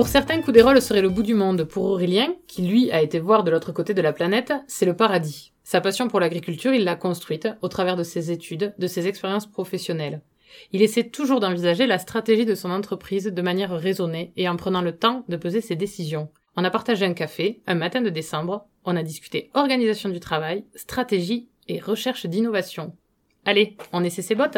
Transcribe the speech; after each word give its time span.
Pour 0.00 0.08
certains, 0.08 0.40
rôles 0.40 0.80
serait 0.80 1.02
le 1.02 1.10
bout 1.10 1.22
du 1.22 1.34
monde. 1.34 1.64
Pour 1.64 1.84
Aurélien, 1.84 2.32
qui 2.46 2.62
lui 2.62 2.90
a 2.90 3.02
été 3.02 3.18
voir 3.18 3.44
de 3.44 3.50
l'autre 3.50 3.70
côté 3.70 3.92
de 3.92 4.00
la 4.00 4.14
planète, 4.14 4.54
c'est 4.66 4.86
le 4.86 4.96
paradis. 4.96 5.52
Sa 5.62 5.82
passion 5.82 6.08
pour 6.08 6.20
l'agriculture, 6.20 6.72
il 6.72 6.84
l'a 6.84 6.96
construite 6.96 7.48
au 7.60 7.68
travers 7.68 7.96
de 7.96 8.02
ses 8.02 8.30
études, 8.30 8.72
de 8.78 8.86
ses 8.86 9.06
expériences 9.08 9.46
professionnelles. 9.46 10.22
Il 10.72 10.80
essaie 10.80 11.10
toujours 11.10 11.38
d'envisager 11.38 11.86
la 11.86 11.98
stratégie 11.98 12.46
de 12.46 12.54
son 12.54 12.70
entreprise 12.70 13.26
de 13.26 13.42
manière 13.42 13.72
raisonnée 13.72 14.32
et 14.38 14.48
en 14.48 14.56
prenant 14.56 14.80
le 14.80 14.96
temps 14.96 15.22
de 15.28 15.36
peser 15.36 15.60
ses 15.60 15.76
décisions. 15.76 16.30
On 16.56 16.64
a 16.64 16.70
partagé 16.70 17.04
un 17.04 17.12
café, 17.12 17.60
un 17.66 17.74
matin 17.74 18.00
de 18.00 18.08
décembre, 18.08 18.64
on 18.86 18.96
a 18.96 19.02
discuté 19.02 19.50
organisation 19.52 20.08
du 20.08 20.18
travail, 20.18 20.64
stratégie 20.76 21.50
et 21.68 21.78
recherche 21.78 22.24
d'innovation. 22.24 22.96
Allez, 23.44 23.76
on 23.92 24.02
essaie 24.02 24.22
ses 24.22 24.34
bottes 24.34 24.56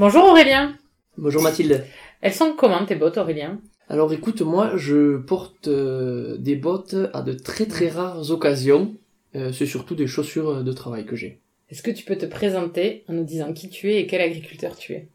Bonjour 0.00 0.26
Aurélien 0.26 0.78
Bonjour 1.16 1.42
Mathilde. 1.42 1.84
Elles 2.20 2.32
sont 2.32 2.54
comment 2.56 2.86
tes 2.86 2.94
bottes 2.94 3.18
Aurélien? 3.18 3.60
Alors 3.88 4.12
écoute, 4.12 4.42
moi 4.42 4.76
je 4.76 5.16
porte 5.16 5.66
euh, 5.66 6.36
des 6.38 6.54
bottes 6.54 6.94
à 7.12 7.20
de 7.22 7.32
très 7.32 7.66
très 7.66 7.88
rares 7.88 8.30
occasions. 8.30 8.94
Euh, 9.34 9.50
c'est 9.50 9.66
surtout 9.66 9.96
des 9.96 10.06
chaussures 10.06 10.62
de 10.62 10.72
travail 10.72 11.04
que 11.04 11.16
j'ai. 11.16 11.40
Est-ce 11.68 11.82
que 11.82 11.90
tu 11.90 12.04
peux 12.04 12.14
te 12.14 12.26
présenter 12.26 13.02
en 13.08 13.14
nous 13.14 13.24
disant 13.24 13.52
qui 13.52 13.70
tu 13.70 13.90
es 13.90 14.00
et 14.00 14.06
quel 14.06 14.20
agriculteur 14.20 14.76
tu 14.76 14.92
es? 14.92 15.08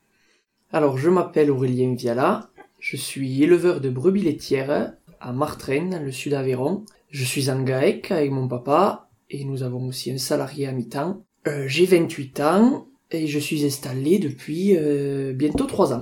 Alors 0.73 0.97
je 0.97 1.09
m'appelle 1.09 1.49
Aurélien 1.49 1.95
Viala, 1.95 2.49
je 2.79 2.97
suis 2.97 3.41
éleveur 3.41 3.79
de 3.79 3.89
brebis 3.89 4.23
laitières 4.23 4.95
à 5.21 5.31
Martraine, 5.31 5.91
dans 5.91 6.03
le 6.03 6.11
sud 6.11 6.33
d'Aveyron. 6.33 6.83
Je 7.09 7.23
suis 7.23 7.49
en 7.49 7.63
GAEC 7.63 8.11
avec 8.11 8.31
mon 8.31 8.49
papa 8.49 9.07
et 9.29 9.45
nous 9.45 9.63
avons 9.63 9.87
aussi 9.87 10.11
un 10.11 10.17
salarié 10.17 10.67
à 10.67 10.73
mi-temps. 10.73 11.23
Euh, 11.47 11.69
j'ai 11.69 11.85
28 11.85 12.39
ans 12.41 12.87
et 13.13 13.27
je 13.27 13.39
suis 13.39 13.65
installé 13.65 14.19
depuis 14.19 14.75
euh, 14.75 15.33
bientôt 15.33 15.65
3 15.65 15.93
ans. 15.93 16.01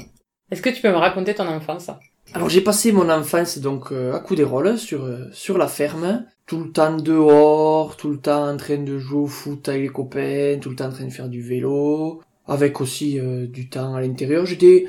Est-ce 0.52 0.62
que 0.62 0.70
tu 0.70 0.82
peux 0.82 0.90
me 0.90 0.98
raconter 0.98 1.34
ton 1.34 1.48
enfance? 1.48 1.90
Alors 2.34 2.50
j'ai 2.50 2.62
passé 2.62 2.92
mon 2.94 3.10
enfance 3.10 3.58
donc 3.58 3.92
euh, 3.92 4.14
à 4.14 4.44
rôles 4.44 4.78
sur 4.78 5.04
euh, 5.04 5.26
sur 5.34 5.58
la 5.58 5.68
ferme, 5.68 6.26
tout 6.46 6.64
le 6.64 6.72
temps 6.72 6.96
dehors, 6.96 7.98
tout 7.98 8.10
le 8.10 8.18
temps 8.18 8.50
en 8.50 8.56
train 8.56 8.78
de 8.78 8.98
jouer 8.98 9.22
au 9.22 9.28
foot 9.28 9.68
avec 9.68 9.82
les 9.82 9.90
copains, 9.90 10.58
tout 10.62 10.70
le 10.70 10.76
temps 10.76 10.86
en 10.86 10.92
train 10.92 11.06
de 11.06 11.12
faire 11.12 11.28
du 11.28 11.42
vélo, 11.42 12.22
avec 12.48 12.80
aussi 12.80 13.20
euh, 13.20 13.48
du 13.48 13.68
temps 13.68 13.96
à 13.96 14.02
l'intérieur. 14.02 14.46
J'étais 14.46 14.86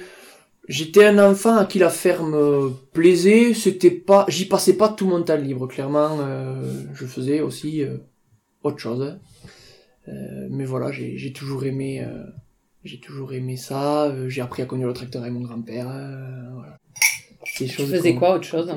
j'étais 0.69 1.05
un 1.05 1.19
enfant 1.19 1.57
à 1.57 1.65
qui 1.65 1.81
la 1.81 1.91
ferme 1.91 2.77
plaisait, 2.93 3.55
c'était 3.55 3.91
pas 3.91 4.25
j'y 4.29 4.47
passais 4.47 4.75
pas 4.75 4.89
tout 4.89 5.07
mon 5.07 5.23
temps 5.23 5.37
libre 5.37 5.67
clairement, 5.67 6.19
je 6.95 7.07
faisais 7.07 7.41
aussi 7.41 7.83
autre 8.63 8.79
chose. 8.79 9.19
Mais 10.07 10.65
voilà, 10.65 10.91
j'ai 10.93 11.33
toujours 11.33 11.65
aimé 11.65 12.05
euh, 12.05 12.25
j'ai 12.85 12.99
toujours 12.99 13.33
aimé 13.33 13.57
ça, 13.57 14.07
euh, 14.07 14.29
j'ai 14.29 14.41
appris 14.41 14.63
à 14.63 14.67
conduire 14.67 14.89
le 14.89 14.95
tracteur 14.95 15.23
avec 15.23 15.35
mon 15.35 15.41
grand-père, 15.43 15.89
euh, 15.89 16.49
voilà. 16.53 16.79
Tu 17.45 17.69
faisais 17.69 18.15
quoi 18.15 18.37
autre 18.37 18.45
chose 18.45 18.73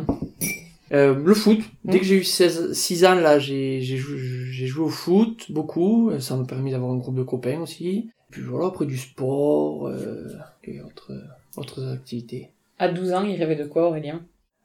euh, 0.91 1.15
le 1.15 1.33
foot. 1.33 1.59
Dès 1.83 1.97
Mm. 1.97 1.99
que 1.99 2.05
j'ai 2.05 2.15
eu 2.17 2.23
16, 2.23 2.73
6 2.73 3.05
ans, 3.05 3.15
là, 3.15 3.39
j'ai, 3.39 3.81
joué, 3.81 4.83
au 4.85 4.89
foot, 4.89 5.51
beaucoup. 5.51 6.11
Euh, 6.11 6.19
Ça 6.19 6.35
m'a 6.35 6.45
permis 6.45 6.71
d'avoir 6.71 6.91
un 6.91 6.97
groupe 6.97 7.15
de 7.15 7.23
copains 7.23 7.59
aussi. 7.61 8.09
Puis 8.29 8.43
voilà, 8.43 8.67
après 8.67 8.85
du 8.85 8.97
sport, 8.97 9.87
euh, 9.87 10.27
et 10.63 10.81
autres, 10.81 11.11
autres 11.57 11.87
activités. 11.91 12.51
À 12.77 12.87
12 12.89 13.13
ans, 13.13 13.23
il 13.23 13.35
rêvait 13.35 13.55
de 13.55 13.63
quoi 13.65 13.87
Aurélien? 13.87 14.21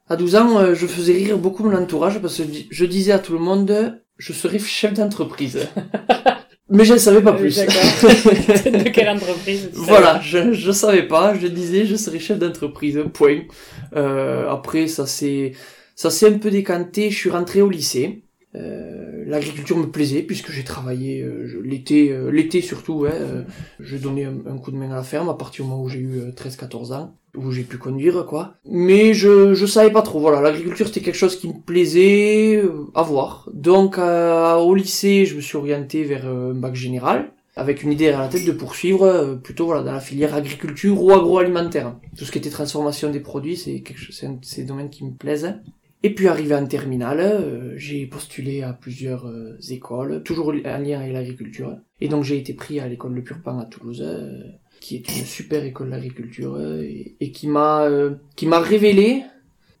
À 0.09 0.15
12 0.15 0.35
ans, 0.35 0.59
euh, 0.59 0.75
je 0.75 0.85
faisais 0.85 1.13
rire 1.13 1.39
beaucoup 1.39 1.63
mon 1.63 1.75
entourage 1.75 2.19
parce 2.19 2.37
que 2.37 2.43
je 2.69 2.85
disais 2.85 3.13
à 3.13 3.19
tout 3.19 3.33
le 3.33 3.39
monde, 3.39 3.99
je 4.17 4.33
serai 4.33 4.59
chef 4.59 4.93
d'entreprise. 4.93 5.67
Mais 6.71 6.85
je 6.85 6.93
ne 6.93 6.97
savais 6.97 7.21
pas 7.21 7.33
Oui, 7.33 7.39
plus. 7.39 7.57
de 8.71 8.89
quelle 8.89 9.09
entreprise 9.09 9.69
Voilà, 9.73 10.21
je, 10.21 10.53
je 10.53 10.71
savais 10.71 11.03
pas, 11.07 11.33
je 11.39 11.47
disais 11.47 11.85
je 11.85 11.95
serais 11.95 12.19
chef 12.19 12.39
d'entreprise, 12.39 12.99
point. 13.13 13.41
Euh, 13.95 14.49
après 14.49 14.87
ça 14.87 15.05
s'est 15.05 15.51
ça 15.95 16.09
s'est 16.09 16.27
un 16.33 16.37
peu 16.37 16.49
décanté, 16.49 17.09
je 17.09 17.17
suis 17.17 17.29
rentré 17.29 17.61
au 17.61 17.69
lycée. 17.69 18.23
Euh, 18.55 19.23
L'agriculture 19.25 19.77
me 19.77 19.87
plaisait 19.87 20.23
puisque 20.23 20.51
j'ai 20.51 20.63
travaillé 20.63 21.21
euh, 21.21 21.61
l'été, 21.63 22.11
euh, 22.11 22.29
l'été 22.29 22.59
surtout, 22.59 22.93
ouais, 22.93 23.13
euh, 23.13 23.43
je 23.79 23.95
donnais 23.95 24.25
un, 24.25 24.57
coup 24.57 24.71
de 24.71 24.75
main 24.75 24.91
à 24.91 24.95
la 24.95 25.03
ferme 25.03 25.29
à 25.29 25.35
partir 25.35 25.63
du 25.63 25.71
moment 25.71 25.83
où 25.83 25.87
j'ai 25.87 25.99
eu 25.99 26.19
euh, 26.19 26.31
13-14 26.31 26.93
ans, 26.93 27.15
où 27.37 27.51
j'ai 27.51 27.63
pu 27.63 27.77
conduire 27.77 28.25
quoi. 28.25 28.55
Mais 28.69 29.13
je 29.13 29.53
je 29.53 29.65
savais 29.65 29.91
pas 29.91 30.01
trop, 30.01 30.19
voilà, 30.19 30.41
l'agriculture 30.41 30.87
c'était 30.87 30.99
quelque 30.99 31.15
chose 31.15 31.37
qui 31.39 31.47
me 31.47 31.61
plaisait 31.65 32.61
à 32.93 33.03
voir. 33.03 33.47
Donc 33.53 33.97
au 33.97 34.75
lycée 34.75 35.25
je 35.25 35.35
me 35.35 35.41
suis 35.41 35.55
orienté 35.55 36.03
vers 36.03 36.27
un 36.27 36.53
bac 36.53 36.75
général 36.75 37.31
avec 37.55 37.83
une 37.83 37.91
idée 37.91 38.09
à 38.09 38.19
la 38.19 38.27
tête 38.27 38.45
de 38.45 38.51
poursuivre 38.51 39.39
plutôt 39.43 39.65
voilà 39.65 39.83
dans 39.83 39.91
la 39.93 39.99
filière 39.99 40.35
agriculture 40.35 41.01
ou 41.01 41.11
agroalimentaire. 41.11 41.95
Tout 42.17 42.25
ce 42.25 42.31
qui 42.31 42.39
était 42.39 42.49
transformation 42.49 43.09
des 43.09 43.19
produits, 43.21 43.55
c'est 43.55 43.79
quelque 43.79 43.99
chose, 43.99 44.15
c'est 44.19 44.25
un 44.25 44.33
de 44.33 44.43
ces 44.43 44.63
domaines 44.63 44.89
qui 44.89 45.05
me 45.05 45.11
plaisent. 45.11 45.55
Et 46.03 46.15
puis 46.15 46.27
arrivé 46.27 46.55
en 46.55 46.65
terminale, 46.65 47.19
euh, 47.19 47.73
j'ai 47.77 48.05
postulé 48.07 48.63
à 48.63 48.73
plusieurs 48.73 49.27
euh, 49.27 49.57
écoles, 49.69 50.23
toujours 50.23 50.49
en 50.49 50.77
lien 50.77 50.99
avec 50.99 51.13
l'agriculture. 51.13 51.77
Et 51.99 52.07
donc 52.07 52.23
j'ai 52.23 52.37
été 52.37 52.53
pris 52.53 52.79
à 52.79 52.87
l'école 52.87 53.13
Le 53.13 53.23
Purpan 53.23 53.59
à 53.59 53.65
Toulouse, 53.65 54.01
euh, 54.03 54.41
qui 54.79 54.95
est 54.95 55.07
une 55.09 55.25
super 55.25 55.63
école 55.63 55.91
d'agriculture 55.91 56.59
et, 56.59 57.31
qui 57.31 57.47
m'a 57.47 57.87
qui 58.35 58.47
m'a 58.47 58.59
révélé 58.59 59.21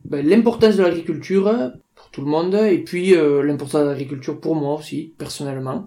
ben, 0.05 0.23
l'importance 0.25 0.77
de 0.77 0.83
l'agriculture 0.83 1.73
pour 2.01 2.09
tout 2.09 2.21
le 2.21 2.27
monde 2.27 2.55
et 2.55 2.79
puis 2.79 3.15
euh, 3.15 3.43
l'importance 3.43 3.83
de 3.83 3.87
l'agriculture 3.87 4.39
pour 4.39 4.55
moi 4.55 4.75
aussi 4.75 5.13
personnellement. 5.17 5.85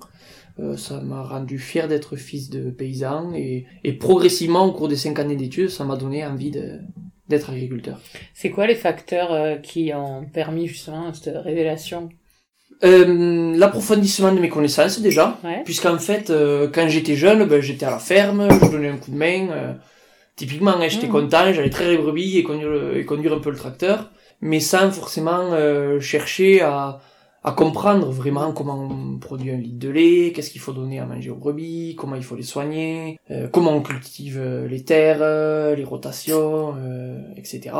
Euh, 0.60 0.76
ça 0.76 1.00
m'a 1.00 1.22
rendu 1.22 1.58
fier 1.58 1.88
d'être 1.88 2.14
fils 2.14 2.48
de 2.48 2.70
paysan 2.70 3.32
et, 3.34 3.66
et 3.82 3.92
progressivement 3.92 4.64
au 4.64 4.72
cours 4.72 4.86
des 4.86 4.96
cinq 4.96 5.18
années 5.18 5.34
d'études, 5.34 5.68
ça 5.68 5.84
m'a 5.84 5.96
donné 5.96 6.24
envie 6.24 6.52
de 6.52 6.78
d'être 7.28 7.50
agriculteur. 7.50 8.00
C'est 8.34 8.50
quoi 8.50 8.66
les 8.66 8.74
facteurs 8.74 9.32
euh, 9.32 9.56
qui 9.56 9.92
ont 9.94 10.24
permis 10.26 10.66
justement 10.68 11.12
cette 11.14 11.34
révélation? 11.36 12.08
Euh, 12.82 13.56
L'approfondissement 13.56 14.32
de 14.32 14.40
mes 14.40 14.48
connaissances 14.48 15.00
déjà, 15.00 15.38
Ouais. 15.44 15.62
puisqu'en 15.64 15.98
fait, 15.98 16.30
euh, 16.30 16.68
quand 16.72 16.88
j'étais 16.88 17.14
jeune, 17.16 17.44
ben, 17.44 17.60
j'étais 17.60 17.86
à 17.86 17.90
la 17.90 17.98
ferme, 17.98 18.48
je 18.50 18.68
donnais 18.70 18.88
un 18.88 18.96
coup 18.96 19.10
de 19.10 19.16
main. 19.16 19.48
euh, 19.50 19.72
typiquement, 20.36 20.72
hein, 20.76 20.88
j'étais 20.88 21.06
Mhm. 21.06 21.12
content, 21.12 21.52
j'allais 21.52 21.70
très 21.70 21.88
les 21.90 21.96
brebis 21.96 22.38
et 22.38 22.42
conduire, 22.42 22.68
le- 22.68 22.98
et 22.98 23.04
conduire 23.04 23.32
un 23.34 23.38
peu 23.38 23.50
le 23.50 23.56
tracteur, 23.56 24.10
mais 24.40 24.60
sans 24.60 24.90
forcément 24.90 25.52
chercher 26.00 26.60
à, 26.60 27.00
à 27.44 27.52
comprendre 27.52 28.10
vraiment 28.10 28.52
comment 28.52 28.88
on 28.90 29.18
produit 29.18 29.50
un 29.50 29.58
litre 29.58 29.78
de 29.78 29.90
lait, 29.90 30.32
qu'est-ce 30.34 30.50
qu'il 30.50 30.62
faut 30.62 30.72
donner 30.72 30.98
à 30.98 31.04
manger 31.04 31.28
aux 31.30 31.36
brebis, 31.36 31.94
comment 31.94 32.16
il 32.16 32.24
faut 32.24 32.36
les 32.36 32.42
soigner, 32.42 33.18
euh, 33.30 33.48
comment 33.48 33.72
on 33.72 33.82
cultive 33.82 34.38
euh, 34.38 34.66
les 34.66 34.82
terres, 34.82 35.18
euh, 35.20 35.74
les 35.74 35.84
rotations, 35.84 36.74
euh, 36.78 37.20
etc. 37.36 37.76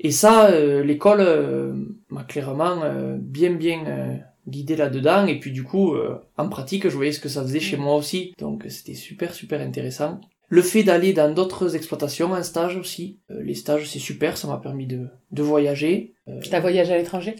Et 0.00 0.10
ça, 0.10 0.50
euh, 0.50 0.82
l'école 0.82 1.20
euh, 1.20 1.74
m'a 2.10 2.24
clairement 2.24 2.82
euh, 2.82 3.16
bien 3.18 3.52
bien 3.52 3.86
euh, 3.86 4.16
guidé 4.48 4.74
là-dedans. 4.76 5.26
Et 5.26 5.38
puis 5.38 5.52
du 5.52 5.62
coup, 5.62 5.94
euh, 5.94 6.16
en 6.36 6.48
pratique, 6.48 6.88
je 6.88 6.96
voyais 6.96 7.12
ce 7.12 7.20
que 7.20 7.28
ça 7.28 7.42
faisait 7.42 7.60
chez 7.60 7.76
moi 7.76 7.94
aussi. 7.94 8.32
Donc 8.38 8.64
c'était 8.68 8.94
super 8.94 9.32
super 9.32 9.60
intéressant. 9.60 10.20
Le 10.50 10.62
fait 10.62 10.82
d'aller 10.82 11.12
dans 11.12 11.32
d'autres 11.32 11.76
exploitations 11.76 12.32
en 12.32 12.42
stage 12.42 12.76
aussi. 12.76 13.18
Euh, 13.30 13.42
les 13.42 13.54
stages 13.54 13.88
c'est 13.88 13.98
super, 13.98 14.36
ça 14.38 14.48
m'a 14.48 14.56
permis 14.56 14.86
de, 14.86 15.06
de 15.30 15.42
voyager. 15.42 16.14
Euh, 16.26 16.40
T'as 16.50 16.60
voyagé 16.60 16.94
à 16.94 16.98
l'étranger? 16.98 17.36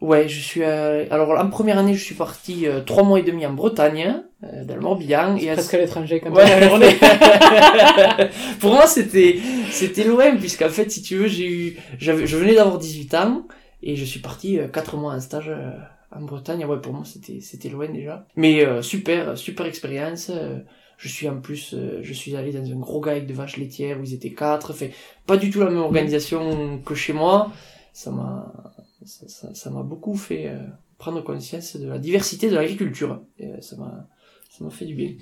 Ouais, 0.00 0.28
je 0.28 0.38
suis. 0.40 0.62
euh, 0.62 1.06
Alors 1.10 1.30
en 1.30 1.48
première 1.50 1.76
année, 1.78 1.94
je 1.94 2.04
suis 2.04 2.14
parti 2.14 2.66
euh, 2.68 2.80
trois 2.82 3.02
mois 3.02 3.18
et 3.18 3.24
demi 3.24 3.44
en 3.46 3.52
Bretagne, 3.52 4.22
euh, 4.44 4.64
dans 4.64 4.76
le 4.76 4.80
Morbihan. 4.80 5.36
Et 5.36 5.50
à- 5.50 5.54
Presque 5.54 5.74
à 5.74 5.78
l'étranger 5.78 6.20
quand 6.20 6.30
Ouais. 6.32 6.44
même. 6.44 6.60
la 6.60 6.68
journée. 6.68 6.96
Pour 8.60 8.72
moi, 8.72 8.86
c'était 8.86 9.38
c'était 9.70 10.04
loin 10.04 10.36
puisqu'en 10.36 10.68
fait, 10.68 10.90
si 10.90 11.02
tu 11.02 11.16
veux, 11.16 11.26
j'ai 11.28 11.48
eu 11.50 11.76
j'avais 11.98 12.26
je 12.26 12.36
venais 12.36 12.54
d'avoir 12.54 12.78
18 12.78 13.14
ans 13.14 13.46
et 13.82 13.96
je 13.96 14.04
suis 14.04 14.20
parti 14.20 14.58
euh, 14.58 14.68
quatre 14.68 14.96
mois 14.96 15.14
en 15.14 15.20
stage 15.20 15.48
euh, 15.48 15.70
en 16.14 16.22
Bretagne. 16.22 16.64
Ouais, 16.64 16.80
pour 16.80 16.92
moi, 16.92 17.02
c'était 17.04 17.40
c'était 17.40 17.68
loin 17.68 17.88
déjà. 17.88 18.24
Mais 18.36 18.64
euh, 18.64 18.82
super 18.82 19.36
super 19.36 19.66
expérience. 19.66 20.30
je 20.96 21.08
suis 21.08 21.28
en 21.28 21.40
plus 21.40 21.74
euh, 21.74 21.98
je 22.02 22.12
suis 22.12 22.36
allé 22.36 22.52
dans 22.52 22.64
un 22.70 22.76
gros 22.78 23.00
gaïque 23.00 23.26
de 23.26 23.34
vaches 23.34 23.56
laitières 23.56 23.98
où 23.98 24.04
ils 24.04 24.14
étaient 24.14 24.30
quatre. 24.32 24.72
Fait 24.72 24.92
pas 25.26 25.36
du 25.36 25.50
tout 25.50 25.58
la 25.58 25.66
même 25.70 25.78
organisation 25.78 26.78
que 26.86 26.94
chez 26.94 27.12
moi. 27.12 27.50
Ça 27.92 28.12
m'a 28.12 28.52
ça 29.08 29.70
m'a 29.70 29.82
beaucoup 29.82 30.16
fait 30.16 30.48
euh, 30.48 30.58
prendre 30.98 31.22
conscience 31.22 31.76
de 31.76 31.88
la 31.88 31.98
diversité 31.98 32.50
de 32.50 32.54
l'agriculture. 32.54 33.20
Euh, 33.40 33.60
ça 33.60 33.76
m'a 33.76 34.70
fait 34.70 34.84
du 34.84 34.94
bien. 34.94 35.12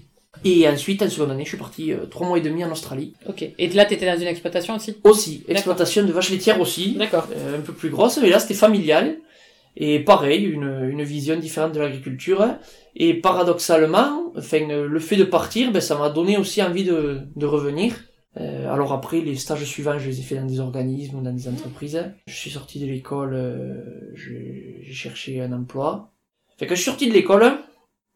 Et 0.45 0.69
ensuite, 0.69 1.01
en 1.03 1.09
seconde 1.09 1.31
année, 1.31 1.45
je 1.45 1.49
suis 1.51 1.57
parti 1.57 1.93
euh, 1.93 2.05
trois 2.07 2.27
mois 2.29 2.39
et 2.39 2.43
demi 2.43 2.63
en 2.63 2.71
Australie. 2.71 3.15
Ok. 3.27 3.43
Et 3.57 3.69
là, 3.69 3.87
t'étais 3.87 4.05
dans 4.05 4.21
une 4.21 4.27
exploitation 4.27 4.77
aussi? 4.77 4.97
Aussi, 5.03 5.45
exploitation 5.49 6.05
de 6.05 6.13
vaches 6.13 6.31
laitières 6.31 6.61
aussi. 6.61 6.95
D'accord. 6.95 7.27
Euh, 7.33 7.59
un 7.59 7.63
peu 7.63 7.73
plus 7.73 7.89
grosse, 7.89 8.19
mais 8.19 8.29
là 8.29 8.39
c'était 8.39 8.55
familial. 8.55 9.17
Et 9.79 10.01
pareil, 10.01 10.45
une, 10.45 10.89
une 10.91 11.03
vision 11.03 11.39
différente 11.39 11.73
de 11.73 11.81
l'agriculture. 11.81 12.47
Et 12.97 13.15
paradoxalement, 13.15 14.33
enfin, 14.37 14.67
le 14.69 15.01
fait 15.01 15.17
de 15.17 15.25
partir, 15.25 15.71
ben, 15.73 15.81
ça 15.81 15.99
m'a 15.99 16.11
donné 16.11 16.37
aussi 16.37 16.63
envie 16.63 16.85
de, 16.85 17.21
de 17.35 17.47
revenir. 17.47 17.95
Euh, 18.39 18.71
alors 18.73 18.93
après, 18.93 19.21
les 19.21 19.37
stages 19.37 19.65
suivants, 19.65 19.99
je 19.99 20.09
les 20.09 20.21
ai 20.21 20.23
fait 20.23 20.37
dans 20.37 20.45
des 20.47 20.61
organismes 20.61 21.23
dans 21.23 21.33
des 21.33 21.49
entreprises. 21.49 22.13
Je 22.27 22.35
suis 22.35 22.51
sorti 22.51 22.79
de 22.81 22.87
l'école, 22.87 23.33
euh, 23.35 24.13
j'ai 24.15 24.83
cherché 24.93 25.41
un 25.41 25.53
emploi. 25.53 26.11
Fait 26.59 26.67
que 26.67 26.75
je 26.75 26.81
suis 26.83 26.91
sorti 26.91 27.09
de 27.09 27.15
l'école, 27.15 27.53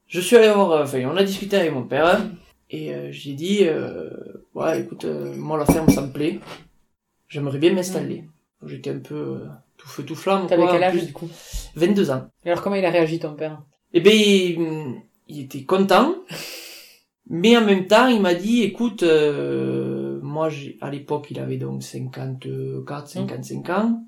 je 0.07 0.21
suis 0.21 0.37
allé 0.37 0.53
voir, 0.53 0.73
euh, 0.73 0.83
enfin, 0.85 1.03
on 1.07 1.17
a 1.17 1.25
discuté 1.25 1.57
avec 1.57 1.73
mon 1.73 1.85
père, 1.85 2.21
et 2.69 2.95
euh, 2.95 3.09
j'ai 3.13 3.33
dit, 3.33 3.61
euh, 3.63 4.11
ouais, 4.55 4.81
écoute, 4.81 5.05
euh, 5.05 5.35
moi 5.37 5.59
la 5.59 5.67
ferme, 5.67 5.89
ça 5.89 6.03
me 6.03 6.13
plaît. 6.13 6.39
J'aimerais 7.29 7.59
bien 7.59 7.73
m'installer. 7.73 8.25
J'étais 8.67 8.91
un 8.91 8.99
peu 8.99 9.15
euh, 9.15 9.47
tout 9.79 9.89
feu 9.89 10.03
tout 10.03 10.15
flamme. 10.15 10.47
T'avais 10.47 10.67
quel 10.71 10.83
âge 10.83 11.05
du 11.05 11.13
coup 11.13 11.29
22 11.77 12.11
ans. 12.11 12.27
Et 12.45 12.51
alors 12.51 12.63
comment 12.63 12.77
il 12.77 12.85
a 12.85 12.91
réagi 12.91 13.19
ton 13.19 13.35
père? 13.35 13.63
Eh 13.95 14.01
ben, 14.01 14.13
il, 14.13 14.97
il 15.29 15.41
était 15.45 15.63
content, 15.63 16.15
mais 17.29 17.57
en 17.57 17.65
même 17.65 17.87
temps, 17.87 18.09
il 18.09 18.21
m'a 18.21 18.35
dit, 18.35 18.63
écoute, 18.63 19.03
euh, 19.03 20.00
moi, 20.31 20.49
à 20.81 20.91
l'époque, 20.91 21.27
il 21.31 21.39
avait 21.39 21.59
donc 21.59 21.83
54, 21.83 23.09
55 23.09 23.69
ans. 23.71 24.05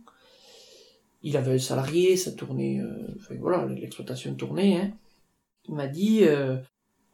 Il 1.22 1.36
avait 1.36 1.54
un 1.54 1.58
salarié, 1.58 2.16
ça 2.16 2.32
tournait, 2.32 2.80
euh, 2.80 3.14
enfin 3.19 3.34
voilà, 3.38 3.66
l'exploitation 3.66 4.34
tournait. 4.34 4.76
Hein. 4.76 4.90
Il 5.69 5.74
m'a 5.74 5.86
dit, 5.86 6.20
euh, 6.22 6.56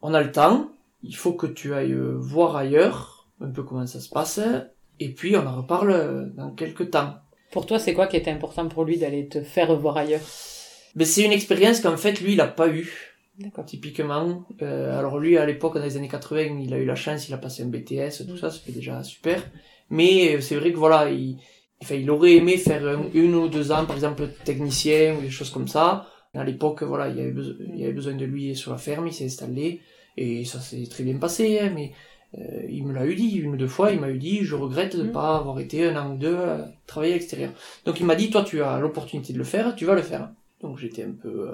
on 0.01 0.13
a 0.13 0.21
le 0.21 0.31
temps, 0.31 0.71
il 1.03 1.15
faut 1.15 1.33
que 1.33 1.47
tu 1.47 1.73
ailles 1.73 1.91
euh, 1.91 2.15
voir 2.17 2.55
ailleurs, 2.55 3.29
un 3.41 3.49
peu 3.49 3.63
comment 3.63 3.85
ça 3.85 3.99
se 3.99 4.09
passe, 4.09 4.39
et 4.99 5.13
puis 5.13 5.35
on 5.35 5.45
en 5.45 5.57
reparle 5.57 6.33
dans 6.35 6.51
quelques 6.51 6.91
temps. 6.91 7.15
Pour 7.51 7.65
toi, 7.65 7.79
c'est 7.79 7.93
quoi 7.93 8.07
qui 8.07 8.17
était 8.17 8.31
important 8.31 8.67
pour 8.67 8.83
lui 8.83 8.97
d'aller 8.97 9.27
te 9.27 9.41
faire 9.41 9.75
voir 9.75 9.97
ailleurs? 9.97 10.21
Mais 10.95 11.05
c'est 11.05 11.23
une 11.23 11.31
expérience 11.31 11.79
qu'en 11.81 11.97
fait, 11.97 12.19
lui, 12.21 12.33
il 12.33 12.41
a 12.41 12.47
pas 12.47 12.67
eu. 12.67 13.08
D'accord. 13.39 13.65
typiquement. 13.65 14.43
Euh, 14.61 14.97
alors 14.99 15.17
lui, 15.19 15.37
à 15.37 15.45
l'époque, 15.45 15.75
dans 15.75 15.83
les 15.83 15.95
années 15.97 16.09
80, 16.09 16.59
il 16.61 16.73
a 16.73 16.77
eu 16.77 16.85
la 16.85 16.95
chance, 16.95 17.27
il 17.29 17.33
a 17.33 17.37
passé 17.37 17.63
un 17.63 17.67
BTS, 17.67 18.25
tout 18.27 18.37
ça, 18.37 18.51
c'était 18.51 18.73
déjà 18.73 19.01
super. 19.03 19.49
Mais 19.89 20.35
euh, 20.35 20.41
c'est 20.41 20.55
vrai 20.57 20.71
que 20.73 20.77
voilà, 20.77 21.09
il, 21.09 21.37
enfin, 21.81 21.95
il 21.95 22.09
aurait 22.11 22.33
aimé 22.35 22.57
faire 22.57 22.85
un- 22.85 23.05
une 23.13 23.33
ou 23.35 23.47
deux 23.47 23.71
ans, 23.71 23.85
par 23.85 23.95
exemple, 23.95 24.27
technicien 24.43 25.15
ou 25.17 25.21
des 25.21 25.29
choses 25.29 25.49
comme 25.51 25.67
ça. 25.67 26.05
À 26.35 26.43
l'époque, 26.43 26.83
voilà, 26.83 27.07
il 27.09 27.17
y 27.17 27.21
avait, 27.21 27.31
besoin, 27.31 27.55
il 27.73 27.79
y 27.79 27.83
avait 27.85 27.93
besoin 27.93 28.13
de 28.13 28.25
lui 28.25 28.55
sur 28.55 28.71
la 28.71 28.77
ferme, 28.77 29.07
il 29.07 29.13
s'est 29.13 29.25
installé, 29.25 29.79
et 30.17 30.43
ça 30.45 30.59
s'est 30.59 30.83
très 30.89 31.03
bien 31.03 31.17
passé, 31.17 31.59
hein, 31.59 31.71
mais 31.73 31.93
euh, 32.37 32.61
il 32.69 32.85
me 32.85 32.93
l'a 32.93 33.05
eu 33.07 33.15
dit 33.15 33.37
une 33.37 33.53
ou 33.53 33.57
deux 33.57 33.67
fois, 33.67 33.91
il 33.91 33.99
m'a 33.99 34.09
eu 34.11 34.19
dit, 34.19 34.43
je 34.43 34.53
regrette 34.55 34.95
de 34.95 35.03
Mm. 35.03 35.11
pas 35.11 35.37
avoir 35.37 35.59
été 35.59 35.85
un 35.87 35.95
an 35.99 36.13
ou 36.13 36.17
deux 36.17 36.35
à 36.35 36.71
travailler 36.85 37.13
à 37.13 37.15
l'extérieur. 37.15 37.51
Donc 37.85 37.99
il 37.99 38.05
m'a 38.05 38.15
dit, 38.15 38.29
toi, 38.29 38.43
tu 38.43 38.61
as 38.61 38.77
l'opportunité 38.79 39.33
de 39.33 39.37
le 39.39 39.43
faire, 39.43 39.75
tu 39.75 39.85
vas 39.85 39.95
le 39.95 40.01
faire. 40.03 40.29
Donc 40.61 40.77
j'étais 40.77 41.03
un 41.03 41.13
peu... 41.19 41.49
euh, 41.49 41.53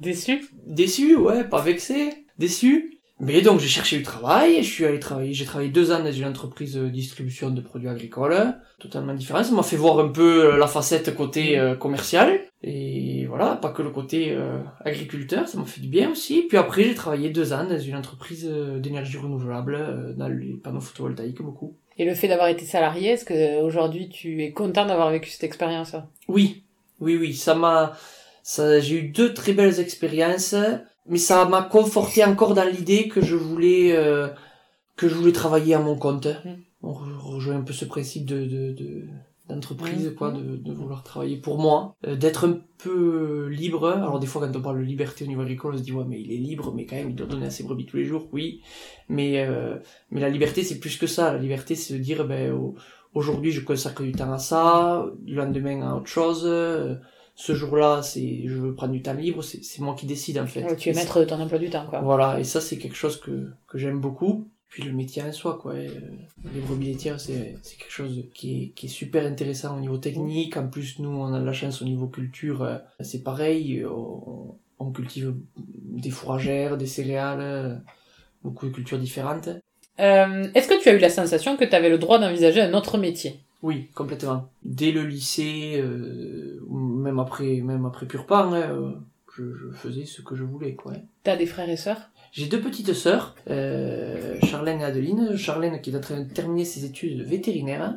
Déçu? 0.00 0.48
Déçu, 0.66 1.16
ouais, 1.16 1.44
pas 1.44 1.62
vexé, 1.62 2.10
déçu. 2.38 2.90
Mais 3.20 3.42
donc 3.42 3.60
j'ai 3.60 3.68
cherché 3.68 3.96
du 3.96 4.02
travail, 4.02 4.56
je 4.64 4.68
suis 4.68 4.84
allé 4.84 4.98
travailler, 4.98 5.32
j'ai 5.32 5.44
travaillé 5.44 5.70
deux 5.70 5.92
ans 5.92 6.02
dans 6.02 6.10
une 6.10 6.24
entreprise 6.24 6.74
de 6.74 6.88
distribution 6.88 7.50
de 7.50 7.60
produits 7.60 7.88
agricoles, 7.88 8.56
totalement 8.80 9.14
différent. 9.14 9.44
Ça 9.44 9.54
m'a 9.54 9.62
fait 9.62 9.76
voir 9.76 10.00
un 10.00 10.08
peu 10.08 10.54
euh, 10.54 10.56
la 10.56 10.66
facette 10.66 11.14
côté 11.14 11.56
euh, 11.56 11.76
commercial, 11.76 12.40
et 12.60 13.24
voilà, 13.26 13.54
pas 13.54 13.70
que 13.70 13.82
le 13.82 13.90
côté 13.90 14.32
euh, 14.32 14.58
agriculteur, 14.84 15.46
ça 15.46 15.58
m'a 15.58 15.64
fait 15.64 15.80
du 15.80 15.86
bien 15.86 16.10
aussi. 16.10 16.42
Puis 16.48 16.58
après 16.58 16.82
j'ai 16.82 16.94
travaillé 16.94 17.30
deux 17.30 17.52
ans 17.52 17.64
dans 17.64 17.78
une 17.78 17.94
entreprise 17.94 18.50
d'énergie 18.78 19.16
renouvelable, 19.16 19.76
euh, 19.76 20.12
dans 20.14 20.28
les 20.28 20.54
panneaux 20.54 20.80
photovoltaïques 20.80 21.40
beaucoup. 21.40 21.76
Et 21.96 22.04
le 22.04 22.14
fait 22.14 22.26
d'avoir 22.26 22.48
été 22.48 22.64
salarié, 22.64 23.10
est-ce 23.10 23.24
que 23.24 23.62
aujourd'hui 23.62 24.08
tu 24.08 24.42
es 24.42 24.50
content 24.50 24.86
d'avoir 24.86 25.12
vécu 25.12 25.30
cette 25.30 25.44
expérience? 25.44 25.94
Oui, 26.26 26.64
oui, 26.98 27.16
oui, 27.16 27.32
ça 27.32 27.54
m'a, 27.54 27.92
j'ai 28.80 28.96
eu 29.00 29.08
deux 29.08 29.32
très 29.34 29.52
belles 29.52 29.80
expériences, 29.80 30.54
mais 31.06 31.18
ça 31.18 31.44
m'a 31.46 31.62
conforté 31.62 32.24
encore 32.24 32.54
dans 32.54 32.68
l'idée 32.68 33.08
que 33.08 33.20
je 33.22 33.34
voulais, 33.36 33.96
euh, 33.96 34.28
que 34.96 35.08
je 35.08 35.14
voulais 35.14 35.32
travailler 35.32 35.74
à 35.74 35.80
mon 35.80 35.96
compte. 35.96 36.26
Mm. 36.44 36.56
On 36.82 36.92
re- 36.92 37.16
rejoint 37.18 37.56
un 37.56 37.62
peu 37.62 37.72
ce 37.72 37.84
principe 37.86 38.26
de, 38.26 38.44
de, 38.44 38.72
de 38.72 39.04
d'entreprise, 39.48 40.08
Mm. 40.08 40.14
quoi, 40.14 40.30
de, 40.32 40.56
de 40.56 40.72
vouloir 40.72 41.02
travailler 41.02 41.36
pour 41.36 41.58
moi, 41.58 41.96
euh, 42.06 42.16
d'être 42.16 42.46
un 42.48 42.58
peu 42.78 43.48
libre. 43.48 43.88
Alors 43.88 44.18
des 44.18 44.26
fois, 44.26 44.46
quand 44.46 44.56
on 44.56 44.62
parle 44.62 44.78
de 44.78 44.84
liberté 44.84 45.24
au 45.24 45.28
niveau 45.28 45.42
agricole, 45.42 45.74
on 45.74 45.78
se 45.78 45.82
dit 45.82 45.92
ouais, 45.92 46.04
mais 46.08 46.20
il 46.20 46.32
est 46.32 46.36
libre, 46.38 46.72
mais 46.74 46.86
quand 46.86 46.96
même, 46.96 47.10
il 47.10 47.14
doit 47.14 47.26
donner 47.26 47.46
à 47.46 47.50
ses 47.50 47.62
brebis 47.64 47.84
tous 47.86 47.96
les 47.98 48.04
jours, 48.06 48.28
oui. 48.32 48.62
Mais 49.08 49.44
euh, 49.46 49.76
mais 50.10 50.20
la 50.20 50.30
liberté, 50.30 50.62
c'est 50.62 50.78
plus 50.80 50.96
que 50.96 51.06
ça. 51.06 51.32
La 51.32 51.38
liberté, 51.38 51.74
c'est 51.74 51.94
de 51.94 51.98
dire 51.98 52.26
ben 52.26 52.52
au- 52.52 52.74
aujourd'hui, 53.14 53.50
je 53.52 53.60
consacre 53.60 54.02
du 54.02 54.12
temps 54.12 54.32
à 54.32 54.38
ça, 54.38 55.06
du 55.22 55.34
lendemain 55.34 55.82
à 55.82 55.94
autre 55.96 56.08
chose. 56.08 56.46
Ce 57.34 57.54
jour-là, 57.54 58.02
c'est 58.02 58.42
je 58.46 58.54
veux 58.54 58.74
prendre 58.74 58.92
du 58.92 59.02
temps 59.02 59.12
libre, 59.14 59.42
c'est 59.42 59.80
moi 59.80 59.94
qui 59.94 60.06
décide 60.06 60.38
en 60.38 60.46
fait. 60.46 60.64
Ouais, 60.64 60.76
Tu 60.76 60.90
es 60.90 60.92
maître 60.94 61.18
de 61.20 61.24
ton 61.24 61.40
emploi 61.40 61.58
du 61.58 61.70
temps, 61.70 61.86
quoi. 61.88 62.00
voilà, 62.00 62.38
et 62.40 62.44
ça 62.44 62.60
c'est 62.60 62.78
quelque 62.78 62.96
chose 62.96 63.20
que, 63.20 63.48
que 63.68 63.78
j'aime 63.78 64.00
beaucoup. 64.00 64.46
Puis 64.68 64.82
le 64.82 64.92
métier 64.92 65.22
en 65.22 65.30
soi, 65.30 65.56
quoi. 65.62 65.74
euh, 65.74 65.88
Les 66.52 66.60
brebis 66.60 66.86
laitières, 66.86 67.20
c'est 67.20 67.54
quelque 67.78 67.90
chose 67.92 68.24
qui 68.34 68.62
est, 68.62 68.66
qui 68.70 68.86
est 68.86 68.88
super 68.88 69.24
intéressant 69.24 69.76
au 69.76 69.80
niveau 69.80 69.98
technique. 69.98 70.56
En 70.56 70.66
plus, 70.66 70.98
nous, 70.98 71.10
on 71.10 71.32
a 71.32 71.38
de 71.38 71.44
la 71.46 71.52
chance 71.52 71.80
au 71.80 71.84
niveau 71.84 72.08
culture. 72.08 72.62
euh, 72.64 72.78
C'est 72.98 73.22
pareil, 73.22 73.84
on, 73.86 74.56
on 74.80 74.90
cultive 74.90 75.32
des 75.56 76.10
fourragères, 76.10 76.76
des 76.76 76.86
céréales, 76.86 77.82
beaucoup 78.42 78.66
de 78.66 78.72
cultures 78.72 78.98
différentes. 78.98 79.48
Euh, 80.00 80.48
est-ce 80.56 80.66
que 80.66 80.82
tu 80.82 80.88
as 80.88 80.94
eu 80.94 80.98
la 80.98 81.08
sensation 81.10 81.56
que 81.56 81.64
tu 81.64 81.74
avais 81.76 81.88
le 81.88 81.98
droit 81.98 82.18
d'envisager 82.18 82.60
un 82.60 82.74
autre 82.74 82.98
métier? 82.98 83.38
Oui, 83.62 83.86
complètement. 83.94 84.48
Dès 84.64 84.90
le 84.90 85.04
lycée, 85.04 85.74
euh, 85.76 86.60
même 87.04 87.18
après, 87.18 87.60
même 87.60 87.84
après 87.86 88.06
Purpan, 88.06 88.52
hein, 88.52 88.62
euh, 88.72 88.92
je, 89.36 89.44
je 89.54 89.70
faisais 89.72 90.04
ce 90.06 90.22
que 90.22 90.34
je 90.34 90.44
voulais, 90.44 90.74
quoi. 90.74 90.92
T'as 91.22 91.36
des 91.36 91.46
frères 91.46 91.68
et 91.70 91.76
sœurs? 91.76 92.10
J'ai 92.32 92.46
deux 92.46 92.60
petites 92.60 92.92
sœurs, 92.94 93.36
euh, 93.48 94.36
Charlène 94.42 94.80
et 94.80 94.84
Adeline. 94.84 95.36
Charlène 95.36 95.80
qui 95.80 95.90
est 95.90 95.96
en 95.96 96.00
train 96.00 96.20
de 96.20 96.28
terminer 96.32 96.64
ses 96.64 96.84
études 96.84 97.18
de 97.18 97.24
vétérinaire 97.24 97.94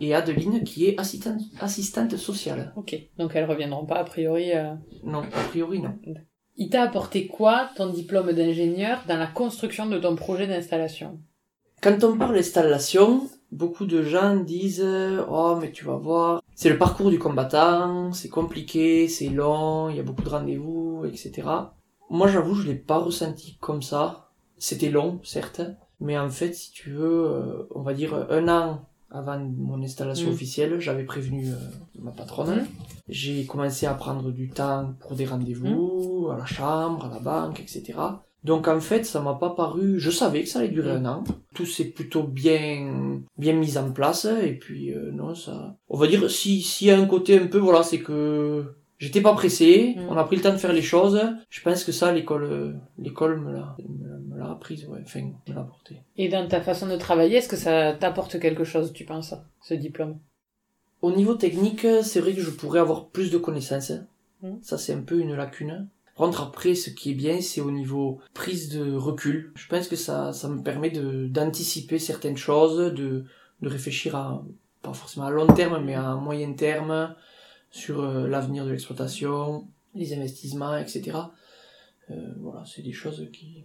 et 0.00 0.12
Adeline 0.14 0.64
qui 0.64 0.86
est 0.86 0.98
assistante, 0.98 1.40
assistante 1.60 2.16
sociale. 2.16 2.72
Ok, 2.76 2.96
donc 3.18 3.30
elles 3.34 3.48
reviendront 3.48 3.86
pas 3.86 3.96
a 3.96 4.04
priori. 4.04 4.52
euh. 4.52 4.74
Non, 5.04 5.22
a 5.22 5.42
priori 5.50 5.80
non. 5.80 5.94
Il 6.56 6.70
t'a 6.70 6.82
apporté 6.82 7.26
quoi, 7.28 7.70
ton 7.76 7.88
diplôme 7.92 8.32
d'ingénieur, 8.32 9.04
dans 9.06 9.18
la 9.18 9.26
construction 9.28 9.86
de 9.86 9.98
ton 9.98 10.16
projet 10.16 10.46
d'installation? 10.48 11.20
Quand 11.82 12.02
on 12.02 12.16
parle 12.16 12.34
d'installation, 12.34 13.28
beaucoup 13.52 13.86
de 13.86 14.02
gens 14.02 14.34
disent 14.36 14.84
Oh 15.28 15.56
mais 15.60 15.70
tu 15.70 15.84
vas 15.84 15.96
voir, 15.96 16.42
c'est 16.56 16.70
le 16.70 16.78
parcours 16.78 17.10
du 17.10 17.18
combattant, 17.20 18.12
c'est 18.12 18.28
compliqué, 18.30 19.06
c'est 19.08 19.28
long, 19.28 19.88
il 19.90 19.96
y 19.96 20.00
a 20.00 20.02
beaucoup 20.02 20.22
de 20.22 20.28
rendez-vous, 20.30 21.04
etc. 21.04 21.46
Moi 22.10 22.26
j'avoue 22.28 22.54
je 22.54 22.66
l'ai 22.66 22.74
pas 22.74 22.98
ressenti 22.98 23.56
comme 23.60 23.82
ça. 23.82 24.30
C'était 24.58 24.88
long, 24.90 25.20
certes, 25.22 25.60
mais 26.00 26.18
en 26.18 26.30
fait 26.30 26.54
si 26.54 26.72
tu 26.72 26.90
veux, 26.90 27.26
euh, 27.26 27.68
on 27.74 27.82
va 27.82 27.92
dire 27.94 28.14
un 28.30 28.48
an 28.48 28.86
avant 29.10 29.38
mon 29.38 29.82
installation 29.82 30.28
Mm. 30.30 30.32
officielle, 30.32 30.80
j'avais 30.80 31.04
prévenu 31.04 31.50
euh, 31.50 31.56
ma 32.00 32.10
patronne. 32.10 32.62
Mm. 32.62 32.66
J'ai 33.08 33.44
commencé 33.46 33.86
à 33.86 33.94
prendre 33.94 34.30
du 34.32 34.48
temps 34.48 34.94
pour 35.00 35.14
des 35.14 35.26
rendez-vous, 35.26 36.28
à 36.32 36.36
la 36.38 36.46
chambre, 36.46 37.04
à 37.06 37.08
la 37.10 37.20
banque, 37.20 37.60
etc. 37.60 37.98
Donc 38.44 38.68
en 38.68 38.80
fait, 38.80 39.04
ça 39.04 39.20
m'a 39.20 39.34
pas 39.34 39.50
paru. 39.50 39.98
Je 39.98 40.10
savais 40.10 40.42
que 40.42 40.48
ça 40.48 40.60
allait 40.60 40.68
durer 40.68 40.92
un 40.92 41.04
an. 41.06 41.24
Tout 41.54 41.66
s'est 41.66 41.86
plutôt 41.86 42.22
bien 42.22 43.20
bien 43.38 43.54
mis 43.54 43.76
en 43.78 43.90
place 43.92 44.24
et 44.26 44.52
puis 44.52 44.92
euh, 44.94 45.10
non 45.12 45.34
ça. 45.34 45.76
On 45.88 45.98
va 45.98 46.06
dire 46.06 46.30
si 46.30 46.62
s'il 46.62 46.88
y 46.88 46.90
a 46.90 46.98
un 46.98 47.06
côté 47.06 47.38
un 47.38 47.46
peu 47.46 47.58
voilà, 47.58 47.82
c'est 47.82 47.98
que 48.00 48.76
j'étais 48.98 49.20
pas 49.20 49.32
pressé. 49.34 49.94
Mm. 49.96 50.08
On 50.10 50.16
a 50.16 50.24
pris 50.24 50.36
le 50.36 50.42
temps 50.42 50.52
de 50.52 50.58
faire 50.58 50.72
les 50.72 50.82
choses. 50.82 51.20
Je 51.50 51.60
pense 51.62 51.82
que 51.82 51.92
ça 51.92 52.12
l'école 52.12 52.78
l'école 52.98 53.40
me 53.40 53.52
l'a 53.52 53.76
me 53.88 54.38
l'a- 54.38 54.50
apprise 54.50 54.86
ouais, 54.86 55.00
enfin 55.02 55.22
me 55.48 55.54
l'a 55.54 55.62
apporté. 55.62 55.96
Et 56.16 56.28
dans 56.28 56.46
ta 56.46 56.60
façon 56.60 56.86
de 56.86 56.96
travailler, 56.96 57.38
est-ce 57.38 57.48
que 57.48 57.56
ça 57.56 57.94
t'apporte 57.94 58.38
quelque 58.38 58.64
chose, 58.64 58.92
tu 58.92 59.04
penses, 59.04 59.34
ce 59.60 59.74
diplôme? 59.74 60.18
Au 61.02 61.10
niveau 61.10 61.34
technique, 61.34 61.86
c'est 62.02 62.20
vrai 62.20 62.32
que 62.32 62.40
je 62.40 62.50
pourrais 62.50 62.80
avoir 62.80 63.08
plus 63.08 63.30
de 63.30 63.38
connaissances. 63.38 63.92
Mm. 64.42 64.56
Ça, 64.62 64.78
c'est 64.78 64.92
un 64.94 65.02
peu 65.02 65.18
une 65.18 65.34
lacune. 65.34 65.88
Contre, 66.16 66.42
après, 66.42 66.74
ce 66.74 66.88
qui 66.90 67.10
est 67.10 67.14
bien, 67.14 67.40
c'est 67.42 67.60
au 67.60 67.70
niveau 67.70 68.20
prise 68.32 68.70
de 68.70 68.94
recul. 68.96 69.52
Je 69.54 69.66
pense 69.68 69.86
que 69.86 69.96
ça, 69.96 70.32
ça 70.32 70.48
me 70.48 70.62
permet 70.62 70.90
de, 70.90 71.26
d'anticiper 71.26 71.98
certaines 71.98 72.38
choses, 72.38 72.92
de, 72.94 73.24
de 73.60 73.68
réfléchir 73.68 74.16
à, 74.16 74.42
pas 74.82 74.94
forcément 74.94 75.26
à 75.26 75.30
long 75.30 75.46
terme, 75.46 75.84
mais 75.84 75.94
à 75.94 76.14
moyen 76.14 76.52
terme, 76.54 77.14
sur 77.70 78.00
euh, 78.00 78.26
l'avenir 78.26 78.64
de 78.64 78.70
l'exploitation, 78.70 79.68
les 79.94 80.14
investissements, 80.14 80.76
etc. 80.78 81.18
Euh, 82.10 82.14
voilà, 82.40 82.64
c'est 82.64 82.82
des 82.82 82.92
choses 82.92 83.28
qui, 83.32 83.64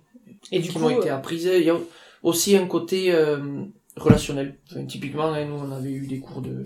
Et 0.51 0.60
du 0.60 0.67
qui 0.67 0.74
coup, 0.74 0.79
m'ont 0.79 0.89
été 0.89 1.10
euh, 1.10 1.15
apprises. 1.15 1.46
Il 1.46 1.63
y 1.63 1.70
a 1.70 1.77
aussi 2.22 2.58
un 2.58 2.67
côté 2.67 3.13
euh, 3.13 3.63
relationnel. 3.96 4.58
Enfin, 4.70 4.84
typiquement, 4.86 5.31
hein, 5.31 5.46
nous, 5.46 5.55
on 5.55 5.72
avait 5.72 5.91
eu 5.91 6.05
des 6.05 6.20
cours 6.20 6.41
de, 6.41 6.65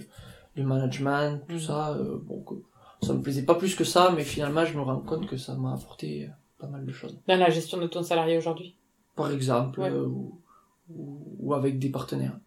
de 0.55 0.63
management, 0.63 1.41
tout 1.47 1.55
Mhm. 1.55 1.59
ça. 1.61 1.95
bon, 2.23 2.41
que 2.41 2.55
ça 3.01 3.13
me 3.13 3.21
plaisait 3.21 3.43
pas 3.43 3.55
plus 3.55 3.75
que 3.75 3.83
ça, 3.83 4.11
mais 4.15 4.23
finalement, 4.23 4.65
je 4.65 4.75
me 4.77 4.81
rends 4.81 4.99
compte 4.99 5.27
que 5.27 5.37
ça 5.37 5.55
m'a 5.55 5.73
apporté 5.73 6.25
euh, 6.25 6.29
pas 6.59 6.67
mal 6.67 6.85
de 6.85 6.91
choses. 6.91 7.17
dans 7.27 7.37
la 7.37 7.49
gestion 7.49 7.77
de 7.79 7.87
ton 7.87 8.03
salarié 8.03 8.37
aujourd'hui? 8.37 8.75
Par 9.15 9.31
exemple, 9.31 9.79
Ouais. 9.81 9.89
euh, 9.91 10.05
ou, 10.07 10.39
ou, 11.39 11.53
avec 11.53 11.79
des 11.79 11.89
partenaires. 11.89 12.37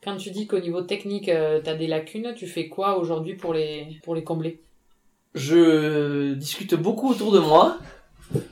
Quand 0.00 0.16
tu 0.16 0.30
dis 0.30 0.46
qu'au 0.46 0.60
niveau 0.60 0.82
technique, 0.82 1.28
euh, 1.28 1.60
t'as 1.62 1.74
des 1.74 1.88
lacunes, 1.88 2.32
tu 2.36 2.46
fais 2.46 2.68
quoi 2.68 2.98
aujourd'hui 2.98 3.34
pour 3.34 3.52
les, 3.52 3.98
pour 4.04 4.14
les 4.14 4.22
combler? 4.22 4.60
Je 5.34 6.34
discute 6.34 6.74
beaucoup 6.76 7.10
autour 7.10 7.32
de 7.32 7.40
moi, 7.40 7.78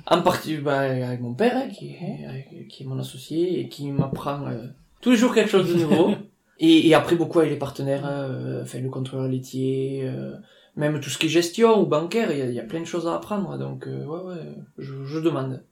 en 0.09 0.23
partie 0.23 0.57
bah, 0.57 0.81
avec 0.81 1.21
mon 1.21 1.35
père, 1.35 1.57
hein, 1.57 1.69
qui, 1.69 1.91
est, 1.95 2.27
avec- 2.27 2.69
qui 2.69 2.83
est 2.83 2.87
mon 2.87 2.99
associé, 2.99 3.61
et 3.61 3.69
qui 3.69 3.91
m'apprend 3.93 4.45
euh, 4.47 4.67
tous 5.01 5.13
les 5.13 5.17
jours 5.17 5.33
quelque 5.35 5.49
chose 5.51 5.69
de 5.73 5.79
nouveau. 5.81 6.11
et, 6.59 6.89
et 6.89 6.95
après, 6.95 7.17
beaucoup 7.17 7.39
avec 7.39 7.51
les 7.51 7.59
partenaires, 7.59 8.07
euh, 8.07 8.63
enfin, 8.63 8.79
le 8.79 8.89
contrôleur 8.89 9.29
laitier, 9.29 10.03
euh, 10.05 10.37
même 10.77 11.01
tout 11.01 11.11
ce 11.11 11.19
qui 11.19 11.27
est 11.27 11.31
gestion 11.31 11.81
ou 11.81 11.87
bancaire, 11.87 12.33
il 12.33 12.53
y 12.53 12.61
a, 12.61 12.65
plein 12.65 12.81
de 12.81 12.87
choses 12.87 13.07
à 13.07 13.15
apprendre. 13.15 13.59
Donc, 13.59 13.87
euh, 13.87 14.05
ouais, 14.05 14.35
ouais, 14.35 14.43
je, 14.79 15.05
je 15.05 15.19
demande. 15.19 15.65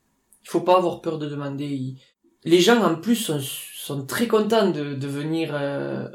Il 0.45 0.51
faut 0.51 0.61
pas 0.61 0.77
avoir 0.77 1.01
peur 1.01 1.19
de 1.19 1.29
demander. 1.29 1.95
Les 2.45 2.61
gens, 2.61 2.83
en 2.83 2.97
plus, 2.97 3.17
sont, 3.17 3.41
sont 3.41 4.05
très 4.05 4.27
contents 4.27 4.71
de, 4.71 4.95
de 4.95 5.07
venir... 5.07 5.51
euh, 5.55 6.09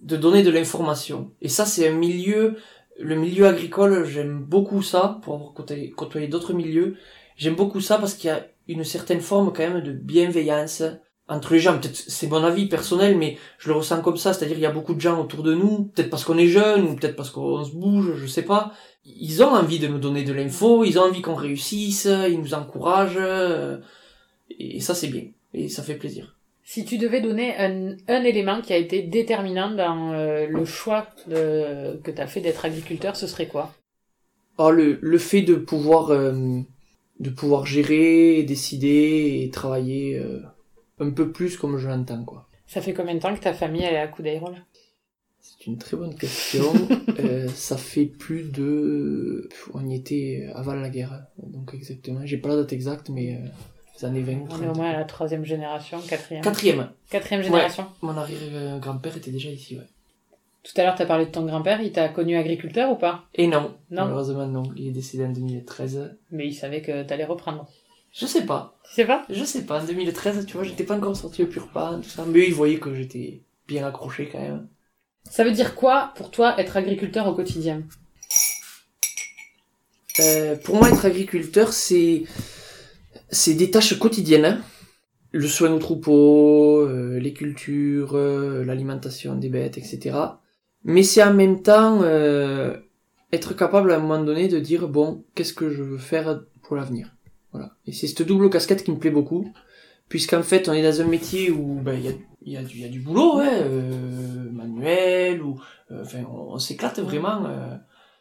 de 0.00 0.16
donner 0.16 0.44
de 0.44 0.50
l'information. 0.50 1.32
Et 1.40 1.48
ça, 1.48 1.66
c'est 1.66 1.88
un 1.88 1.92
milieu 1.92 2.56
le 2.98 3.14
milieu 3.14 3.46
agricole, 3.46 4.04
j'aime 4.04 4.40
beaucoup 4.42 4.82
ça, 4.82 5.20
pour 5.22 5.34
avoir 5.34 5.52
côtoyé, 5.52 5.90
côtoyé 5.90 6.28
d'autres 6.28 6.52
milieux. 6.52 6.96
J'aime 7.36 7.54
beaucoup 7.54 7.80
ça 7.80 7.98
parce 7.98 8.14
qu'il 8.14 8.28
y 8.28 8.32
a 8.32 8.46
une 8.66 8.84
certaine 8.84 9.20
forme 9.20 9.52
quand 9.52 9.62
même 9.62 9.82
de 9.82 9.92
bienveillance 9.92 10.82
entre 11.28 11.52
les 11.52 11.60
gens. 11.60 11.78
Peut-être 11.78 11.96
c'est 11.96 12.26
mon 12.28 12.42
avis 12.42 12.66
personnel, 12.66 13.16
mais 13.16 13.38
je 13.58 13.68
le 13.68 13.74
ressens 13.76 14.00
comme 14.00 14.16
ça. 14.16 14.32
C'est-à-dire 14.32 14.56
il 14.58 14.62
y 14.62 14.66
a 14.66 14.70
beaucoup 14.72 14.94
de 14.94 15.00
gens 15.00 15.20
autour 15.20 15.42
de 15.42 15.54
nous, 15.54 15.84
peut-être 15.84 16.10
parce 16.10 16.24
qu'on 16.24 16.38
est 16.38 16.48
jeune 16.48 16.84
ou 16.84 16.94
peut-être 16.96 17.16
parce 17.16 17.30
qu'on 17.30 17.64
se 17.64 17.72
bouge, 17.72 18.14
je 18.16 18.26
sais 18.26 18.42
pas. 18.42 18.72
Ils 19.04 19.42
ont 19.42 19.54
envie 19.54 19.78
de 19.78 19.88
nous 19.88 19.98
donner 19.98 20.24
de 20.24 20.32
l'info, 20.32 20.84
ils 20.84 20.98
ont 20.98 21.02
envie 21.02 21.22
qu'on 21.22 21.34
réussisse, 21.34 22.08
ils 22.28 22.40
nous 22.40 22.54
encouragent. 22.54 23.16
euh, 23.18 23.78
Et 24.58 24.80
ça 24.80 24.94
c'est 24.94 25.08
bien. 25.08 25.24
Et 25.54 25.68
ça 25.68 25.82
fait 25.82 25.94
plaisir. 25.94 26.34
Si 26.64 26.84
tu 26.84 26.98
devais 26.98 27.22
donner 27.22 27.56
un, 27.56 27.96
un 28.08 28.22
élément 28.24 28.60
qui 28.60 28.74
a 28.74 28.76
été 28.76 29.02
déterminant 29.02 29.70
dans 29.70 30.12
euh, 30.12 30.46
le 30.46 30.64
choix 30.66 31.08
de, 31.26 31.98
que 32.04 32.10
t'as 32.10 32.26
fait 32.26 32.42
d'être 32.42 32.66
agriculteur, 32.66 33.16
ce 33.16 33.26
serait 33.26 33.46
quoi? 33.46 33.72
Ah, 34.58 34.70
le, 34.70 34.98
le 35.00 35.18
fait 35.18 35.40
de 35.42 35.54
pouvoir 35.54 36.10
euh, 36.10 36.60
de 37.20 37.30
pouvoir 37.30 37.64
gérer, 37.64 38.42
décider 38.42 39.40
et 39.42 39.50
travailler 39.50 40.18
euh, 40.18 40.40
un 41.00 41.10
peu 41.10 41.30
plus 41.32 41.56
comme 41.56 41.78
je 41.78 41.88
l'entends 41.88 42.24
quoi. 42.24 42.46
Ça 42.66 42.80
fait 42.82 42.92
combien 42.94 43.14
de 43.14 43.20
temps 43.20 43.34
que 43.34 43.40
ta 43.40 43.52
famille 43.54 43.82
elle 43.82 43.94
est 43.94 43.98
à 43.98 44.08
Coudeiro 44.08 44.50
là 44.50 44.58
C'est 45.40 45.66
une 45.66 45.78
très 45.78 45.96
bonne 45.96 46.14
question. 46.14 46.64
Euh, 47.20 47.48
ça 47.48 47.76
fait 47.76 48.04
plus 48.06 48.44
de 48.52 49.48
on 49.74 49.84
y 49.88 49.96
était 49.96 50.48
avant 50.54 50.74
la 50.74 50.88
guerre 50.88 51.24
donc 51.42 51.74
exactement. 51.74 52.20
J'ai 52.24 52.36
pas 52.36 52.50
la 52.50 52.56
date 52.56 52.72
exacte 52.72 53.08
mais 53.08 53.34
euh, 53.34 53.38
les 53.98 54.04
années 54.04 54.22
20 54.22 54.32
ou 54.34 54.46
On 54.50 54.62
est 54.62 54.66
au 54.68 54.72
30. 54.72 54.76
moins 54.76 54.90
à 54.90 54.96
la 54.98 55.04
troisième 55.04 55.44
génération, 55.44 55.98
quatrième. 56.00 56.44
Quatrième. 56.44 56.88
Quatrième 57.10 57.42
génération. 57.42 57.86
Mon 58.02 58.16
arrière-grand-père 58.16 59.16
était 59.16 59.32
déjà 59.32 59.48
ici 59.50 59.76
ouais. 59.76 59.82
Tout 60.62 60.80
à 60.80 60.84
l'heure, 60.84 60.94
t'as 60.96 61.06
parlé 61.06 61.26
de 61.26 61.30
ton 61.30 61.44
grand-père, 61.44 61.80
il 61.80 61.90
t'a 61.90 62.08
connu 62.08 62.36
agriculteur 62.36 62.92
ou 62.92 62.94
pas? 62.96 63.24
Et 63.34 63.48
non, 63.48 63.74
Non. 63.90 64.04
malheureusement 64.04 64.46
non. 64.46 64.62
Il 64.76 64.86
est 64.88 64.92
décédé 64.92 65.24
en 65.24 65.30
2013. 65.32 66.14
Mais 66.30 66.46
il 66.46 66.54
savait 66.54 66.82
que 66.82 67.02
t'allais 67.02 67.24
reprendre. 67.24 67.66
Je 68.12 68.26
sais 68.26 68.44
pas. 68.46 68.78
Tu 68.84 68.94
sais 68.94 69.04
pas? 69.04 69.24
Je 69.28 69.44
sais 69.44 69.64
pas, 69.64 69.82
en 69.82 69.86
2013, 69.86 70.46
tu 70.46 70.54
vois, 70.54 70.64
j'étais 70.64 70.84
pas 70.84 70.96
encore 70.96 71.16
sorti 71.16 71.42
au 71.42 71.46
pur 71.46 71.68
pan, 71.68 72.00
tout 72.00 72.08
ça. 72.08 72.24
Mais 72.26 72.46
ils 72.46 72.54
voyaient 72.54 72.78
que 72.78 72.94
j'étais 72.94 73.42
bien 73.66 73.86
accroché 73.86 74.28
quand 74.30 74.40
même. 74.40 74.68
Ça 75.30 75.44
veut 75.44 75.52
dire 75.52 75.74
quoi 75.74 76.12
pour 76.16 76.30
toi 76.30 76.58
être 76.58 76.76
agriculteur 76.76 77.26
au 77.26 77.34
quotidien? 77.34 77.82
Euh, 80.20 80.56
pour 80.56 80.76
moi, 80.76 80.88
être 80.88 81.04
agriculteur, 81.04 81.72
c'est 81.72 82.24
c'est 83.30 83.54
des 83.54 83.70
tâches 83.70 83.98
quotidiennes. 83.98 84.44
hein. 84.44 84.60
Le 85.32 85.46
soin 85.46 85.70
au 85.70 85.78
troupeau, 85.78 86.80
euh, 86.80 87.18
les 87.18 87.34
cultures, 87.34 88.14
euh, 88.16 88.64
l'alimentation 88.64 89.36
des 89.36 89.50
bêtes, 89.50 89.76
etc. 89.78 90.16
Mais 90.84 91.02
c'est 91.02 91.22
en 91.22 91.34
même 91.34 91.62
temps 91.62 92.00
euh, 92.02 92.78
être 93.32 93.54
capable 93.54 93.92
à 93.92 93.96
un 93.96 94.00
moment 94.00 94.24
donné 94.24 94.48
de 94.48 94.58
dire 94.58 94.88
bon, 94.88 95.24
qu'est-ce 95.34 95.52
que 95.52 95.70
je 95.70 95.82
veux 95.82 95.98
faire 95.98 96.40
pour 96.62 96.76
l'avenir? 96.76 97.14
Voilà. 97.52 97.72
Et 97.86 97.92
c'est 97.92 98.06
cette 98.06 98.22
double 98.22 98.50
casquette 98.50 98.84
qui 98.84 98.90
me 98.90 98.98
plaît 98.98 99.10
beaucoup, 99.10 99.52
puisqu'en 100.08 100.42
fait, 100.42 100.68
on 100.68 100.72
est 100.72 100.82
dans 100.82 101.00
un 101.00 101.06
métier 101.06 101.50
où 101.50 101.80
ben, 101.80 101.94
il 101.94 102.04
y, 102.04 102.08
a, 102.08 102.12
y, 102.44 102.56
a 102.56 102.62
y 102.62 102.84
a 102.84 102.88
du 102.88 103.00
boulot, 103.00 103.38
ouais, 103.38 103.48
euh, 103.52 104.50
manuel, 104.50 105.42
ou 105.42 105.60
euh, 105.90 106.02
enfin, 106.02 106.24
on, 106.30 106.58
s'éclate 106.58 107.00
vraiment. 107.00 107.46
euh, 107.46 107.76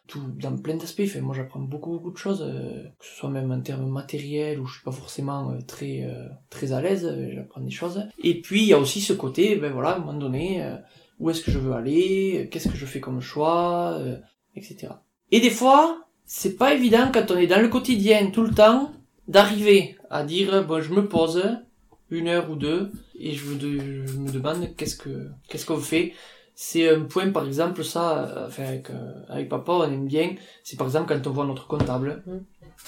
tout 0.08 0.22
dans 0.40 0.56
plein 0.58 0.76
d'aspects. 0.76 1.04
Enfin, 1.06 1.22
moi, 1.22 1.36
j'apprends 1.36 1.60
beaucoup, 1.60 1.92
beaucoup 1.92 2.12
de 2.12 2.18
choses, 2.18 2.42
euh, 2.42 2.84
que 2.98 3.06
ce 3.06 3.16
soit 3.16 3.30
même 3.30 3.52
en 3.52 3.62
termes 3.62 3.90
matériels 3.90 4.60
où 4.60 4.66
je 4.66 4.76
suis 4.76 4.84
pas 4.84 4.92
forcément 4.92 5.52
euh, 5.52 5.60
très, 5.68 6.04
euh, 6.04 6.28
très 6.50 6.72
à 6.72 6.82
l'aise. 6.82 7.08
j'apprends 7.34 7.62
des 7.62 7.70
choses. 7.72 8.04
Et 8.24 8.42
puis, 8.42 8.62
il 8.64 8.68
y 8.68 8.74
a 8.74 8.80
aussi 8.80 9.02
ce 9.02 9.14
côté, 9.14 9.56
ben 9.58 9.72
voilà, 9.72 9.90
à 9.90 9.96
un 9.98 10.00
moment 10.00 10.14
donné, 10.14 10.66
où 11.20 11.30
est-ce 11.30 11.42
que 11.44 11.52
je 11.52 11.60
veux 11.60 11.74
aller, 11.74 12.48
qu'est-ce 12.52 12.70
que 12.70 12.78
je 12.78 12.86
fais 12.86 13.00
comme 13.00 13.22
choix, 13.22 14.00
etc. 14.56 14.94
Et 15.32 15.40
des 15.42 15.50
fois, 15.50 16.08
c'est 16.26 16.56
pas 16.56 16.74
évident 16.74 17.12
quand 17.14 17.30
on 17.32 17.38
est 17.38 17.48
dans 17.48 17.62
le 17.62 17.68
quotidien 17.68 18.32
tout 18.32 18.44
le 18.44 18.54
temps 18.54 18.92
d'arriver 19.28 19.98
à 20.10 20.24
dire, 20.24 20.66
bon, 20.66 20.82
je 20.82 20.94
me 20.94 21.08
pose 21.08 21.44
une 22.10 22.28
heure 22.28 22.50
ou 22.50 22.56
deux 22.56 22.92
et 23.20 23.34
je, 23.34 23.46
me 23.50 23.56
de- 23.58 24.06
je 24.08 24.18
me 24.18 24.32
demande 24.32 24.76
qu'est-ce 24.78 24.96
que 24.96 25.30
qu'est-ce 25.50 25.66
qu'on 25.66 25.78
fait. 25.78 26.14
C'est 26.56 26.90
un 26.90 27.02
point 27.02 27.30
par 27.32 27.46
exemple 27.46 27.84
ça 27.84 28.26
euh, 28.26 28.48
enfin 28.48 28.64
avec 28.66 28.90
euh, 28.90 29.14
avec 29.30 29.50
papa 29.50 29.72
on 29.74 29.84
aime 29.84 30.08
bien. 30.08 30.36
C'est 30.64 30.78
par 30.78 30.88
exemple 30.88 31.08
quand 31.14 31.28
on 31.28 31.32
voit 31.34 31.46
notre 31.46 31.68
comptable 31.68 32.24
Mm. 32.26 32.38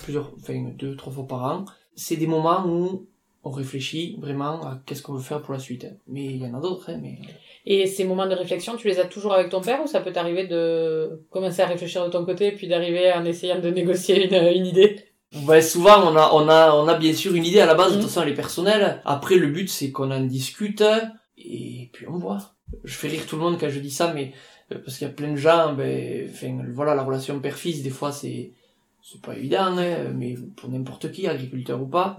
plusieurs 0.04 0.32
enfin 0.40 0.72
deux 0.78 0.96
trois 0.96 1.12
fois 1.14 1.28
par 1.28 1.44
an 1.44 1.66
c'est 1.96 2.16
des 2.16 2.28
moments 2.28 2.66
où 2.66 3.08
on 3.44 3.52
réfléchit 3.52 4.18
vraiment 4.20 4.62
à 4.66 4.82
qu'est-ce 4.86 5.02
qu'on 5.02 5.14
veut 5.14 5.22
faire 5.22 5.42
pour 5.42 5.54
la 5.54 5.60
suite. 5.60 5.88
Mais 6.08 6.26
il 6.26 6.38
y 6.38 6.46
en 6.46 6.54
a 6.54 6.62
d'autres 6.62 6.90
hein, 6.92 7.00
mais 7.02 7.20
Et 7.66 7.88
ces 7.88 8.04
moments 8.06 8.28
de 8.28 8.36
réflexion, 8.36 8.76
tu 8.78 8.88
les 8.88 9.00
as 9.00 9.06
toujours 9.06 9.34
avec 9.34 9.50
ton 9.50 9.62
père 9.62 9.82
ou 9.84 9.88
ça 9.88 10.02
peut 10.02 10.12
t'arriver 10.14 10.48
de 10.48 11.22
commencer 11.30 11.62
à 11.62 11.68
réfléchir 11.68 12.06
de 12.06 12.10
ton 12.12 12.26
côté 12.26 12.52
puis 12.54 12.68
d'arriver 12.68 13.12
en 13.14 13.26
essayant 13.26 13.60
de 13.60 13.70
négocier 13.70 14.26
une, 14.26 14.36
une 14.58 14.66
idée? 14.66 15.09
Ouais, 15.46 15.62
souvent 15.62 16.12
on 16.12 16.16
a 16.16 16.32
on 16.34 16.50
a 16.50 16.72
on 16.74 16.88
a 16.88 16.98
bien 16.98 17.14
sûr 17.14 17.36
une 17.36 17.46
idée 17.46 17.60
à 17.60 17.66
la 17.68 17.76
base 17.76 17.92
de 17.92 17.96
Mhm. 17.98 18.02
toute 18.02 18.10
façon 18.10 18.24
elle 18.24 18.30
est 18.34 18.36
personnelle. 18.36 19.02
Après 19.06 19.36
le 19.36 19.48
but 19.48 19.70
c'est 19.70 19.92
qu'on 19.92 20.10
en 20.12 20.22
discute 20.22 20.84
et 21.38 21.90
puis 21.94 22.08
on 22.08 22.18
voit. 22.18 22.54
Je 22.84 22.96
fais 22.96 23.08
rire 23.10 23.26
tout 23.28 23.36
le 23.36 23.44
monde 23.44 23.58
quand 23.60 23.70
je 23.70 23.80
dis 23.80 23.92
ça 23.92 24.12
mais 24.14 24.34
euh, 24.72 24.80
parce 24.84 24.98
qu'il 24.98 25.08
y 25.08 25.10
a 25.10 25.14
plein 25.14 25.32
de 25.32 25.36
gens 25.36 25.74
ben 25.74 26.28
enfin 26.32 26.58
voilà 26.74 26.96
la 26.96 27.04
relation 27.04 27.40
père-fils 27.40 27.84
des 27.84 27.90
fois 27.92 28.12
c'est 28.12 28.54
c'est 29.04 29.22
pas 29.22 29.36
évident 29.38 29.78
hein, 29.78 30.10
mais 30.16 30.36
pour 30.56 30.70
n'importe 30.70 31.12
qui 31.12 31.28
agriculteur 31.28 31.80
ou 31.82 31.88
pas. 31.88 32.18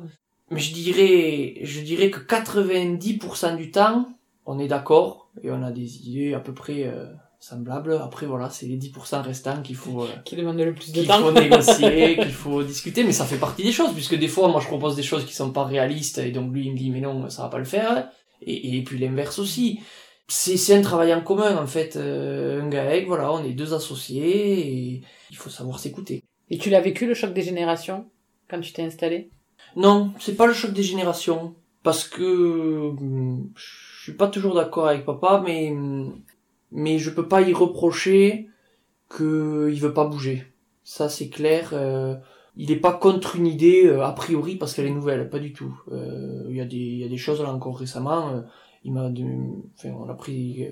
Mais 0.52 0.60
je 0.60 0.72
dirais 0.72 1.54
je 1.62 1.80
dirais 1.80 2.10
que 2.10 2.20
90% 2.20 3.56
du 3.56 3.70
temps 3.72 4.08
on 4.46 4.58
est 4.60 4.68
d'accord 4.68 5.30
et 5.42 5.50
on 5.50 5.62
a 5.64 5.72
des 5.72 6.06
idées 6.08 6.34
à 6.34 6.40
peu 6.40 6.54
près 6.54 6.84
euh, 6.86 7.06
semblables. 7.40 7.94
Après 7.94 8.26
voilà, 8.26 8.50
c'est 8.50 8.66
les 8.66 8.76
10% 8.76 9.22
restants 9.22 9.62
qu'il 9.62 9.76
faut 9.76 10.04
euh, 10.04 10.08
qui 10.24 10.36
demande 10.36 10.58
le 10.58 10.74
plus 10.74 10.92
de 10.92 11.00
qu'il 11.00 11.08
temps 11.08 11.20
faut 11.20 11.32
négocier, 11.32 12.16
qu'il 12.22 12.32
faut 12.32 12.62
discuter, 12.62 13.02
mais 13.02 13.12
ça 13.12 13.24
fait 13.24 13.38
partie 13.38 13.64
des 13.64 13.72
choses, 13.72 13.92
puisque 13.92 14.16
des 14.16 14.28
fois, 14.28 14.48
moi, 14.48 14.60
je 14.60 14.66
propose 14.66 14.94
des 14.94 15.02
choses 15.02 15.24
qui 15.24 15.34
sont 15.34 15.50
pas 15.50 15.64
réalistes, 15.64 16.18
et 16.18 16.30
donc 16.30 16.52
lui, 16.52 16.66
il 16.66 16.72
me 16.72 16.76
dit, 16.76 16.90
mais 16.90 17.00
non, 17.00 17.28
ça 17.30 17.42
va 17.42 17.48
pas 17.48 17.58
le 17.58 17.64
faire, 17.64 18.08
et, 18.42 18.76
et 18.76 18.84
puis 18.84 18.98
l'inverse 18.98 19.38
aussi. 19.38 19.80
C'est, 20.28 20.56
c'est 20.56 20.76
un 20.76 20.82
travail 20.82 21.12
en 21.12 21.22
commun, 21.22 21.56
en 21.56 21.66
fait, 21.66 21.96
euh, 21.96 22.62
un 22.62 22.68
GAEC, 22.68 23.06
voilà, 23.08 23.32
on 23.32 23.42
est 23.42 23.52
deux 23.52 23.74
associés, 23.74 24.60
et 24.60 25.02
il 25.30 25.36
faut 25.36 25.50
savoir 25.50 25.80
s'écouter. 25.80 26.22
Et 26.50 26.58
tu 26.58 26.70
l'as 26.70 26.80
vécu 26.80 27.06
le 27.06 27.14
choc 27.14 27.32
des 27.32 27.42
générations 27.42 28.06
quand 28.48 28.60
tu 28.60 28.72
t'es 28.72 28.82
installé? 28.82 29.30
Non, 29.76 30.12
c'est 30.18 30.36
pas 30.36 30.46
le 30.46 30.52
choc 30.52 30.72
des 30.72 30.82
générations, 30.82 31.54
parce 31.82 32.06
que 32.06 32.90
hum, 32.90 33.50
je 33.56 34.02
suis 34.02 34.12
pas 34.12 34.28
toujours 34.28 34.54
d'accord 34.54 34.88
avec 34.88 35.04
papa, 35.04 35.42
mais 35.44 35.70
hum, 35.70 36.20
mais 36.72 36.98
je 36.98 37.10
peux 37.10 37.28
pas 37.28 37.42
y 37.42 37.52
reprocher 37.52 38.48
que 39.08 39.70
il 39.72 39.80
veut 39.80 39.94
pas 39.94 40.06
bouger. 40.06 40.44
Ça 40.84 41.08
c'est 41.08 41.28
clair. 41.28 41.70
euh, 41.72 42.16
il 42.56 42.70
est 42.72 42.76
pas 42.76 42.92
contre 42.92 43.36
une 43.36 43.46
idée 43.46 43.86
euh, 43.86 44.04
a 44.04 44.12
priori 44.12 44.56
parce 44.56 44.74
qu'elle 44.74 44.86
est 44.86 44.90
nouvelle, 44.90 45.30
pas 45.30 45.38
du 45.38 45.52
tout. 45.52 45.80
Euh, 45.92 46.44
Il 46.50 46.56
y 46.56 46.60
a 46.60 46.64
des 46.64 46.76
il 46.76 46.98
y 46.98 47.04
a 47.04 47.08
des 47.08 47.16
choses 47.16 47.40
là 47.42 47.52
encore 47.52 47.78
récemment. 47.78 48.42
il 48.84 48.92
m'a, 48.92 49.10
enfin 49.76 49.90
on 49.90 50.08
a 50.08 50.14
pris 50.14 50.68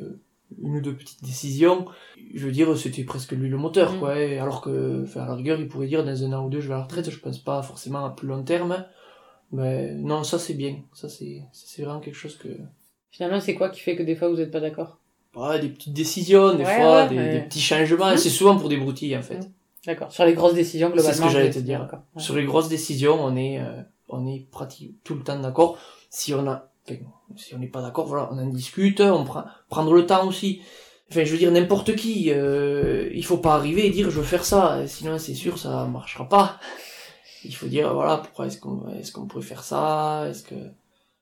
une 0.62 0.76
ou 0.76 0.80
deux 0.80 0.94
petites 0.96 1.22
décisions. 1.24 1.86
Je 2.34 2.46
veux 2.46 2.52
dire 2.52 2.76
c'était 2.76 3.04
presque 3.04 3.32
lui 3.32 3.48
le 3.48 3.56
moteur 3.58 3.94
Mm. 3.94 3.98
quoi. 3.98 4.18
et 4.20 4.38
alors 4.38 4.60
que, 4.62 5.02
enfin 5.04 5.22
à 5.22 5.28
la 5.28 5.34
rigueur 5.34 5.60
il 5.60 5.68
pourrait 5.68 5.86
dire 5.88 6.04
dans 6.04 6.24
un 6.24 6.32
an 6.32 6.46
ou 6.46 6.50
deux 6.50 6.60
je 6.60 6.68
vais 6.68 6.74
à 6.74 6.78
la 6.78 6.84
retraite. 6.84 7.10
Je 7.10 7.18
pense 7.20 7.38
pas 7.38 7.62
forcément 7.62 8.04
à 8.04 8.10
plus 8.10 8.26
long 8.28 8.42
terme. 8.44 8.84
Mais 9.52 9.94
non 9.94 10.24
ça 10.24 10.38
c'est 10.38 10.54
bien. 10.54 10.76
Ça 10.94 11.08
c'est 11.08 11.42
c'est 11.52 11.82
vraiment 11.82 12.00
quelque 12.00 12.14
chose 12.16 12.36
que 12.36 12.48
Finalement, 13.10 13.40
c'est 13.40 13.54
quoi 13.54 13.70
qui 13.70 13.80
fait 13.80 13.96
que 13.96 14.02
des 14.02 14.14
fois 14.16 14.28
vous 14.28 14.40
êtes 14.40 14.50
pas 14.50 14.60
d'accord? 14.60 15.00
Des 15.60 15.68
petites 15.68 15.92
décisions, 15.92 16.54
des 16.54 16.64
Ouais, 16.64 16.76
fois, 16.76 17.06
ouais, 17.06 17.32
des, 17.32 17.40
petits 17.40 17.60
changements. 17.60 18.10
Mhm. 18.10 18.16
C'est 18.16 18.30
souvent 18.30 18.56
pour 18.56 18.68
des 18.68 18.76
broutilles, 18.76 19.16
en 19.16 19.22
fait. 19.22 19.38
Mhm. 19.38 19.52
D'accord. 19.86 20.12
Sur 20.12 20.24
les 20.24 20.34
grosses 20.34 20.54
décisions, 20.54 20.88
globalement. 20.88 21.12
C'est 21.12 21.18
ce 21.18 21.22
que 21.22 21.28
j'allais 21.30 21.50
te 21.50 21.58
dire. 21.58 21.88
Ouais. 21.92 22.22
Sur 22.22 22.34
les 22.34 22.44
grosses 22.44 22.68
décisions, 22.68 23.16
on 23.22 23.36
est, 23.36 23.60
euh, 23.60 23.82
on 24.08 24.26
est 24.26 24.46
pratiquement 24.50 24.96
tout 25.04 25.14
le 25.14 25.22
temps 25.22 25.38
d'accord. 25.38 25.78
Si 26.10 26.34
on 26.34 26.46
a, 26.48 26.68
enfin, 26.88 26.98
si 27.36 27.54
on 27.54 27.58
n'est 27.58 27.68
pas 27.68 27.82
d'accord, 27.82 28.06
voilà, 28.06 28.28
on 28.32 28.38
en 28.38 28.46
discute, 28.46 29.00
on 29.00 29.24
prend, 29.24 29.44
prendre 29.68 29.92
le 29.92 30.06
temps 30.06 30.26
aussi. 30.26 30.60
Enfin, 31.10 31.24
je 31.24 31.32
veux 31.32 31.38
dire, 31.38 31.50
n'importe 31.50 31.94
qui, 31.96 32.30
euh, 32.30 33.08
il 33.14 33.24
faut 33.24 33.38
pas 33.38 33.54
arriver 33.54 33.86
et 33.86 33.90
dire 33.90 34.10
je 34.10 34.16
veux 34.16 34.24
faire 34.26 34.44
ça, 34.44 34.86
sinon 34.86 35.18
c'est 35.18 35.34
sûr 35.34 35.58
ça 35.58 35.86
marchera 35.86 36.28
pas. 36.28 36.58
il 37.44 37.54
faut 37.54 37.66
dire 37.66 37.94
voilà 37.94 38.18
pourquoi 38.18 38.46
est-ce 38.46 38.58
qu'on 38.58 38.88
est-ce 38.98 39.12
qu'on 39.12 39.26
pourrait 39.26 39.42
faire 39.42 39.62
ça 39.62 40.26
est-ce 40.28 40.42
que 40.42 40.54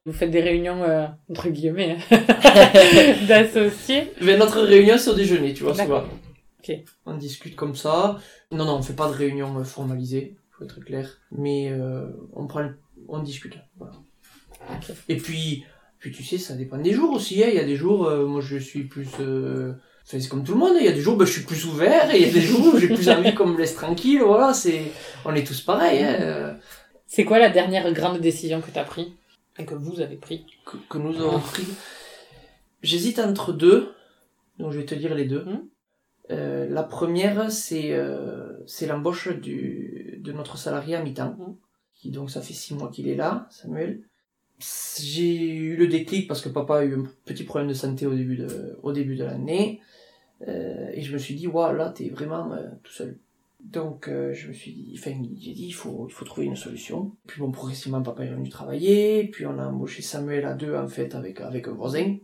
Vous 0.06 0.12
faites 0.12 0.30
des 0.30 0.40
réunions, 0.40 0.82
euh, 0.84 1.06
entre 1.28 1.48
guillemets, 1.48 1.98
d'associés. 3.28 4.12
Mais 4.22 4.36
notre 4.38 4.62
réunion 4.62 4.96
c'est 4.98 5.10
au 5.10 5.14
déjeuner 5.14 5.52
tu 5.52 5.64
vois 5.64 5.74
souvent 5.74 6.04
Ok. 6.60 6.76
on 7.04 7.14
discute 7.16 7.54
comme 7.54 7.76
ça 7.76 8.18
non 8.50 8.64
non 8.64 8.76
on 8.76 8.82
fait 8.82 8.94
pas 8.94 9.08
de 9.08 9.14
réunion 9.14 9.56
euh, 9.58 9.64
formalisée 9.64 10.34
faut 10.50 10.64
être 10.64 10.80
clair 10.80 11.18
mais 11.30 11.68
euh, 11.70 12.06
on 12.32 12.46
prend 12.46 12.68
on 13.08 13.20
discute 13.20 13.56
voilà 13.78 13.94
et 15.08 15.16
puis 15.16 15.64
puis 16.00 16.10
tu 16.10 16.24
sais 16.24 16.38
ça 16.38 16.54
dépend 16.54 16.78
des 16.78 16.92
jours 16.92 17.12
aussi 17.12 17.42
hein. 17.44 17.48
il 17.50 17.54
y 17.54 17.60
a 17.60 17.64
des 17.64 17.76
jours 17.76 18.06
euh, 18.06 18.26
moi 18.26 18.40
je 18.40 18.56
suis 18.56 18.84
plus 18.84 19.08
Enfin, 20.08 20.20
c'est 20.20 20.28
comme 20.28 20.44
tout 20.44 20.52
le 20.52 20.58
monde, 20.58 20.74
il 20.78 20.86
y 20.86 20.88
a 20.88 20.92
des 20.92 21.00
jours 21.00 21.14
où 21.14 21.18
ben, 21.18 21.24
je 21.24 21.32
suis 21.32 21.42
plus 21.42 21.66
ouvert, 21.66 22.14
et 22.14 22.20
il 22.20 22.26
y 22.28 22.30
a 22.30 22.32
des 22.32 22.40
jours 22.40 22.64
où 22.72 22.78
j'ai 22.78 22.86
plus 22.86 23.08
envie 23.08 23.34
qu'on 23.34 23.48
me 23.48 23.58
laisse 23.58 23.74
tranquille, 23.74 24.22
voilà, 24.22 24.54
c'est, 24.54 24.82
on 25.24 25.34
est 25.34 25.44
tous 25.44 25.60
pareils, 25.62 26.04
hein. 26.04 26.56
C'est 27.08 27.24
quoi 27.24 27.40
la 27.40 27.50
dernière 27.50 27.92
grande 27.92 28.20
décision 28.20 28.60
que 28.60 28.70
t'as 28.70 28.84
pris 28.84 29.16
Enfin, 29.58 29.64
que 29.64 29.74
vous 29.74 30.00
avez 30.00 30.16
pris 30.16 30.44
que, 30.66 30.76
que 30.88 30.98
nous 30.98 31.16
avons 31.16 31.38
pris. 31.40 31.64
J'hésite 32.82 33.18
entre 33.18 33.52
deux, 33.54 33.92
donc 34.58 34.72
je 34.72 34.78
vais 34.78 34.84
te 34.84 34.94
dire 34.94 35.14
les 35.14 35.24
deux. 35.24 35.44
Mhm. 35.44 35.68
Euh, 36.32 36.68
la 36.68 36.82
première, 36.82 37.50
c'est 37.50 37.92
euh, 37.92 38.52
c'est 38.66 38.86
l'embauche 38.86 39.28
de 39.28 40.32
notre 40.32 40.58
salarié 40.58 40.94
à 40.96 41.02
mi-temps, 41.02 41.36
Mhm. 41.38 41.56
qui 41.94 42.10
donc 42.10 42.30
ça 42.30 42.42
fait 42.42 42.52
six 42.52 42.74
mois 42.74 42.90
qu'il 42.90 43.08
est 43.08 43.14
là, 43.16 43.46
Samuel. 43.50 44.02
J'ai 45.00 45.48
eu 45.54 45.76
le 45.76 45.86
déclic 45.86 46.26
parce 46.28 46.40
que 46.40 46.48
papa 46.48 46.78
a 46.78 46.84
eu 46.84 46.94
un 46.98 47.04
petit 47.24 47.44
problème 47.44 47.68
de 47.68 47.74
santé 47.74 48.06
au 48.06 48.14
début 48.14 48.36
de 48.36 48.78
au 48.82 48.92
début 48.92 49.16
de 49.16 49.24
l'année, 49.24 49.80
euh, 50.48 50.90
et 50.92 51.02
je 51.02 51.12
me 51.12 51.18
suis 51.18 51.34
dit, 51.34 51.46
waouh, 51.46 51.74
là 51.74 51.90
t'es 51.90 52.08
vraiment 52.10 52.52
euh, 52.52 52.66
tout 52.82 52.92
seul. 52.92 53.18
Donc 53.72 54.08
euh, 54.08 54.32
je 54.32 54.48
me 54.48 54.52
suis 54.52 54.72
dit, 54.72 54.94
enfin 54.98 55.10
j'ai 55.38 55.52
dit 55.52 55.66
il 55.66 55.72
faut 55.72 56.06
il 56.08 56.12
faut 56.12 56.24
trouver 56.24 56.46
une 56.46 56.56
solution. 56.56 57.12
Puis 57.26 57.40
bon 57.40 57.50
progressivement 57.50 58.02
papa 58.02 58.24
est 58.24 58.28
venu 58.28 58.48
travailler, 58.48 59.24
puis 59.24 59.44
on 59.46 59.58
a 59.58 59.66
embauché 59.66 60.02
Samuel 60.02 60.44
à 60.46 60.54
deux 60.54 60.74
en 60.76 60.88
fait 60.88 61.14
avec 61.14 61.40
avec 61.40 61.66
un 61.68 61.72
voisin. 61.72 62.16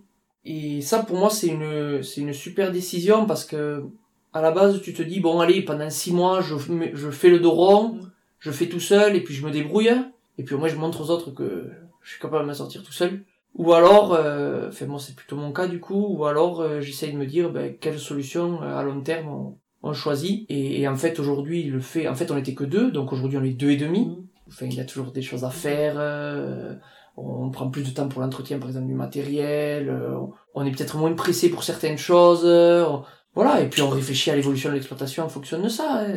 Et 0.44 0.80
ça 0.80 1.02
pour 1.02 1.16
moi 1.18 1.30
c'est 1.30 1.48
une 1.48 2.02
c'est 2.02 2.20
une 2.20 2.32
super 2.32 2.70
décision 2.70 3.26
parce 3.26 3.44
que 3.44 3.84
à 4.32 4.40
la 4.40 4.52
base 4.52 4.80
tu 4.82 4.94
te 4.94 5.02
dis 5.02 5.20
bon 5.20 5.40
allez 5.40 5.62
pendant 5.62 5.90
six 5.90 6.12
mois 6.12 6.40
je 6.40 6.54
je 6.94 7.10
fais 7.10 7.28
le 7.28 7.40
dos 7.40 7.50
rond, 7.50 8.00
je 8.38 8.50
fais 8.50 8.68
tout 8.68 8.80
seul 8.80 9.16
et 9.16 9.20
puis 9.20 9.34
je 9.34 9.44
me 9.44 9.50
débrouille 9.50 9.90
et 10.38 10.44
puis 10.44 10.54
au 10.54 10.58
moins 10.58 10.68
je 10.68 10.76
montre 10.76 11.00
aux 11.02 11.10
autres 11.10 11.32
que 11.32 11.70
je 12.02 12.10
suis 12.10 12.20
capable 12.20 12.44
de 12.44 12.48
m'en 12.48 12.54
sortir 12.54 12.82
tout 12.82 12.92
seul. 12.92 13.24
Ou 13.54 13.74
alors, 13.74 14.14
euh, 14.14 14.70
moi 14.88 14.98
c'est 14.98 15.14
plutôt 15.14 15.36
mon 15.36 15.52
cas 15.52 15.66
du 15.66 15.78
coup, 15.78 16.06
ou 16.08 16.24
alors 16.24 16.60
euh, 16.60 16.80
j'essaye 16.80 17.12
de 17.12 17.18
me 17.18 17.26
dire 17.26 17.50
ben, 17.50 17.76
quelle 17.78 17.98
solution 17.98 18.62
euh, 18.62 18.78
à 18.78 18.82
long 18.82 19.02
terme 19.02 19.54
on 19.82 19.92
choisit. 19.92 20.46
Et, 20.50 20.80
et 20.80 20.88
en 20.88 20.96
fait 20.96 21.18
aujourd'hui 21.18 21.60
il 21.62 21.72
le 21.72 21.80
fait, 21.80 22.08
en 22.08 22.14
fait 22.14 22.30
on 22.30 22.36
était 22.36 22.54
que 22.54 22.64
deux, 22.64 22.90
donc 22.90 23.12
aujourd'hui 23.12 23.38
on 23.38 23.44
est 23.44 23.52
deux 23.52 23.70
et 23.70 23.76
demi. 23.76 24.18
Enfin 24.48 24.66
il 24.66 24.74
y 24.74 24.80
a 24.80 24.84
toujours 24.84 25.12
des 25.12 25.22
choses 25.22 25.44
à 25.44 25.50
faire. 25.50 25.94
euh, 25.96 26.74
on 27.16 27.50
prend 27.50 27.68
plus 27.70 27.82
de 27.84 27.90
temps 27.90 28.08
pour 28.08 28.20
l'entretien 28.22 28.58
par 28.58 28.68
exemple 28.68 28.86
du 28.86 28.94
matériel. 28.94 29.88
euh, 29.88 30.16
on 30.54 30.64
est 30.64 30.70
peut-être 30.70 30.96
moins 30.96 31.12
pressé 31.14 31.50
pour 31.50 31.62
certaines 31.64 31.98
choses. 31.98 32.42
euh, 32.44 32.84
on- 32.86 33.02
voilà 33.34 33.60
et 33.62 33.68
puis 33.68 33.80
on 33.82 33.88
réfléchit 33.88 34.30
à 34.30 34.36
l'évolution 34.36 34.68
de 34.70 34.74
l'exploitation 34.74 35.24
en 35.24 35.28
fonction 35.28 35.60
de 35.62 35.68
ça. 35.68 36.04
hein. 36.06 36.16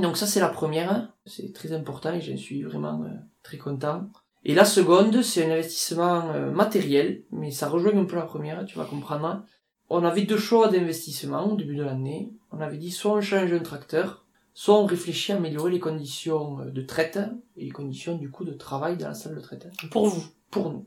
Donc 0.00 0.16
ça 0.18 0.26
c'est 0.26 0.40
la 0.40 0.48
première, 0.48 0.92
hein. 0.92 1.08
c'est 1.24 1.52
très 1.54 1.72
important 1.72 2.12
et 2.12 2.20
j'en 2.20 2.36
suis 2.36 2.62
vraiment 2.62 3.04
très 3.42 3.56
content. 3.56 4.08
Et 4.44 4.54
la 4.54 4.64
seconde, 4.64 5.22
c'est 5.22 5.44
un 5.44 5.50
investissement 5.50 6.22
matériel, 6.54 7.24
mais 7.32 7.50
ça 7.50 7.68
rejoint 7.68 7.96
un 7.98 8.04
peu 8.04 8.14
la 8.14 8.22
première, 8.22 8.64
tu 8.64 8.78
vas 8.78 8.84
comprendre. 8.84 9.42
On 9.88 10.04
avait 10.04 10.22
deux 10.22 10.38
choix 10.38 10.68
d'investissement 10.68 11.52
au 11.52 11.56
début 11.56 11.76
de 11.76 11.82
l'année. 11.82 12.32
On 12.50 12.60
avait 12.60 12.78
dit 12.78 12.90
soit 12.90 13.12
on 13.14 13.20
change 13.20 13.52
un 13.52 13.60
tracteur, 13.60 14.24
soit 14.54 14.80
on 14.80 14.86
réfléchit 14.86 15.32
à 15.32 15.36
améliorer 15.36 15.70
les 15.70 15.80
conditions 15.80 16.60
euh, 16.60 16.70
de 16.70 16.82
traite 16.82 17.18
et 17.56 17.64
les 17.64 17.70
conditions 17.70 18.16
du 18.16 18.30
coup 18.30 18.44
de 18.44 18.52
travail 18.52 18.96
dans 18.96 19.08
la 19.08 19.14
salle 19.14 19.36
de 19.36 19.40
traite 19.40 19.68
Pour 19.90 20.08
vous. 20.08 20.24
pour 20.50 20.70
nous. 20.70 20.84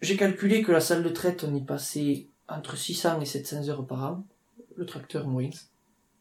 J'ai 0.00 0.16
calculé 0.16 0.62
que 0.62 0.72
la 0.72 0.80
salle 0.80 1.02
de 1.02 1.08
traite, 1.08 1.44
on 1.48 1.54
y 1.54 1.62
passait 1.62 2.26
entre 2.48 2.76
600 2.76 3.20
et 3.20 3.24
700 3.24 3.68
heures 3.68 3.86
par 3.86 4.04
an. 4.04 4.24
Le 4.76 4.86
tracteur 4.86 5.26
moins. 5.26 5.48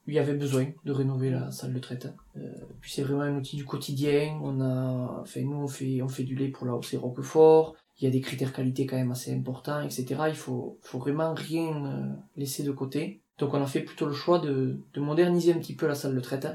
Il 0.08 0.14
y 0.14 0.20
avait 0.20 0.36
besoin 0.36 0.68
de 0.86 0.92
rénover 0.92 1.30
la 1.32 1.52
salle 1.52 1.74
de 1.74 1.80
traite. 1.80 2.08
Euh, 2.38 2.42
puis 2.80 2.92
c'est 2.92 3.02
vraiment 3.02 3.24
un 3.24 3.36
outil 3.36 3.56
du 3.56 3.66
quotidien. 3.66 4.40
On 4.42 4.62
a, 4.62 5.20
enfin 5.22 5.42
nous 5.42 5.58
on 5.58 5.68
fait, 5.68 6.02
on 6.02 6.08
fait 6.08 6.24
du 6.24 6.36
lait 6.36 6.48
pour 6.48 6.66
la 6.66 6.74
hausse 6.74 6.96
Roquefort. 6.96 7.76
Il 8.00 8.04
y 8.04 8.08
a 8.08 8.12
des 8.12 8.22
critères 8.22 8.52
qualité 8.54 8.86
quand 8.86 8.98
même 8.98 9.12
assez 9.12 9.34
importants, 9.34 9.82
etc. 9.82 10.06
Il 10.28 10.36
faut, 10.36 10.78
faut 10.82 11.00
vraiment 11.00 11.34
rien 11.34 11.86
euh, 11.86 12.14
laisser 12.36 12.64
de 12.64 12.72
côté. 12.72 13.22
Donc 13.40 13.54
on 13.54 13.62
a 13.62 13.68
fait 13.68 13.82
plutôt 13.82 14.06
le 14.06 14.14
choix 14.14 14.40
de, 14.40 14.78
de 14.94 15.00
moderniser 15.02 15.54
un 15.54 15.60
petit 15.60 15.76
peu 15.76 15.88
la 15.88 15.96
salle 15.96 16.16
de 16.16 16.20
traite. 16.20 16.48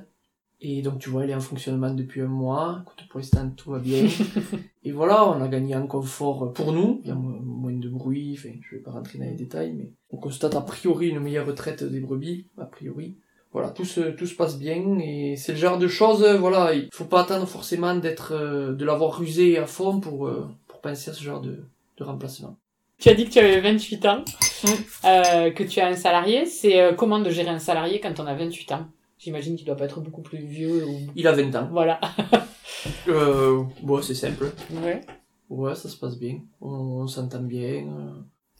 Et 0.62 0.83
donc 0.83 0.98
tu 0.98 1.09
vois, 1.09 1.24
elle 1.24 1.31
est 1.31 1.35
en 1.35 1.40
fonctionnement 1.40 1.92
depuis 1.94 2.20
un 2.20 2.26
mois. 2.26 2.83
Écoute, 2.83 3.09
pour 3.09 3.20
l'instant 3.20 3.50
tout 3.57 3.70
va 3.70 3.79
bien. 3.79 4.07
Et 4.83 4.92
voilà, 4.92 5.29
on 5.29 5.40
a 5.42 5.48
gagné 5.48 5.76
en 5.76 5.87
confort 5.87 6.53
pour 6.55 6.72
nous, 6.72 7.00
il 7.03 7.09
y 7.09 7.11
a 7.11 7.14
mo- 7.14 7.38
moins 7.42 7.72
de 7.72 7.88
bruit, 7.88 8.35
enfin, 8.38 8.55
je 8.62 8.76
vais 8.76 8.83
pas 8.83 8.90
rentrer 8.92 9.18
dans 9.18 9.26
les 9.26 9.35
détails, 9.35 9.74
mais 9.74 9.92
on 10.11 10.16
constate 10.16 10.55
a 10.55 10.62
priori 10.62 11.09
une 11.09 11.20
meilleure 11.20 11.46
retraite 11.46 11.85
des 11.85 12.00
brebis, 12.00 12.46
a 12.57 12.64
priori. 12.64 13.16
Voilà, 13.53 13.70
tout 13.70 13.85
se, 13.85 14.00
tout 14.12 14.24
se 14.26 14.35
passe 14.35 14.59
bien, 14.59 14.98
et 14.98 15.37
c'est 15.37 15.53
le 15.53 15.59
genre 15.59 15.79
de 15.79 15.87
choses, 15.88 16.24
voilà, 16.38 16.72
il 16.72 16.88
faut 16.92 17.05
pas 17.05 17.22
attendre 17.22 17.46
forcément 17.46 17.94
d'être, 17.94 18.33
euh, 18.33 18.72
de 18.72 18.85
l'avoir 18.87 19.20
usé 19.22 19.59
à 19.59 19.66
fond 19.66 20.00
pour, 20.00 20.29
euh, 20.29 20.46
pour 20.80 20.90
penser 20.90 21.10
à 21.10 21.14
ce 21.14 21.22
genre 21.22 21.40
de, 21.40 21.64
de 21.98 22.04
remplacement. 22.04 22.56
Tu 22.98 23.08
as 23.08 23.14
dit 23.14 23.24
que 23.24 23.30
tu 23.30 23.38
avais 23.38 23.60
28 23.60 24.06
ans, 24.06 24.24
Mm. 24.62 24.68
euh, 25.06 25.50
que 25.52 25.62
tu 25.64 25.80
as 25.80 25.86
un 25.86 25.94
salarié. 25.94 26.44
C'est 26.44 26.80
euh, 26.80 26.92
comment 26.92 27.18
de 27.18 27.30
gérer 27.30 27.48
un 27.48 27.58
salarié 27.58 27.98
quand 27.98 28.20
on 28.20 28.26
a 28.26 28.34
28 28.34 28.72
ans? 28.72 28.86
J'imagine 29.18 29.56
qu'il 29.56 29.66
doit 29.66 29.76
pas 29.76 29.84
être 29.86 30.00
beaucoup 30.00 30.20
plus 30.22 30.38
vieux 30.38 30.84
ou... 30.86 30.98
Il 31.16 31.26
a 31.26 31.32
20 31.32 31.54
ans. 31.56 31.68
Voilà. 31.72 31.98
Euh, 33.08 33.62
bon, 33.82 34.00
c'est 34.00 34.14
simple. 34.14 34.52
Ouais. 34.82 35.02
Ouais, 35.50 35.74
ça 35.74 35.88
se 35.90 35.96
passe 35.98 36.18
bien. 36.18 36.38
On, 36.62 36.68
on 37.02 37.06
s'entend 37.06 37.42
bien. 37.42 37.84
euh. 37.86 38.10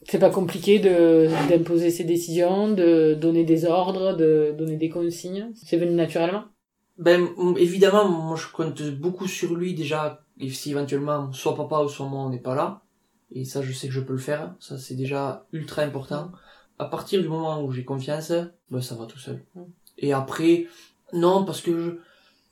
C'est 0.07 0.19
pas 0.19 0.29
compliqué 0.29 0.79
de 0.79 1.27
d'imposer 1.49 1.91
ses 1.91 2.05
décisions, 2.05 2.69
de 2.71 3.15
donner 3.15 3.45
des 3.45 3.65
ordres, 3.65 4.15
de 4.15 4.55
donner 4.59 4.77
des 4.77 4.91
consignes? 4.91 5.51
C'est 5.55 5.79
venu 5.79 5.93
naturellement? 5.93 6.45
Ben, 6.99 7.29
évidemment, 7.57 8.09
moi 8.11 8.37
je 8.37 8.47
compte 8.53 8.83
beaucoup 8.91 9.27
sur 9.27 9.55
lui 9.55 9.73
déjà, 9.73 10.21
et 10.41 10.51
si 10.51 10.71
éventuellement, 10.71 11.33
soit 11.33 11.55
papa 11.55 11.81
ou 11.81 11.89
soit 11.89 12.07
moi 12.07 12.23
on 12.23 12.31
n'est 12.31 12.39
pas 12.39 12.55
là, 12.55 12.83
et 13.33 13.45
ça 13.45 13.63
je 13.63 13.73
sais 13.73 13.89
que 13.89 13.95
je 13.95 14.01
peux 14.01 14.15
le 14.15 14.19
faire, 14.19 14.55
ça 14.59 14.79
c'est 14.79 14.95
déjà 14.95 15.47
ultra 15.53 15.83
important. 15.83 16.33
À 16.79 16.87
partir 16.87 17.21
du 17.21 17.29
moment 17.29 17.63
où 17.63 17.71
j'ai 17.71 17.85
confiance, 17.85 18.33
ben 18.71 18.81
ça 18.81 18.95
va 18.95 19.07
tout 19.07 19.19
seul. 19.19 19.45
Mm. 19.55 19.63
Et 19.99 20.13
après, 20.15 20.67
non, 21.13 21.45
parce 21.45 21.61
que 21.61 21.79
je, 21.79 21.91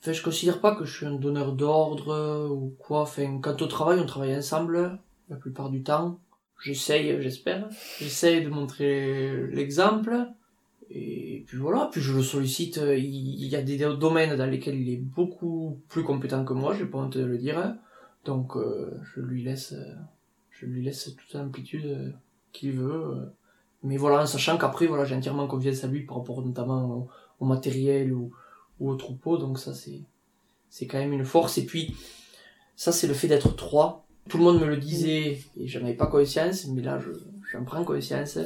enfin, 0.01 0.13
je 0.13 0.23
considère 0.23 0.61
pas 0.61 0.75
que 0.75 0.85
je 0.85 0.95
suis 0.95 1.07
un 1.07 1.15
donneur 1.15 1.53
d'ordre 1.53 2.49
ou 2.51 2.75
quoi, 2.79 3.01
enfin, 3.03 3.41
quand 3.41 3.63
au 3.63 3.67
travail, 3.67 3.99
on 4.01 4.07
travaille 4.07 4.37
ensemble, 4.37 4.99
la 5.31 5.37
plupart 5.37 5.71
du 5.71 5.83
temps. 5.83 6.21
J'essaye, 6.63 7.23
j'espère, 7.23 7.69
j'essaye 7.99 8.45
de 8.45 8.49
montrer 8.49 9.47
l'exemple, 9.53 10.27
et 10.91 11.45
puis 11.47 11.59
voilà, 11.59 11.89
puis 11.93 12.01
je 12.01 12.15
le 12.15 12.23
sollicite, 12.23 12.79
euh, 12.79 12.97
il 12.97 13.47
y 13.47 13.57
a 13.57 13.63
des 13.63 13.79
domaines 13.79 14.37
dans 14.37 14.47
lesquels 14.47 14.81
il 14.81 14.91
est 14.91 14.97
beaucoup 14.97 15.83
plus 15.89 16.03
compétent 16.03 16.45
que 16.45 16.55
moi, 16.55 16.75
j'ai 16.75 16.87
pas 16.87 16.99
honte 16.99 17.17
de 17.17 17.25
le 17.25 17.37
dire. 17.37 17.75
Donc 18.25 18.57
euh, 18.57 18.99
je 19.15 19.21
lui 19.21 19.43
laisse 19.43 19.73
euh, 19.73 19.95
je 20.51 20.67
lui 20.67 20.83
laisse 20.83 21.15
toute 21.17 21.33
l'amplitude 21.35 22.15
qu'il 22.53 22.73
veut. 22.73 23.33
Mais 23.83 23.97
voilà, 23.97 24.23
en 24.23 24.27
sachant 24.27 24.59
qu'après 24.59 24.87
voilà, 24.87 25.05
j'ai 25.05 25.15
entièrement 25.15 25.47
confiance 25.47 25.85
à 25.85 25.89
lui 25.89 26.05
par 26.05 26.19
rapport 26.19 26.45
notamment 26.45 27.09
au, 27.39 27.45
matériel 27.45 28.13
ou, 28.13 28.33
au 28.81 28.95
troupeau, 28.97 29.39
donc 29.39 29.59
ça 29.59 29.75
c'est 29.75 30.03
c'est 30.71 30.87
quand 30.87 30.99
même 30.99 31.13
une 31.13 31.25
force. 31.25 31.59
Et 31.59 31.67
puis 31.67 31.95
ça 32.77 32.93
c'est 32.93 33.07
le 33.07 33.15
fait 33.15 33.29
d'être 33.29 33.55
trois. 33.57 34.07
Tout 34.29 34.39
le 34.39 34.45
monde 34.45 34.61
me 34.61 34.67
le 34.67 34.79
disait 34.79 35.39
et 35.57 35.69
j'en 35.69 35.81
avais 35.81 35.95
pas 35.95 36.07
conscience, 36.07 36.67
mais 36.67 36.83
là 36.83 36.99
je 36.99 37.11
j'en 37.53 37.65
prends 37.65 37.85
conscience. 37.85 38.39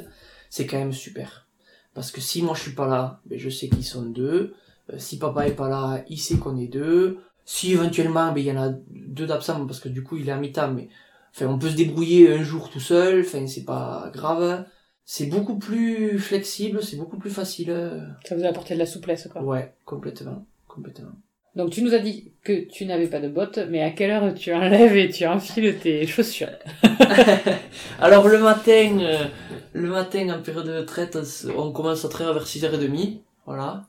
C'est 0.50 0.66
quand 0.66 0.78
même 0.78 0.92
super. 0.92 1.46
Parce 1.94 2.10
que 2.10 2.20
si 2.20 2.42
moi 2.42 2.54
je 2.54 2.62
suis 2.62 2.72
pas 2.74 2.86
là, 2.86 3.20
ben 3.26 3.38
je 3.38 3.50
sais 3.50 3.68
qu'ils 3.68 3.84
sont 3.84 4.02
deux. 4.02 4.54
Euh, 4.90 4.98
si 4.98 5.18
papa 5.18 5.46
est 5.46 5.54
pas 5.54 5.68
là, 5.68 6.04
il 6.08 6.18
sait 6.18 6.38
qu'on 6.38 6.56
est 6.56 6.68
deux. 6.68 7.18
Si 7.44 7.72
éventuellement, 7.72 8.32
ben 8.32 8.40
il 8.40 8.46
y 8.46 8.52
en 8.52 8.62
a 8.62 8.70
deux 8.90 9.26
d'absents 9.26 9.66
parce 9.66 9.80
que 9.80 9.88
du 9.88 10.02
coup 10.02 10.16
il 10.16 10.28
est 10.28 10.32
à 10.32 10.38
mi-temps, 10.38 10.72
mais 10.72 10.88
enfin 11.34 11.46
on 11.46 11.58
peut 11.58 11.70
se 11.70 11.76
débrouiller 11.76 12.32
un 12.32 12.42
jour 12.42 12.70
tout 12.70 12.80
seul. 12.80 13.20
Enfin 13.20 13.46
c'est 13.46 13.64
pas 13.64 14.10
grave. 14.12 14.64
C'est 15.04 15.26
beaucoup 15.26 15.58
plus 15.58 16.18
flexible, 16.18 16.82
c'est 16.82 16.96
beaucoup 16.96 17.18
plus 17.18 17.30
facile. 17.30 18.06
Ça 18.24 18.36
vous 18.36 18.44
a 18.44 18.48
apporté 18.48 18.74
de 18.74 18.78
la 18.78 18.86
souplesse, 18.86 19.28
quoi. 19.30 19.42
Ouais, 19.42 19.74
complètement, 19.84 20.46
complètement. 20.68 21.10
Donc 21.54 21.70
tu 21.70 21.82
nous 21.82 21.92
as 21.94 21.98
dit 21.98 22.32
que 22.42 22.64
tu 22.64 22.86
n'avais 22.86 23.08
pas 23.08 23.20
de 23.20 23.28
bottes, 23.28 23.58
mais 23.68 23.82
à 23.82 23.90
quelle 23.90 24.10
heure 24.10 24.34
tu 24.34 24.52
enlèves 24.54 24.96
et 24.96 25.10
tu 25.10 25.26
enfiles 25.26 25.78
tes 25.78 26.06
chaussures 26.06 26.48
Alors 28.00 28.28
le 28.28 28.38
matin, 28.38 28.98
euh, 29.00 29.24
le 29.72 29.88
matin 29.88 30.28
en 30.30 30.42
période 30.42 30.66
de 30.66 30.80
traite, 30.82 31.18
on 31.56 31.72
commence 31.72 32.04
à 32.04 32.08
traire 32.08 32.32
vers 32.32 32.46
6h30, 32.46 33.18
voilà. 33.46 33.86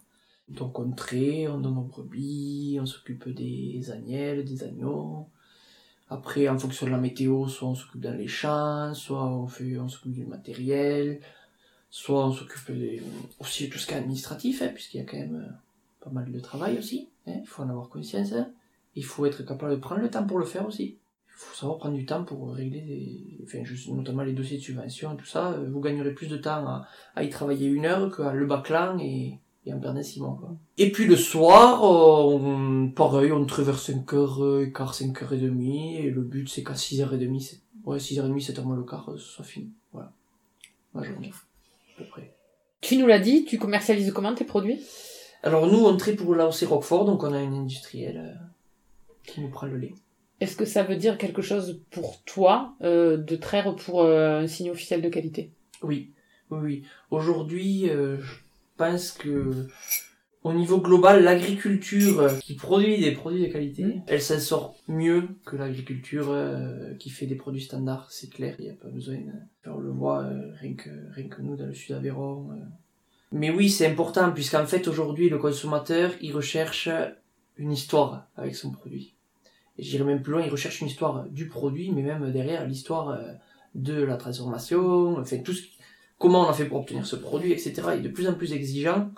Donc 0.49 0.78
on 0.78 0.91
traite, 0.91 1.47
on 1.49 1.58
donne 1.60 1.78
aux 1.78 1.84
brebis, 1.84 2.78
on 2.82 2.86
s'occupe 2.86 3.30
des 3.30 3.89
agnelles, 3.91 4.43
des 4.43 4.63
agneaux. 4.63 5.28
Après, 6.10 6.47
en 6.49 6.60
fonction 6.60 6.86
de 6.86 6.91
la 6.91 6.97
météo, 6.97 7.47
soit 7.47 7.69
on 7.69 7.76
s'occupe 7.76 8.02
dans 8.02 8.15
les 8.15 8.28
champs, 8.28 8.93
soit 8.93 9.26
on 9.26 9.47
fait, 9.47 9.78
on 9.80 9.88
s'occupe 9.88 10.12
du 10.12 10.26
matériel, 10.26 11.21
soit 11.89 12.28
on 12.28 12.34
s'occupe 12.34 12.71
des- 12.78 13.02
aussi 13.39 13.67
de 13.67 13.71
tout 13.73 13.80
ce 13.80 13.88
qui 13.88 13.93
est 13.93 13.97
administratif, 13.97 14.62
hein, 14.62 14.69
puisqu'il 14.73 14.97
y 14.97 15.02
a 15.02 15.06
quand 15.06 15.17
même 15.17 15.47
euh, 15.49 15.54
pas 16.03 16.09
mal 16.09 16.31
de 16.31 16.39
travail 16.39 16.77
aussi, 16.77 17.09
hein, 17.27 17.39
il 17.41 17.47
faut 17.47 17.63
en 17.63 17.69
avoir 17.69 17.89
conscience. 17.89 18.33
hein. 18.33 18.49
il 18.95 19.05
faut 19.05 19.25
être 19.25 19.43
capable 19.43 19.71
de 19.71 19.77
prendre 19.77 20.01
le 20.01 20.09
temps 20.09 20.25
pour 20.25 20.39
le 20.39 20.45
faire 20.45 20.67
aussi. 20.67 20.97
Il 21.27 21.33
faut 21.35 21.55
savoir 21.55 21.77
prendre 21.79 21.95
du 21.95 22.05
temps 22.05 22.23
pour 22.23 22.53
régler, 22.53 22.81
des... 22.81 23.43
enfin, 23.43 23.63
juste, 23.63 23.89
notamment 23.89 24.23
les 24.23 24.33
dossiers 24.33 24.57
de 24.57 24.61
subvention 24.61 25.13
et 25.13 25.17
tout 25.17 25.25
ça. 25.25 25.57
Vous 25.71 25.79
gagnerez 25.81 26.13
plus 26.13 26.27
de 26.27 26.37
temps 26.37 26.83
à, 27.15 27.23
y 27.23 27.29
travailler 27.29 27.67
une 27.67 27.85
heure 27.85 28.15
qu'à 28.15 28.33
le 28.33 28.45
bâclan 28.45 28.99
et, 28.99 29.39
et 29.65 29.73
en 29.73 30.03
six 30.03 30.21
mois. 30.21 30.37
Quoi. 30.39 30.55
Et 30.77 30.91
puis 30.91 31.05
le 31.05 31.15
soir, 31.15 31.83
on, 31.83 32.89
pareil, 32.89 33.31
on 33.31 33.45
traverse 33.45 33.89
5h, 33.89 34.71
quart, 34.71 34.93
5h30, 34.93 35.97
et 36.05 36.11
le 36.11 36.21
but 36.21 36.47
c'est 36.47 36.63
qu'à 36.63 36.73
6h30, 36.73 37.59
ouais, 37.85 37.97
6h30, 37.97 38.45
7h 38.45 38.63
moins 38.63 38.75
le 38.75 38.83
quart, 38.83 39.09
ce 39.13 39.17
soit 39.17 39.45
fini. 39.45 39.71
Voilà. 39.91 40.11
Ma 40.93 41.03
journée, 41.03 41.31
à 41.95 41.97
peu 41.97 42.05
près. 42.05 42.31
Tu 42.81 42.97
nous 42.97 43.07
l'as 43.07 43.19
dit, 43.19 43.45
tu 43.45 43.57
commercialises 43.57 44.11
comment 44.11 44.35
tes 44.35 44.45
produits? 44.45 44.81
Alors 45.43 45.67
nous, 45.67 45.79
on 45.86 45.95
traite 45.97 46.17
pour 46.17 46.36
l'AOC 46.36 46.63
Roquefort, 46.67 47.06
donc 47.06 47.23
on 47.23 47.34
a 47.34 47.41
une 47.41 47.53
industrielle 47.53 48.17
euh, 48.17 48.45
qui 49.25 49.41
nous 49.41 49.49
prend 49.49 49.67
le 49.67 49.77
lait. 49.77 49.93
Est-ce 50.39 50.56
que 50.56 50.65
ça 50.65 50.84
veut 50.84 50.95
dire 50.95 51.17
quelque 51.17 51.41
chose 51.41 51.82
pour 51.91 52.21
toi 52.23 52.75
euh, 52.82 53.17
de 53.17 53.36
traire 53.36 53.75
pour 53.75 54.01
euh, 54.01 54.39
un 54.41 54.47
signe 54.47 54.71
officiel 54.71 55.01
de 55.01 55.10
qualité? 55.10 55.51
Oui, 55.82 56.12
oui, 56.49 56.60
oui. 56.62 56.84
Aujourd'hui, 57.12 57.89
euh, 57.89 58.17
je 58.19 58.34
pense 58.77 59.12
que 59.12 59.67
au 60.43 60.51
niveau 60.53 60.79
global, 60.79 61.23
l'agriculture 61.23 62.38
qui 62.39 62.56
produit 62.56 62.99
des 62.99 63.12
produits 63.12 63.47
de 63.47 63.51
qualité, 63.51 64.01
elle 64.08 64.21
s'en 64.21 64.39
sort 64.39 64.75
mieux 64.89 65.29
que 65.45 65.56
l'agriculture 65.56 66.29
euh, 66.29 66.93
qui 66.95 67.10
fait 67.10 67.25
des 67.27 67.36
produits 67.36 67.62
standards, 67.62 68.12
c'est 68.12 68.29
clair, 68.29 68.56
il 68.60 68.65
n'y 68.65 68.71
a 68.71 68.75
pas 68.75 68.89
besoin. 68.89 69.17
On 69.65 69.77
le 69.77 69.91
voit 69.91 70.23
euh, 70.23 70.51
rien, 70.60 70.73
que, 70.73 70.89
rien 71.12 71.27
que 71.29 71.41
nous 71.41 71.56
dans 71.56 71.65
le 71.67 71.73
sud 71.73 71.95
Aveyron. 71.95 72.51
euh. 72.51 72.56
Mais 73.33 73.49
oui, 73.49 73.71
c'est 73.71 73.87
important, 73.87 74.31
puisqu'en 74.31 74.67
fait 74.67 74.87
aujourd'hui, 74.87 75.27
le 75.27 75.39
consommateur, 75.39 76.11
il 76.21 76.33
recherche 76.33 76.87
une 77.57 77.71
histoire 77.71 78.27
avec 78.37 78.55
son 78.55 78.69
produit. 78.69 79.15
Et 79.79 79.83
j'irai 79.83 80.03
même 80.03 80.21
plus 80.21 80.33
loin, 80.33 80.43
il 80.43 80.51
recherche 80.51 80.81
une 80.81 80.87
histoire 80.87 81.25
du 81.29 81.47
produit, 81.47 81.91
mais 81.91 82.03
même 82.03 82.31
derrière 82.31 82.67
l'histoire 82.67 83.09
euh, 83.09 83.33
de 83.73 84.03
la 84.03 84.17
transformation, 84.17 85.17
enfin 85.17 85.39
tout 85.39 85.53
ce 85.53 85.63
comment 86.19 86.45
on 86.45 86.49
a 86.49 86.53
fait 86.53 86.65
pour 86.65 86.79
obtenir 86.79 87.07
ce 87.07 87.15
produit, 87.15 87.51
etc. 87.51 87.73
Il 87.97 88.05
est 88.05 88.09
de 88.09 88.13
plus 88.13 88.27
en 88.27 88.35
plus 88.35 88.53
exigeant. 88.53 89.09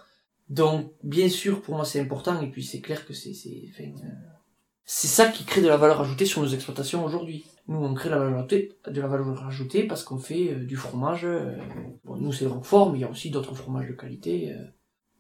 Donc, 0.50 0.94
bien 1.04 1.28
sûr, 1.28 1.62
pour 1.62 1.76
moi, 1.76 1.84
c'est 1.84 2.00
important, 2.00 2.42
et 2.42 2.50
puis 2.50 2.64
c'est 2.64 2.80
clair 2.80 3.06
que 3.06 3.14
c'est, 3.14 3.34
c'est, 3.34 3.70
enfin, 3.70 3.84
euh, 3.84 4.35
c'est 4.86 5.08
ça 5.08 5.28
qui 5.28 5.44
crée 5.46 5.62
de 5.62 5.68
la 5.68 5.78
valeur 5.78 6.02
ajoutée 6.02 6.26
sur 6.26 6.42
nos 6.42 6.48
exploitations 6.48 7.04
aujourd'hui. 7.04 7.46
Nous, 7.68 7.84
on 7.84 7.94
crée 7.96 8.10
la 8.10 8.20
valeur 8.20 8.38
ajoutée, 8.38 8.74
de 8.88 9.02
la 9.02 9.08
valeur 9.08 9.48
ajoutée 9.48 9.84
parce 9.84 10.04
qu'on 10.04 10.20
fait 10.20 10.52
euh, 10.52 10.66
du 10.66 10.76
fromage. 10.76 11.26
euh, 11.26 11.56
bon, 12.04 12.16
nous, 12.18 12.32
c'est 12.32 12.46
le 12.46 12.52
Roquefort, 12.52 12.92
mais 12.92 13.00
il 13.00 13.02
y 13.02 13.06
a 13.06 13.10
aussi 13.10 13.32
d'autres 13.32 13.56
fromages 13.56 13.88
de 13.88 13.94
qualité. 13.94 14.52
euh. 14.52 14.64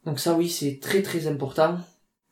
Donc 0.06 0.19
ça, 0.19 0.36
oui, 0.36 0.49
c'est 0.49 0.80
très 0.80 1.01
très 1.01 1.25
important. 1.25 1.80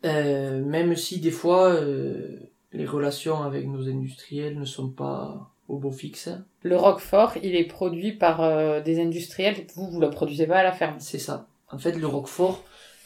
Euh, 0.06 0.64
même 0.64 0.96
si 0.96 1.20
des 1.20 1.32
fois, 1.32 1.72
euh, 1.72 2.38
les 2.72 2.86
relations 2.86 3.42
avec 3.42 3.68
nos 3.68 3.88
industriels 3.88 4.60
ne 4.60 4.66
sont 4.66 4.90
pas 4.90 5.50
au 5.68 5.80
beau 5.80 5.92
fixe. 5.92 6.30
Le 6.62 6.78
Roquefort, 6.78 7.38
il 7.42 7.56
est 7.56 7.64
produit 7.64 8.12
par 8.12 8.84
des 8.84 9.02
industriels, 9.02 9.66
vous, 9.76 9.90
vous 9.90 10.00
le 10.02 10.10
produisez 10.10 10.46
pas 10.46 10.58
à 10.58 10.64
la 10.64 10.74
ferme. 10.74 10.98
C'est 11.00 11.20
ça. 11.20 11.48
En 11.72 11.78
fait, 11.80 11.94
le 11.94 12.06
Roquefort, 12.06 12.64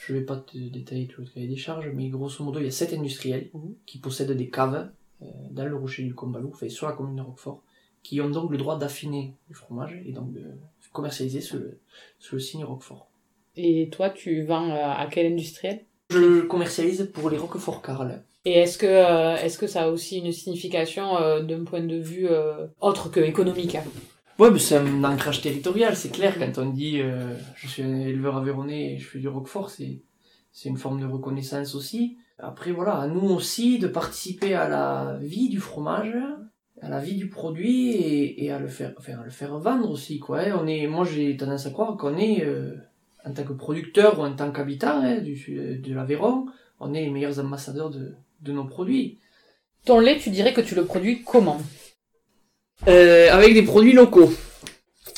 je 0.08 0.14
vais 0.14 0.22
pas 0.22 0.38
te 0.38 0.58
détailler 0.58 1.08
tout 1.08 1.22
le 1.22 1.28
cahier 1.28 1.48
des 1.48 1.58
charges, 1.58 1.90
mais 1.94 2.08
grosso 2.10 2.44
modo, 2.44 2.60
il 2.60 2.66
y 2.66 2.68
a 2.68 2.72
sept 2.72 2.94
industriels 2.94 3.50
Mhm. 3.54 3.74
qui 3.86 3.98
possèdent 4.00 4.32
des 4.32 4.50
caves 4.50 4.90
euh, 5.22 5.26
dans 5.52 5.66
le 5.66 5.76
rocher 5.76 6.04
du 6.04 6.14
Combalou, 6.14 6.54
sur 6.70 6.88
la 6.88 6.94
commune 6.94 7.16
de 7.18 7.22
Roquefort, 7.22 7.62
qui 8.04 8.22
ont 8.22 8.30
donc 8.30 8.52
le 8.52 8.58
droit 8.58 8.78
d'affiner 8.78 9.34
du 9.50 9.54
fromage 9.56 9.96
et 10.06 10.12
donc 10.14 10.32
de 10.32 10.44
commercialiser 10.94 11.42
sous 11.42 11.58
le, 11.58 11.80
sous 12.20 12.36
le 12.36 12.40
signe 12.42 12.64
Roquefort. 12.64 13.08
Et 13.56 13.90
toi, 13.90 14.10
tu 14.10 14.44
vends 14.44 14.70
euh, 14.70 14.76
à 15.04 15.08
quel 15.12 15.32
industriel? 15.32 15.84
Je 16.10 16.20
le 16.20 16.42
commercialise 16.44 17.10
pour 17.14 17.30
les 17.30 17.38
Roquefort 17.38 17.82
Carl. 17.82 18.24
Et 18.46 18.52
est-ce 18.52 18.78
que, 18.78 18.86
euh, 18.86 19.36
est-ce 19.36 19.58
que 19.58 19.68
ça 19.68 19.84
a 19.84 19.88
aussi 19.90 20.20
une 20.20 20.32
signification 20.32 21.18
euh, 21.18 21.42
d'un 21.42 21.66
point 21.66 21.82
de 21.82 21.98
vue 21.98 22.28
euh, 22.30 22.68
autre 22.80 23.10
que 23.12 23.20
économique 23.20 23.76
hein? 23.76 23.84
Ouais, 24.40 24.60
c'est 24.60 24.78
un 24.78 25.04
ancrage 25.04 25.42
territorial, 25.42 25.96
c'est 25.96 26.12
clair. 26.12 26.36
Quand 26.38 26.62
on 26.62 26.70
dit 26.70 27.02
euh, 27.02 27.34
je 27.56 27.68
suis 27.68 27.82
un 27.82 28.00
éleveur 28.00 28.38
aveyronnais 28.38 28.94
et 28.94 28.98
je 29.00 29.08
fais 29.08 29.18
du 29.18 29.28
Roquefort, 29.28 29.72
c'est 29.72 30.00
c'est 30.52 30.70
une 30.70 30.78
forme 30.78 31.00
de 31.00 31.06
reconnaissance 31.06 31.74
aussi. 31.74 32.18
Après, 32.40 32.72
voilà, 32.72 33.00
à 33.00 33.08
nous 33.08 33.30
aussi 33.30 33.80
de 33.80 33.88
participer 33.88 34.54
à 34.54 34.68
la 34.68 35.18
vie 35.22 35.50
du 35.50 35.60
fromage, 35.60 36.16
à 36.82 36.90
la 36.90 37.00
vie 37.00 37.16
du 37.16 37.30
produit 37.30 37.90
et, 37.92 38.46
et 38.46 38.52
à 38.52 38.60
le 38.60 38.68
faire, 38.68 38.94
le 39.24 39.32
faire 39.32 39.58
vendre 39.58 39.90
aussi, 39.90 40.20
quoi. 40.20 40.44
On 40.60 40.68
est, 40.68 40.86
moi, 40.88 41.04
j'ai 41.04 41.36
tendance 41.36 41.66
à 41.66 41.72
croire 41.72 41.98
qu'on 41.98 42.18
est, 42.18 42.44
euh, 42.44 42.76
en 43.26 43.34
tant 43.34 43.44
que 43.44 43.54
producteur 43.54 44.20
ou 44.20 44.24
en 44.24 44.34
tant 44.34 44.52
qu'habitant 44.52 45.02
hein, 45.02 45.18
du, 45.18 45.80
de 45.84 45.94
l'Aveyron, 45.94 46.46
on 46.80 46.94
est 46.94 47.02
les 47.02 47.10
meilleurs 47.10 47.40
ambassadeurs 47.40 47.90
de, 47.90 48.14
de 48.42 48.52
nos 48.52 48.66
produits. 48.66 49.18
Ton 49.86 50.00
lait, 50.00 50.18
tu 50.18 50.30
dirais 50.30 50.54
que 50.54 50.62
tu 50.62 50.76
le 50.76 50.86
produis 50.86 51.24
comment? 51.24 51.60
Euh, 52.88 53.30
avec 53.32 53.54
des 53.54 53.64
produits 53.64 53.94
locaux. 53.94 54.32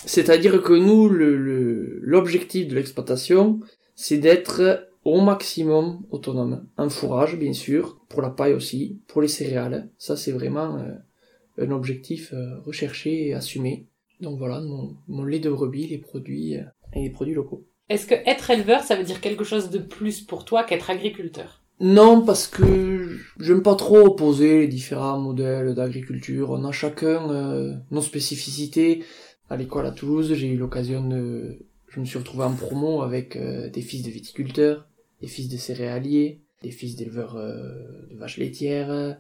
C'est-à-dire 0.06 0.62
que 0.63 0.74
nous, 0.74 1.10
le, 1.10 1.38
le- 1.38 2.00
l'objectif 2.02 2.67
de 2.67 2.76
l'exploitation, 2.76 3.60
c'est 3.95 4.17
d'être 4.17 4.88
au 5.04 5.22
maximum 5.22 6.02
autonome. 6.10 6.65
En 6.78 6.89
fourrage, 6.89 7.38
bien 7.38 7.54
sûr, 7.54 8.00
pour 8.10 8.22
la 8.22 8.30
paille 8.30 8.54
aussi, 8.54 9.00
pour 9.08 9.22
les 9.22 9.28
céréales. 9.28 9.89
Ça, 9.98 10.15
c'est 10.15 10.32
vraiment 10.32 10.78
euh, 10.78 11.63
un 11.65 11.72
objectif 11.72 12.34
euh, 12.34 12.60
recherché 12.65 13.28
et 13.28 13.34
assumé. 13.34 13.88
Donc 14.22 14.38
voilà, 14.38 14.62
mon, 14.62 14.95
mon 15.08 15.24
lait 15.24 15.39
de 15.39 15.50
brebis, 15.50 15.88
les 15.88 15.98
produits 15.98 16.58
euh, 16.58 16.63
et 16.93 17.04
les 17.04 17.10
produits 17.10 17.36
locaux. 17.36 17.65
Est-ce 17.89 18.06
que 18.06 18.15
être 18.26 18.50
éleveur, 18.52 18.84
ça 18.84 18.95
veut 18.95 19.04
dire 19.04 19.22
quelque 19.22 19.43
chose 19.43 19.69
de 19.69 19.80
plus 19.80 20.22
pour 20.22 20.45
toi 20.45 20.63
qu'être 20.63 20.89
agriculteur? 20.89 21.59
Non, 21.80 22.22
parce 22.26 22.48
que 22.48 23.18
j'aime 23.39 23.63
pas 23.63 23.76
trop 23.76 24.00
opposer 24.00 24.60
les 24.60 24.68
différents 24.68 25.20
modèles 25.20 25.74
d'agriculture. 25.76 26.50
On 26.50 26.65
a 26.65 26.72
chacun 26.74 27.32
euh, 27.32 27.74
nos 27.92 28.02
spécificités. 28.02 29.04
À 29.50 29.56
l'école 29.56 29.86
à 29.86 29.92
Toulouse, 29.92 30.34
j'ai 30.34 30.48
eu 30.48 30.58
l'occasion 30.58 31.08
de... 31.08 31.60
Je 31.88 32.00
me 32.00 32.06
suis 32.06 32.18
retrouvé 32.18 32.44
en 32.44 32.54
promo 32.54 33.02
avec 33.02 33.36
euh, 33.36 33.70
des 33.70 33.82
fils 33.82 34.04
de 34.04 34.10
viticulteurs, 34.10 34.88
des 35.22 35.28
fils 35.28 35.48
de 35.48 35.58
céréaliers, 35.58 36.42
des 36.62 36.72
fils 36.72 36.98
d'éleveurs 36.98 37.38
euh, 37.38 37.63
de 38.12 38.18
vaches 38.18 38.38
laitières, 38.38 38.92
euh, 38.92 39.13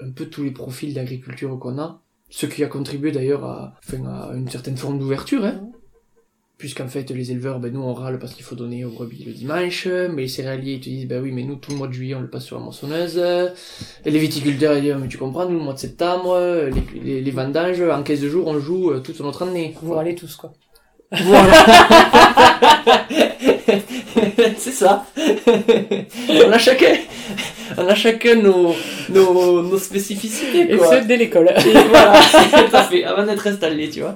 un 0.00 0.10
peu 0.10 0.26
tous 0.26 0.44
les 0.44 0.50
profils 0.50 0.94
d'agriculture 0.94 1.58
qu'on 1.58 1.78
a. 1.78 2.02
Ce 2.28 2.46
qui 2.46 2.62
a 2.62 2.68
contribué 2.68 3.10
d'ailleurs 3.10 3.44
à, 3.44 3.74
enfin, 3.78 4.04
à 4.06 4.34
une 4.36 4.48
certaine 4.48 4.76
forme 4.76 4.98
d'ouverture, 4.98 5.44
hein. 5.44 5.68
Puisqu'en 6.60 6.88
fait, 6.88 7.10
les 7.10 7.30
éleveurs, 7.32 7.58
ben, 7.58 7.72
nous, 7.72 7.80
on 7.80 7.94
râle 7.94 8.18
parce 8.18 8.34
qu'il 8.34 8.44
faut 8.44 8.54
donner 8.54 8.84
aux 8.84 8.90
brebis 8.90 9.24
le 9.26 9.32
dimanche, 9.32 9.86
mais 9.86 10.22
les 10.22 10.28
céréaliers, 10.28 10.72
ils 10.74 10.80
te 10.80 10.90
disent, 10.90 11.06
ben 11.06 11.22
oui, 11.22 11.30
mais 11.32 11.42
nous, 11.42 11.54
tout 11.56 11.70
le 11.70 11.78
mois 11.78 11.88
de 11.88 11.94
juillet, 11.94 12.14
on 12.14 12.20
le 12.20 12.28
passe 12.28 12.44
sur 12.44 12.58
la 12.58 12.62
moissonneuse. 12.62 13.18
Et 14.04 14.10
les 14.10 14.18
viticulteurs, 14.18 14.76
ils 14.76 14.82
disent, 14.82 14.94
mais 15.00 15.08
tu 15.08 15.16
comprends, 15.16 15.46
nous, 15.48 15.56
le 15.58 15.64
mois 15.64 15.72
de 15.72 15.78
septembre, 15.78 16.38
les, 16.70 17.00
les, 17.02 17.20
les 17.22 17.30
vendanges, 17.30 17.80
en 17.80 18.02
15 18.02 18.26
jours, 18.26 18.46
on 18.46 18.60
joue 18.60 18.90
euh, 18.90 19.00
toute 19.00 19.18
notre 19.20 19.44
année. 19.44 19.74
Vous 19.82 19.94
râlez 19.94 20.14
tous, 20.14 20.36
quoi. 20.36 20.52
Voilà. 21.10 21.12
c'est 24.58 24.70
ça. 24.72 25.06
on 25.16 26.52
a 26.52 26.58
chacun, 26.58 26.94
on 27.78 27.88
a 27.88 27.94
chacun 27.94 28.34
nos, 28.36 28.74
nos, 29.08 29.62
nos 29.62 29.78
spécificités, 29.78 30.72
Et 30.72 30.76
quoi. 30.76 31.00
ce, 31.00 31.06
dès 31.06 31.16
l'école. 31.16 31.50
Et 31.56 31.72
voilà, 31.88 32.20
tout 32.20 32.76
à 32.76 32.82
fait, 32.84 33.04
avant 33.04 33.24
d'être 33.24 33.46
installé, 33.46 33.88
tu 33.88 34.00
vois. 34.00 34.14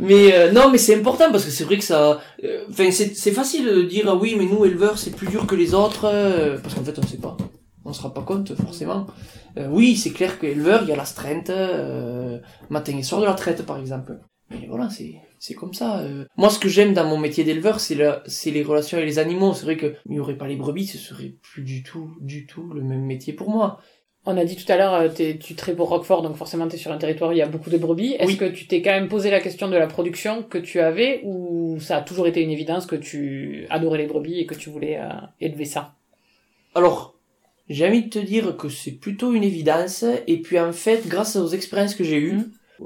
Mais 0.00 0.32
euh, 0.34 0.50
non, 0.52 0.70
mais 0.70 0.78
c'est 0.78 0.94
important 0.96 1.30
parce 1.30 1.44
que 1.44 1.50
c'est 1.50 1.64
vrai 1.64 1.78
que 1.78 1.84
ça. 1.84 2.20
euh, 2.44 2.64
Enfin, 2.70 2.90
c'est 2.90 3.14
c'est 3.14 3.32
facile 3.32 3.66
de 3.66 3.82
dire 3.82 4.06
ah 4.08 4.16
oui, 4.16 4.34
mais 4.38 4.46
nous 4.46 4.64
éleveurs 4.64 4.98
c'est 4.98 5.10
plus 5.14 5.28
dur 5.28 5.46
que 5.46 5.54
les 5.54 5.74
autres 5.74 6.06
euh, 6.06 6.58
parce 6.62 6.74
qu'en 6.74 6.84
fait 6.84 6.98
on 6.98 7.02
sait 7.02 7.18
pas, 7.18 7.36
on 7.84 7.92
se 7.92 8.02
rend 8.02 8.10
pas 8.10 8.22
compte 8.22 8.54
forcément. 8.54 9.06
Euh, 9.58 9.68
oui, 9.70 9.96
c'est 9.96 10.10
clair 10.12 10.38
que 10.38 10.46
éleveur 10.46 10.82
il 10.84 10.88
y 10.88 10.92
a 10.92 10.96
l'astreinte, 10.96 11.50
euh, 11.50 12.38
matin 12.70 12.96
et 12.96 13.02
soir 13.02 13.20
de 13.20 13.26
la 13.26 13.34
traite 13.34 13.64
par 13.66 13.78
exemple. 13.78 14.18
Mais 14.50 14.66
voilà, 14.68 14.88
c'est 14.90 15.14
c'est 15.38 15.54
comme 15.54 15.74
ça. 15.74 16.00
euh. 16.00 16.24
Moi, 16.36 16.50
ce 16.50 16.58
que 16.58 16.68
j'aime 16.68 16.92
dans 16.94 17.06
mon 17.08 17.18
métier 17.18 17.44
d'éleveur, 17.44 17.80
c'est 17.80 17.94
la, 17.94 18.22
c'est 18.26 18.50
les 18.50 18.62
relations 18.62 18.98
avec 18.98 19.08
les 19.08 19.18
animaux. 19.18 19.54
C'est 19.54 19.64
vrai 19.64 19.76
que 19.76 19.94
il 20.08 20.16
y 20.16 20.20
aurait 20.20 20.36
pas 20.36 20.48
les 20.48 20.56
brebis, 20.56 20.86
ce 20.86 20.98
serait 20.98 21.34
plus 21.42 21.62
du 21.62 21.82
tout, 21.82 22.10
du 22.20 22.46
tout 22.46 22.72
le 22.72 22.82
même 22.82 23.04
métier 23.04 23.32
pour 23.32 23.50
moi. 23.50 23.80
On 24.26 24.36
a 24.36 24.44
dit 24.44 24.54
tout 24.54 24.70
à 24.70 24.76
l'heure, 24.76 24.92
euh, 24.94 25.08
tu 25.40 25.54
traites 25.54 25.76
pour 25.76 25.88
Roquefort, 25.88 26.20
donc 26.20 26.36
forcément 26.36 26.68
t'es 26.68 26.76
sur 26.76 26.92
un 26.92 26.98
territoire 26.98 27.30
où 27.30 27.32
il 27.32 27.38
y 27.38 27.42
a 27.42 27.46
beaucoup 27.48 27.70
de 27.70 27.78
brebis. 27.78 28.16
Est-ce 28.18 28.26
Oui. 28.32 28.36
que 28.36 28.44
tu 28.44 28.66
t'es 28.66 28.82
quand 28.82 28.90
même 28.90 29.08
posé 29.08 29.30
la 29.30 29.40
question 29.40 29.68
de 29.68 29.76
la 29.76 29.86
production 29.86 30.42
que 30.42 30.58
tu 30.58 30.78
avais, 30.80 31.22
ou 31.24 31.78
ça 31.80 31.96
a 31.96 32.00
toujours 32.02 32.26
été 32.26 32.42
une 32.42 32.50
évidence 32.50 32.84
que 32.84 32.96
tu 32.96 33.66
adorais 33.70 33.96
les 33.98 34.06
brebis 34.06 34.38
et 34.40 34.46
que 34.46 34.54
tu 34.54 34.68
voulais 34.68 34.98
euh, 34.98 35.08
élever 35.40 35.64
ça? 35.64 35.94
Alors, 36.74 37.14
j'ai 37.70 37.88
envie 37.88 38.02
de 38.04 38.10
te 38.10 38.18
dire 38.18 38.56
que 38.58 38.68
c'est 38.68 38.92
plutôt 38.92 39.32
une 39.32 39.42
évidence, 39.42 40.04
et 40.26 40.36
puis 40.42 40.60
en 40.60 40.72
fait, 40.72 41.08
grâce 41.08 41.36
aux 41.36 41.48
expériences 41.48 41.94
que 41.94 42.04
j'ai 42.04 42.18
eues, 42.18 42.40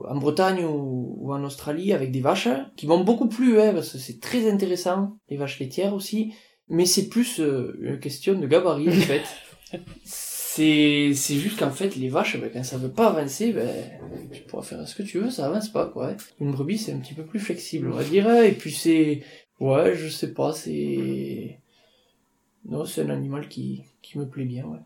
en 0.08 0.16
Bretagne 0.16 0.64
ou, 0.64 1.16
ou 1.20 1.32
en 1.32 1.42
Australie, 1.42 1.92
avec 1.92 2.12
des 2.12 2.20
vaches, 2.20 2.48
qui 2.76 2.86
m'ont 2.86 3.02
beaucoup 3.02 3.28
plu, 3.28 3.60
hein, 3.60 3.72
parce 3.74 3.90
que 3.92 3.98
c'est 3.98 4.20
très 4.20 4.48
intéressant, 4.48 5.16
les 5.28 5.36
vaches 5.36 5.58
laitières 5.58 5.94
aussi, 5.94 6.32
mais 6.68 6.86
c'est 6.86 7.08
plus 7.08 7.40
euh, 7.40 7.76
une 7.82 7.98
question 7.98 8.34
de 8.34 8.46
gabarit, 8.46 8.88
en 8.88 8.92
fait. 8.92 9.24
C'est, 10.56 11.14
c'est 11.14 11.34
juste 11.34 11.58
qu'en 11.58 11.72
fait, 11.72 11.96
les 11.96 12.08
vaches, 12.08 12.38
ben, 12.40 12.48
quand 12.52 12.62
ça 12.62 12.78
veut 12.78 12.92
pas 12.92 13.08
avancer, 13.08 13.52
ben, 13.52 13.68
tu 14.32 14.42
pourras 14.42 14.62
faire 14.62 14.86
ce 14.86 14.94
que 14.94 15.02
tu 15.02 15.18
veux, 15.18 15.28
ça 15.28 15.46
avance 15.46 15.68
pas, 15.68 15.86
quoi. 15.86 16.12
Une 16.40 16.52
brebis, 16.52 16.78
c'est 16.78 16.92
un 16.92 16.98
petit 16.98 17.12
peu 17.14 17.24
plus 17.24 17.40
flexible, 17.40 17.90
on 17.90 17.96
va 17.96 18.04
dire, 18.04 18.28
hein, 18.28 18.40
et 18.42 18.52
puis 18.52 18.70
c'est, 18.70 19.24
ouais, 19.58 19.96
je 19.96 20.06
sais 20.08 20.32
pas, 20.32 20.52
c'est, 20.52 21.58
non, 22.66 22.84
c'est 22.84 23.02
un 23.02 23.10
animal 23.10 23.48
qui, 23.48 23.82
qui 24.00 24.16
me 24.16 24.28
plaît 24.28 24.44
bien, 24.44 24.64
ouais. 24.66 24.78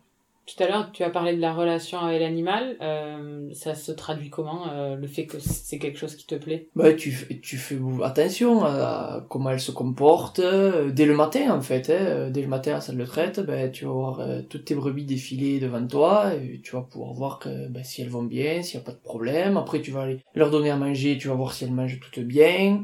Tout 0.49 0.63
à 0.65 0.67
l'heure, 0.67 0.91
tu 0.93 1.03
as 1.03 1.11
parlé 1.11 1.37
de 1.37 1.41
la 1.43 1.53
relation 1.53 1.99
avec 1.99 2.21
l'animal. 2.21 2.79
Euh, 2.81 3.51
ça 3.53 3.75
se 3.75 3.93
traduit 3.93 4.31
comment, 4.31 4.73
euh, 4.73 4.97
le 4.97 5.07
fait 5.07 5.27
que 5.27 5.39
c'est 5.39 5.79
quelque 5.79 5.99
chose 5.99 6.17
qui 6.17 6.27
te 6.27 6.37
plaît? 6.37 6.69
Bah, 6.75 6.95
tu, 6.95 7.41
tu 7.43 7.59
fais 7.59 7.77
attention 8.03 8.65
à 8.65 9.27
comment 9.29 9.51
elle 9.51 9.61
se 9.61 9.73
comporte 9.73 10.39
euh, 10.39 10.91
dès 10.91 11.05
le 11.05 11.15
matin 11.15 11.55
en 11.55 11.61
fait. 11.61 11.91
Hein. 11.91 12.31
Dès 12.31 12.41
le 12.41 12.49
matin 12.49 12.81
salle 12.81 12.97
de 12.97 13.05
traite, 13.05 13.41
ben, 13.41 13.71
tu 13.71 13.85
vas 13.85 13.93
voir 13.93 14.23
toutes 14.49 14.65
tes 14.65 14.75
brebis 14.75 15.05
défiler 15.05 15.61
devant 15.61 15.87
toi 15.87 16.33
tu 16.63 16.73
vas 16.73 16.83
pouvoir 16.83 17.13
voir 17.13 17.39
que, 17.39 17.69
ben, 17.69 17.85
si 17.85 18.01
elles 18.01 18.09
vont 18.09 18.23
bien, 18.23 18.63
s'il 18.63 18.79
n'y 18.79 18.85
a 18.85 18.87
pas 18.87 18.93
de 18.93 19.03
problème. 19.03 19.57
Après 19.57 19.83
tu 19.83 19.91
vas 19.91 20.03
aller 20.03 20.21
leur 20.35 20.51
donner 20.51 20.71
à 20.71 20.77
manger, 20.77 21.19
tu 21.19 21.29
vas 21.29 21.35
voir 21.35 21.53
si 21.53 21.65
elles 21.65 21.73
mangent 21.73 22.01
toutes 22.01 22.25
bien. 22.25 22.83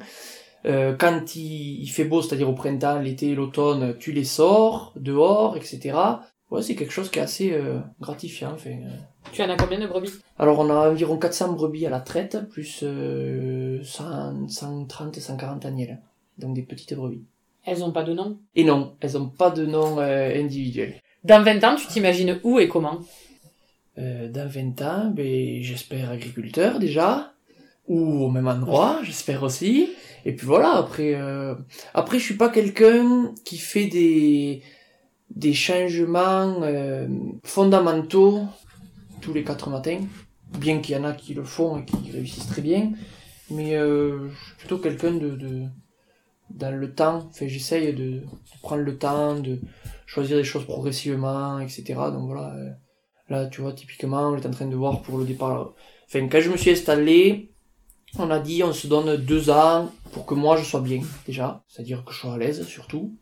Euh, 0.66 0.96
quand 0.98 1.37
il, 1.37 1.83
il 1.83 1.88
fait 1.88 2.05
beau, 2.05 2.22
c'est-à-dire 2.22 2.48
au 2.48 2.55
printemps, 2.55 2.98
l'été, 2.98 3.35
l'automne, 3.35 3.96
tu 3.98 4.12
les 4.12 4.24
sors 4.24 4.92
dehors, 4.96 5.57
etc. 5.57 5.98
Ouais, 6.51 6.63
c'est 6.63 6.75
quelque 6.75 6.93
chose 6.93 7.11
qui 7.11 7.19
est 7.19 7.23
assez 7.23 7.53
euh, 7.53 7.79
gratifiant. 8.01 8.53
Enfin, 8.53 8.71
euh. 8.71 8.91
Tu 9.33 9.43
en 9.43 9.49
as 9.49 9.57
combien 9.57 9.81
de 9.81 9.87
brebis? 9.87 10.13
Alors 10.39 10.59
on 10.59 10.71
a 10.71 10.91
environ 10.91 11.17
400 11.17 11.53
brebis 11.53 11.87
à 11.87 11.91
la 11.91 12.01
traite, 12.01 12.49
plus 12.51 12.81
euh, 12.83 13.83
100, 13.83 14.49
130, 14.49 15.19
140 15.19 15.65
agnelles. 15.65 16.01
Donc 16.39 16.55
des 16.55 16.63
petites 16.63 16.95
brebis. 16.95 17.25
Elles 17.65 17.83
ont 17.83 17.93
pas 17.93 18.03
de 18.03 18.13
nom? 18.13 18.39
Et 18.55 18.65
non, 18.65 18.95
elles 19.01 19.17
ont 19.17 19.29
pas 19.29 19.51
de 19.51 19.65
nom 19.65 19.99
euh, 19.99 20.39
individuel. 20.39 21.01
Dans 21.25 21.43
20 21.43 21.65
ans, 21.65 21.77
tu 21.77 21.87
t'imagines 21.87 22.39
où 22.45 22.59
et 22.59 22.69
comment? 22.69 23.01
Dans 23.97 24.49
20 24.49 24.83
ans, 24.83 25.13
ben, 25.15 25.63
j'espère 25.63 26.11
agriculteur 26.11 26.81
déjà, 26.81 27.33
ou 27.87 28.25
au 28.25 28.29
même 28.29 28.49
endroit, 28.49 28.99
j'espère 29.05 29.45
aussi. 29.45 29.89
Et 30.27 30.35
puis 30.35 30.47
voilà, 30.47 30.73
après, 30.73 31.17
après 31.95 32.19
je 32.19 32.25
suis 32.25 32.35
pas 32.35 32.49
quelqu'un 32.49 33.33
qui 33.45 33.57
fait 33.57 33.87
des, 33.87 34.63
des 35.31 35.55
changements 35.55 36.61
euh, 36.63 37.09
fondamentaux 37.45 38.43
tous 39.21 39.33
les 39.33 39.45
quatre 39.45 39.71
matins, 39.71 40.01
bien 40.59 40.81
qu'il 40.81 40.95
y 40.97 40.99
en 40.99 41.05
a 41.05 41.13
qui 41.13 41.35
le 41.35 41.45
font 41.45 41.79
et 41.79 41.85
qui 41.85 42.11
réussissent 42.13 42.47
très 42.49 42.63
bien. 42.63 42.93
Mais 43.51 43.77
euh, 43.77 44.29
je 44.31 44.45
suis 44.47 44.55
plutôt 44.59 44.79
quelqu'un 44.79 45.13
de, 45.13 45.31
de 45.31 45.63
dans 46.51 46.75
le 46.75 46.95
temps, 46.95 47.27
enfin, 47.31 47.47
j'essaye 47.49 47.93
de, 47.95 48.11
de 48.21 48.23
prendre 48.63 48.83
le 48.83 48.99
temps, 48.99 49.39
de 49.41 49.61
choisir 50.07 50.37
des 50.37 50.45
choses 50.45 50.65
progressivement, 50.65 51.59
etc. 51.61 51.95
Donc 52.13 52.27
voilà. 52.27 52.55
euh, 52.55 52.71
Là, 53.31 53.47
tu 53.47 53.63
vois, 53.63 53.73
typiquement, 53.73 54.29
on 54.29 54.37
est 54.37 54.47
en 54.47 54.51
train 54.51 54.67
de 54.67 54.77
voir 54.77 55.01
pour 55.03 55.17
le 55.19 55.25
départ. 55.25 55.73
Enfin, 56.07 56.29
quand 56.29 56.41
je 56.41 56.51
me 56.51 56.59
suis 56.59 56.71
installé, 56.73 57.51
on 58.19 58.31
a 58.31 58.39
dit 58.39 58.63
on 58.63 58.73
se 58.73 58.87
donne 58.87 59.17
deux 59.17 59.51
ans 59.51 59.91
pour 60.13 60.27
que 60.27 60.35
moi 60.35 60.57
je 60.59 60.65
sois 60.65 60.81
bien, 60.81 61.01
déjà. 61.27 61.65
C'est-à-dire 61.69 62.05
que 62.05 62.13
je 62.13 62.19
sois 62.21 62.35
à 62.35 62.39
l'aise, 62.39 62.67
surtout. 62.67 63.17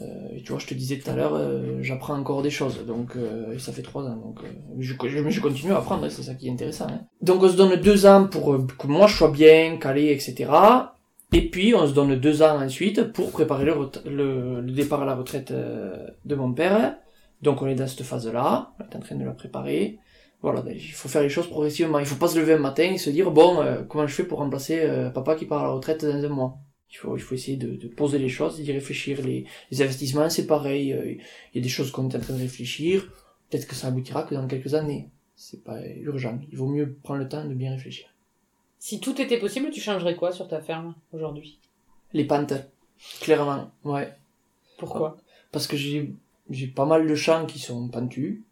Euh, 0.00 0.36
et 0.36 0.42
tu 0.42 0.52
vois, 0.52 0.58
je 0.60 0.66
te 0.66 0.74
disais 0.74 0.98
tout 0.98 1.08
à 1.10 1.14
l'heure, 1.14 1.34
euh, 1.34 1.78
j'apprends 1.82 2.14
encore 2.18 2.42
des 2.42 2.50
choses. 2.50 2.84
Donc, 2.86 3.16
euh, 3.16 3.52
et 3.52 3.58
ça 3.58 3.72
fait 3.72 3.82
trois 3.82 4.02
ans. 4.04 4.16
Donc, 4.16 4.40
je, 4.78 4.94
je, 5.06 5.28
je 5.30 5.40
continue 5.40 5.72
à 5.72 5.78
apprendre, 5.78 6.04
hein, 6.04 6.10
c'est 6.10 6.22
ça 6.22 6.34
qui 6.34 6.48
est 6.48 6.52
intéressant. 6.52 6.86
hein. 6.88 7.00
Donc, 7.22 7.42
on 7.42 7.48
se 7.48 7.56
donne 7.56 7.76
deux 7.76 8.04
ans 8.06 8.26
pour 8.26 8.66
que 8.78 8.86
moi 8.86 9.06
je 9.06 9.16
sois 9.16 9.30
bien, 9.30 9.78
calé, 9.78 10.10
etc. 10.12 10.50
Et 11.32 11.50
puis, 11.50 11.74
on 11.74 11.86
se 11.86 11.92
donne 11.92 12.14
deux 12.16 12.42
ans 12.42 12.62
ensuite 12.62 13.12
pour 13.12 13.30
préparer 13.30 13.64
le, 13.64 13.74
le, 14.04 14.60
le 14.60 14.72
départ 14.72 15.02
à 15.02 15.06
la 15.06 15.14
retraite 15.14 15.52
de 15.52 16.34
mon 16.34 16.52
père. 16.52 16.96
Donc 17.42 17.60
on 17.60 17.66
est 17.66 17.74
dans 17.74 17.86
cette 17.86 18.02
phase-là, 18.02 18.72
on 18.80 18.84
est 18.84 18.96
en 18.96 19.00
train 19.00 19.16
de 19.16 19.24
la 19.24 19.32
préparer. 19.32 19.98
Voilà, 20.40 20.62
ben, 20.62 20.74
il 20.74 20.80
faut 20.92 21.08
faire 21.08 21.22
les 21.22 21.28
choses 21.28 21.48
progressivement. 21.48 21.98
Il 21.98 22.06
faut 22.06 22.16
pas 22.16 22.28
se 22.28 22.38
lever 22.38 22.54
un 22.54 22.58
matin 22.58 22.84
et 22.94 22.98
se 22.98 23.10
dire 23.10 23.30
bon, 23.30 23.60
euh, 23.60 23.82
comment 23.88 24.06
je 24.06 24.14
fais 24.14 24.24
pour 24.24 24.38
remplacer 24.38 24.80
euh, 24.80 25.10
papa 25.10 25.34
qui 25.34 25.44
part 25.44 25.60
à 25.60 25.64
la 25.64 25.72
retraite 25.72 26.04
dans 26.04 26.24
un 26.24 26.28
mois? 26.28 26.58
Il 26.90 26.96
faut, 26.96 27.16
il 27.16 27.20
faut 27.20 27.34
essayer 27.34 27.56
de, 27.56 27.76
de 27.76 27.88
poser 27.88 28.18
les 28.18 28.28
choses, 28.28 28.60
d'y 28.60 28.72
réfléchir. 28.72 29.20
Les, 29.26 29.44
les 29.70 29.82
investissements, 29.82 30.30
c'est 30.30 30.46
pareil. 30.46 30.92
euh, 30.92 31.12
Il 31.52 31.56
y 31.56 31.58
a 31.58 31.62
des 31.62 31.68
choses 31.68 31.90
qu'on 31.90 32.08
est 32.08 32.16
en 32.16 32.20
train 32.20 32.34
de 32.34 32.40
réfléchir. 32.40 33.12
Peut-être 33.50 33.66
que 33.66 33.74
ça 33.74 33.88
aboutira 33.88 34.22
que 34.22 34.34
dans 34.34 34.46
quelques 34.46 34.74
années. 34.74 35.08
C'est 35.34 35.62
pas 35.62 35.84
urgent. 35.86 36.38
Il 36.50 36.56
vaut 36.56 36.68
mieux 36.68 36.96
prendre 37.02 37.20
le 37.20 37.28
temps 37.28 37.44
de 37.44 37.54
bien 37.54 37.72
réfléchir. 37.72 38.06
Si 38.78 39.00
tout 39.00 39.20
était 39.20 39.38
possible, 39.38 39.70
tu 39.70 39.80
changerais 39.80 40.16
quoi 40.16 40.32
sur 40.32 40.48
ta 40.48 40.60
ferme 40.60 40.94
aujourd'hui? 41.12 41.58
Les 42.12 42.24
pentes, 42.24 42.54
clairement, 43.20 43.70
ouais. 43.84 44.12
Pourquoi? 44.78 45.16
Parce 45.52 45.66
que 45.66 45.76
j'ai 45.76 46.12
j'ai 46.48 46.68
pas 46.68 46.86
mal 46.86 47.08
de 47.08 47.14
champs 47.16 47.44
qui 47.46 47.58
sont 47.58 47.88
pentus 47.88 48.42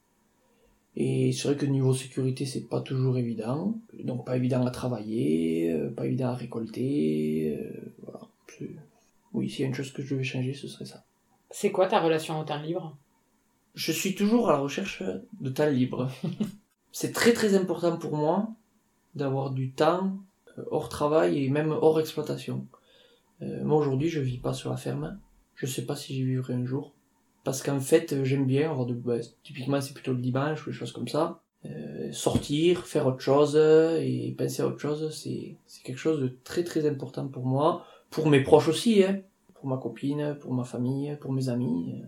et 0.96 1.30
c'est 1.32 1.46
vrai 1.48 1.56
que 1.56 1.64
niveau 1.66 1.94
sécurité 1.94 2.44
c'est 2.44 2.68
pas 2.68 2.80
toujours 2.80 3.16
évident 3.18 3.74
donc 4.02 4.26
pas 4.26 4.36
évident 4.36 4.66
à 4.66 4.70
travailler 4.72 5.70
euh, 5.72 5.90
pas 5.90 6.04
évident 6.06 6.28
à 6.30 6.34
récolter 6.34 7.56
euh, 7.56 7.83
oui 9.32 9.50
s'il 9.50 9.60
y 9.60 9.64
a 9.64 9.66
une 9.66 9.74
chose 9.74 9.92
que 9.92 10.02
je 10.02 10.14
devais 10.14 10.24
changer 10.24 10.54
ce 10.54 10.68
serait 10.68 10.84
ça. 10.84 11.04
C'est 11.50 11.70
quoi 11.70 11.86
ta 11.86 12.00
relation 12.00 12.40
au 12.40 12.44
temps 12.44 12.60
libre? 12.60 12.96
Je 13.74 13.92
suis 13.92 14.14
toujours 14.14 14.48
à 14.48 14.52
la 14.52 14.58
recherche 14.58 15.02
de 15.40 15.50
temps 15.50 15.68
libre. 15.68 16.10
C'est 16.92 17.12
très 17.12 17.32
très 17.32 17.54
important 17.54 17.96
pour 17.96 18.16
moi 18.16 18.48
d'avoir 19.14 19.50
du 19.50 19.72
temps 19.72 20.18
euh, 20.58 20.64
hors 20.70 20.88
travail 20.88 21.44
et 21.44 21.48
même 21.48 21.70
hors 21.70 22.00
exploitation. 22.00 22.66
Euh, 23.42 23.64
moi 23.64 23.78
aujourd'hui 23.78 24.08
je 24.08 24.20
vis 24.20 24.38
pas 24.38 24.54
sur 24.54 24.70
la 24.70 24.76
ferme. 24.76 25.18
Je 25.54 25.66
sais 25.66 25.86
pas 25.86 25.96
si 25.96 26.14
j'y 26.14 26.24
vivrai 26.24 26.54
un 26.54 26.64
jour. 26.64 26.92
Parce 27.42 27.62
qu'en 27.62 27.80
fait 27.80 28.24
j'aime 28.24 28.46
bien 28.46 28.70
avoir 28.70 28.86
de 28.86 28.94
bah, 28.94 29.18
typiquement 29.42 29.80
c'est 29.80 29.94
plutôt 29.94 30.12
le 30.12 30.20
dimanche 30.20 30.66
ou 30.66 30.70
des 30.70 30.76
choses 30.76 30.92
comme 30.92 31.08
ça. 31.08 31.40
Euh, 31.66 32.12
sortir 32.12 32.86
faire 32.86 33.06
autre 33.06 33.20
chose 33.20 33.56
et 33.56 34.34
penser 34.36 34.62
à 34.62 34.66
autre 34.66 34.80
chose 34.80 35.10
c'est 35.16 35.56
quelque 35.82 35.98
chose 35.98 36.20
de 36.20 36.36
très 36.44 36.62
très 36.62 36.86
important 36.86 37.26
pour 37.26 37.46
moi 37.46 37.86
pour 38.14 38.28
mes 38.28 38.42
proches 38.42 38.68
aussi 38.68 39.04
hein 39.04 39.20
pour 39.54 39.66
ma 39.66 39.76
copine 39.76 40.36
pour 40.40 40.52
ma 40.54 40.64
famille 40.64 41.16
pour 41.20 41.32
mes 41.32 41.48
amis 41.48 42.00
euh, 42.00 42.06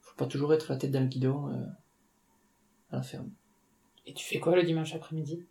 faut 0.00 0.16
pas 0.16 0.26
toujours 0.26 0.52
être 0.54 0.70
la 0.70 0.76
tête 0.76 0.90
dans 0.90 1.00
le 1.00 1.06
guidon 1.06 1.48
euh, 1.48 1.64
à 2.90 2.96
la 2.96 3.02
ferme 3.02 3.30
Et 4.06 4.14
tu 4.14 4.24
fais 4.24 4.40
quoi 4.40 4.56
le 4.56 4.62
dimanche 4.62 4.94
après-midi? 4.94 5.44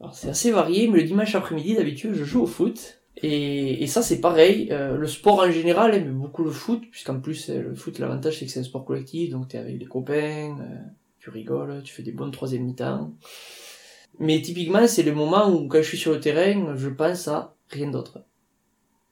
Alors 0.00 0.14
c'est 0.14 0.30
assez 0.30 0.50
varié, 0.50 0.88
mais 0.88 1.00
le 1.00 1.06
dimanche 1.06 1.34
après-midi, 1.34 1.74
d'habitude, 1.74 2.14
je 2.14 2.24
joue 2.24 2.42
au 2.42 2.46
foot. 2.46 3.02
Et, 3.18 3.82
et 3.82 3.86
ça, 3.86 4.02
c'est 4.02 4.20
pareil. 4.20 4.68
euh, 4.70 4.96
le 4.96 5.06
sport 5.06 5.40
en 5.40 5.50
général 5.50 5.94
aime 5.94 6.12
beaucoup 6.12 6.42
le 6.42 6.50
foot, 6.50 6.82
puisqu'en 6.90 7.20
plus, 7.20 7.50
euh, 7.50 7.60
le 7.62 7.74
foot, 7.74 7.98
l'avantage, 7.98 8.38
c'est 8.38 8.46
que 8.46 8.52
c'est 8.52 8.60
un 8.60 8.64
sport 8.64 8.84
collectif, 8.84 9.30
donc 9.30 9.48
t'es 9.48 9.58
avec 9.58 9.78
des 9.78 9.84
copains, 9.84 10.58
euh, 10.60 10.78
tu 11.18 11.28
rigoles, 11.28 11.82
tu 11.82 11.92
fais 11.92 12.02
des 12.02 12.12
bonnes 12.12 12.30
troisième 12.30 12.64
mi-temps. 12.64 13.12
Mais 14.18 14.40
typiquement, 14.40 14.86
c'est 14.86 15.02
le 15.02 15.12
moment 15.12 15.50
où, 15.50 15.68
quand 15.68 15.82
je 15.82 15.88
suis 15.88 15.98
sur 15.98 16.12
le 16.12 16.20
terrain, 16.20 16.74
je 16.76 16.88
pense 16.88 17.28
à 17.28 17.54
rien 17.68 17.90
d'autre. 17.90 18.24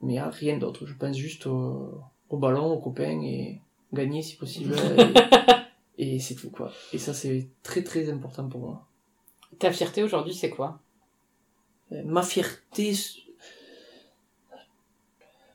Mais 0.00 0.18
à 0.18 0.30
rien 0.30 0.58
d'autre. 0.58 0.86
Je 0.86 0.94
pense 0.94 1.16
juste 1.16 1.46
au, 1.46 2.00
au 2.30 2.36
ballon, 2.36 2.72
aux 2.72 2.80
copains, 2.80 3.20
et 3.22 3.60
gagner 3.92 4.22
si 4.22 4.36
possible. 4.36 4.74
et 5.98 6.16
et 6.16 6.18
c'est 6.20 6.34
tout, 6.34 6.50
quoi. 6.50 6.70
Et 6.92 6.98
ça, 6.98 7.12
c'est 7.12 7.48
très 7.62 7.82
très 7.82 8.08
important 8.10 8.48
pour 8.48 8.60
moi. 8.60 8.86
Ta 9.58 9.72
fierté 9.72 10.02
aujourd'hui, 10.02 10.34
c'est 10.34 10.50
quoi? 10.50 10.80
Euh, 11.92 12.02
ma 12.04 12.22
fierté 12.22 12.94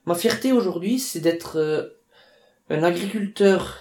ma 0.06 0.16
fierté 0.16 0.52
aujourd'hui 0.52 1.00
c'est 1.00 1.20
d'être 1.20 1.58
euh, 1.58 2.00
un 2.70 2.84
agriculteur 2.84 3.78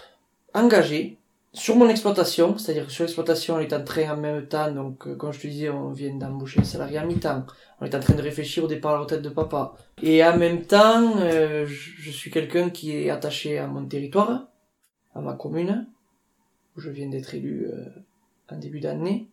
engagé 0.54 1.16
sur 1.54 1.76
mon 1.76 1.88
exploitation 1.88 2.56
c'est-à-dire 2.56 2.86
que 2.86 2.92
sur 2.92 3.04
l'exploitation 3.04 3.56
on 3.56 3.60
est 3.60 3.72
en 3.72 3.84
train 3.84 4.10
en 4.10 4.16
même 4.16 4.46
temps 4.46 4.70
donc 4.72 5.06
euh, 5.06 5.14
comme 5.16 5.32
je 5.32 5.40
te 5.40 5.46
disais 5.46 5.68
on 5.68 5.90
vient 5.90 6.14
d'embaucher 6.14 6.60
un 6.60 6.64
salarié 6.64 6.98
à 6.98 7.04
mi-temps. 7.04 7.44
On 7.80 7.84
est 7.86 7.94
en 7.94 8.00
train 8.00 8.14
de 8.14 8.22
réfléchir 8.22 8.64
au 8.64 8.68
départ 8.68 8.92
à 8.92 8.94
la 8.94 9.00
retraite 9.00 9.22
de 9.22 9.28
papa. 9.28 9.74
Et 10.02 10.24
en 10.24 10.36
même 10.36 10.64
temps 10.64 11.16
euh, 11.18 11.66
je 11.66 12.10
suis 12.10 12.30
quelqu'un 12.30 12.70
qui 12.70 12.96
est 12.96 13.10
attaché 13.10 13.58
à 13.58 13.66
mon 13.66 13.84
territoire 13.84 14.48
à 15.14 15.20
ma 15.20 15.34
commune 15.34 15.86
où 16.76 16.80
je 16.80 16.90
viens 16.90 17.08
d'être 17.08 17.34
élu 17.34 17.66
euh, 17.66 17.84
en 18.50 18.58
début 18.58 18.80
d'année. 18.80 19.28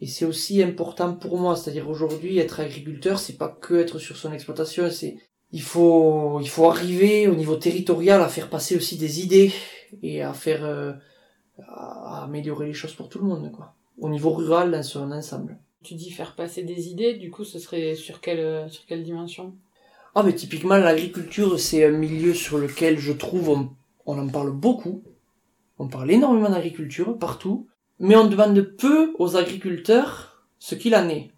Et 0.00 0.06
c'est 0.06 0.24
aussi 0.24 0.62
important 0.62 1.14
pour 1.14 1.38
moi, 1.38 1.56
c'est-à-dire 1.56 1.88
aujourd'hui, 1.88 2.38
être 2.38 2.60
agriculteur, 2.60 3.18
c'est 3.18 3.38
pas 3.38 3.48
que 3.48 3.74
être 3.74 3.98
sur 3.98 4.16
son 4.16 4.32
exploitation, 4.32 4.90
c'est, 4.90 5.16
il 5.52 5.62
faut, 5.62 6.40
il 6.40 6.48
faut 6.48 6.68
arriver 6.68 7.28
au 7.28 7.34
niveau 7.34 7.56
territorial 7.56 8.20
à 8.20 8.28
faire 8.28 8.50
passer 8.50 8.76
aussi 8.76 8.96
des 8.96 9.20
idées 9.20 9.52
et 10.02 10.22
à 10.22 10.32
faire, 10.32 10.64
euh, 10.64 10.92
à 11.58 12.24
améliorer 12.24 12.66
les 12.66 12.72
choses 12.72 12.94
pour 12.94 13.08
tout 13.08 13.18
le 13.18 13.26
monde, 13.26 13.52
quoi. 13.52 13.74
Au 13.98 14.08
niveau 14.08 14.30
rural, 14.30 14.70
dans 14.70 14.82
son 14.82 15.12
ensemble. 15.12 15.58
Tu 15.82 15.94
dis 15.94 16.10
faire 16.10 16.34
passer 16.34 16.62
des 16.62 16.88
idées, 16.88 17.14
du 17.14 17.30
coup, 17.30 17.44
ce 17.44 17.58
serait 17.58 17.94
sur 17.94 18.20
quelle, 18.20 18.70
sur 18.70 18.86
quelle 18.86 19.02
dimension? 19.02 19.54
Ah, 20.14 20.22
mais 20.22 20.34
typiquement, 20.34 20.76
l'agriculture, 20.76 21.58
c'est 21.58 21.84
un 21.84 21.90
milieu 21.90 22.34
sur 22.34 22.58
lequel 22.58 22.98
je 22.98 23.12
trouve, 23.12 23.48
on, 23.50 23.70
on 24.06 24.18
en 24.18 24.28
parle 24.28 24.52
beaucoup. 24.52 25.02
On 25.78 25.88
parle 25.88 26.10
énormément 26.10 26.50
d'agriculture, 26.50 27.18
partout. 27.18 27.66
Mais 27.98 28.16
on 28.16 28.26
demande 28.26 28.60
peu 28.60 29.14
aux 29.18 29.36
agriculteurs 29.36 30.46
ce 30.58 30.74
qu'il 30.74 30.94
en 30.94 31.08
est, 31.08 31.30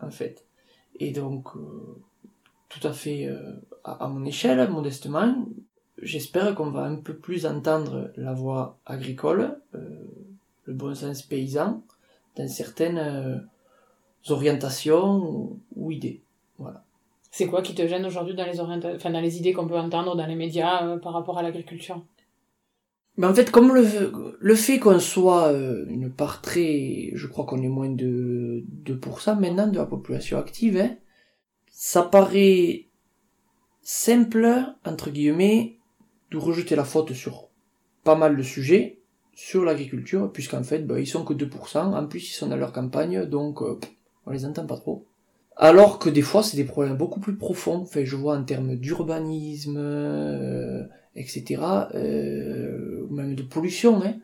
en 0.00 0.10
fait. 0.10 0.46
Et 0.98 1.12
donc, 1.12 1.48
euh, 1.56 2.02
tout 2.68 2.86
à 2.86 2.92
fait 2.92 3.26
euh, 3.26 3.52
à, 3.84 4.04
à 4.04 4.08
mon 4.08 4.24
échelle, 4.24 4.68
modestement, 4.70 5.46
j'espère 6.02 6.54
qu'on 6.54 6.70
va 6.70 6.82
un 6.84 6.96
peu 6.96 7.14
plus 7.14 7.46
entendre 7.46 8.12
la 8.16 8.32
voix 8.32 8.78
agricole, 8.86 9.58
euh, 9.74 9.78
le 10.64 10.74
bon 10.74 10.94
sens 10.94 11.22
paysan, 11.22 11.82
dans 12.36 12.48
certaines 12.48 12.98
euh, 12.98 13.38
orientations 14.28 15.16
ou, 15.16 15.60
ou 15.76 15.90
idées. 15.90 16.20
Voilà. 16.58 16.84
C'est 17.30 17.46
quoi 17.46 17.62
qui 17.62 17.74
te 17.74 17.86
gêne 17.86 18.04
aujourd'hui 18.04 18.34
dans 18.34 18.44
les 18.46 18.58
orienta- 18.58 18.96
enfin, 18.96 19.10
dans 19.10 19.20
les 19.20 19.38
idées 19.38 19.52
qu'on 19.52 19.68
peut 19.68 19.78
entendre 19.78 20.16
dans 20.16 20.26
les 20.26 20.34
médias 20.34 20.86
euh, 20.86 20.98
par 20.98 21.12
rapport 21.12 21.38
à 21.38 21.42
l'agriculture? 21.42 22.02
Mais 23.16 23.26
en 23.26 23.34
fait, 23.34 23.50
comme 23.50 23.74
le, 23.74 23.84
le 24.38 24.54
fait 24.54 24.78
qu'on 24.78 24.98
soit 24.98 25.48
euh, 25.48 25.84
une 25.88 26.10
part 26.10 26.40
très, 26.40 27.10
je 27.14 27.26
crois 27.26 27.44
qu'on 27.44 27.62
est 27.62 27.68
moins 27.68 27.90
de 27.90 28.64
2% 28.84 29.38
maintenant 29.38 29.66
de 29.66 29.76
la 29.76 29.86
population 29.86 30.38
active, 30.38 30.76
hein, 30.78 30.96
ça 31.70 32.02
paraît 32.02 32.86
simple, 33.82 34.48
entre 34.84 35.10
guillemets, 35.10 35.76
de 36.30 36.38
rejeter 36.38 36.76
la 36.76 36.84
faute 36.84 37.12
sur 37.12 37.48
pas 38.04 38.14
mal 38.14 38.36
de 38.36 38.42
sujets, 38.42 38.98
sur 39.34 39.64
l'agriculture, 39.64 40.30
puisqu'en 40.32 40.62
fait, 40.62 40.86
bah, 40.86 41.00
ils 41.00 41.06
sont 41.06 41.24
que 41.24 41.34
2%, 41.34 41.78
en 41.78 42.06
plus 42.06 42.30
ils 42.30 42.34
sont 42.34 42.48
dans 42.48 42.56
leur 42.56 42.72
campagne, 42.72 43.24
donc 43.26 43.62
euh, 43.62 43.78
on 44.26 44.30
les 44.30 44.44
entend 44.44 44.66
pas 44.66 44.76
trop. 44.76 45.06
Alors 45.62 45.98
que 45.98 46.08
des 46.08 46.22
fois, 46.22 46.42
c'est 46.42 46.56
des 46.56 46.64
problèmes 46.64 46.96
beaucoup 46.96 47.20
plus 47.20 47.36
profonds. 47.36 47.82
Enfin, 47.82 48.02
je 48.02 48.16
vois 48.16 48.34
en 48.34 48.44
termes 48.44 48.76
d'urbanisme, 48.76 49.76
euh, 49.76 50.82
etc., 51.14 51.62
euh, 51.94 53.06
même 53.10 53.34
de 53.34 53.42
pollution. 53.42 54.02
Hein. 54.02 54.14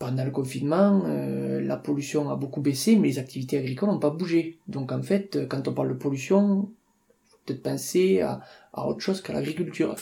Pendant 0.00 0.24
le 0.24 0.32
confinement, 0.32 1.04
euh, 1.06 1.60
la 1.60 1.76
pollution 1.76 2.30
a 2.30 2.36
beaucoup 2.36 2.60
baissé, 2.60 2.96
mais 2.96 3.06
les 3.06 3.18
activités 3.20 3.58
agricoles 3.58 3.90
n'ont 3.90 4.00
pas 4.00 4.10
bougé. 4.10 4.58
Donc 4.66 4.90
en 4.90 5.02
fait, 5.02 5.46
quand 5.48 5.68
on 5.68 5.72
parle 5.72 5.90
de 5.90 5.94
pollution, 5.94 6.68
il 7.24 7.30
faut 7.30 7.38
peut-être 7.46 7.62
penser 7.62 8.20
à, 8.22 8.40
à, 8.72 8.88
autre 8.88 9.00
chose 9.00 9.20
qu'à 9.20 9.34
l'agriculture. 9.34 9.94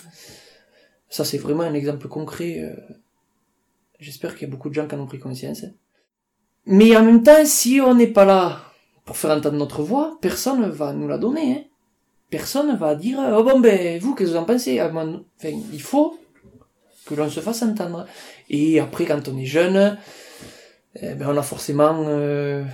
Ça, 1.08 1.24
c'est 1.24 1.38
vraiment 1.38 1.62
un 1.62 1.74
exemple 1.74 2.08
concret. 2.08 2.60
Euh, 2.60 2.74
j'espère 4.00 4.34
qu'il 4.34 4.48
y 4.48 4.50
a 4.50 4.52
beaucoup 4.52 4.68
de 4.68 4.74
gens 4.74 4.86
qui 4.86 4.94
en 4.94 5.00
ont 5.00 5.06
pris 5.06 5.18
conscience. 5.18 5.64
Mais 6.66 6.96
en 6.96 7.04
même 7.04 7.22
temps, 7.22 7.44
si 7.44 7.80
on 7.80 7.94
n'est 7.94 8.06
pas 8.06 8.24
là 8.24 8.60
pour 9.04 9.16
faire 9.16 9.36
entendre 9.36 9.56
notre 9.56 9.82
voix, 9.82 10.18
personne 10.20 10.68
va 10.70 10.92
nous 10.92 11.08
la 11.08 11.18
donner. 11.18 11.52
Hein. 11.52 11.64
Personne 12.30 12.74
va 12.76 12.94
dire 12.94 13.18
oh 13.36 13.44
bon 13.44 13.60
ben 13.60 14.00
vous 14.00 14.14
qu'est-ce 14.14 14.30
que 14.30 14.34
vous 14.34 14.40
en 14.40 14.44
pensez? 14.44 14.78
Ah, 14.80 14.90
Enfin, 14.90 15.56
il 15.72 15.82
faut 15.82 16.18
que 17.04 17.14
l'on 17.14 17.28
se 17.28 17.40
fasse 17.40 17.62
entendre. 17.62 18.06
Et 18.48 18.80
après, 18.80 19.04
quand 19.04 19.28
on 19.28 19.36
est 19.36 19.46
jeune, 19.46 19.98
eh 20.96 21.14
ben 21.14 21.28
on 21.28 21.36
a 21.36 21.42
forcément, 21.42 22.04
euh, 22.08 22.64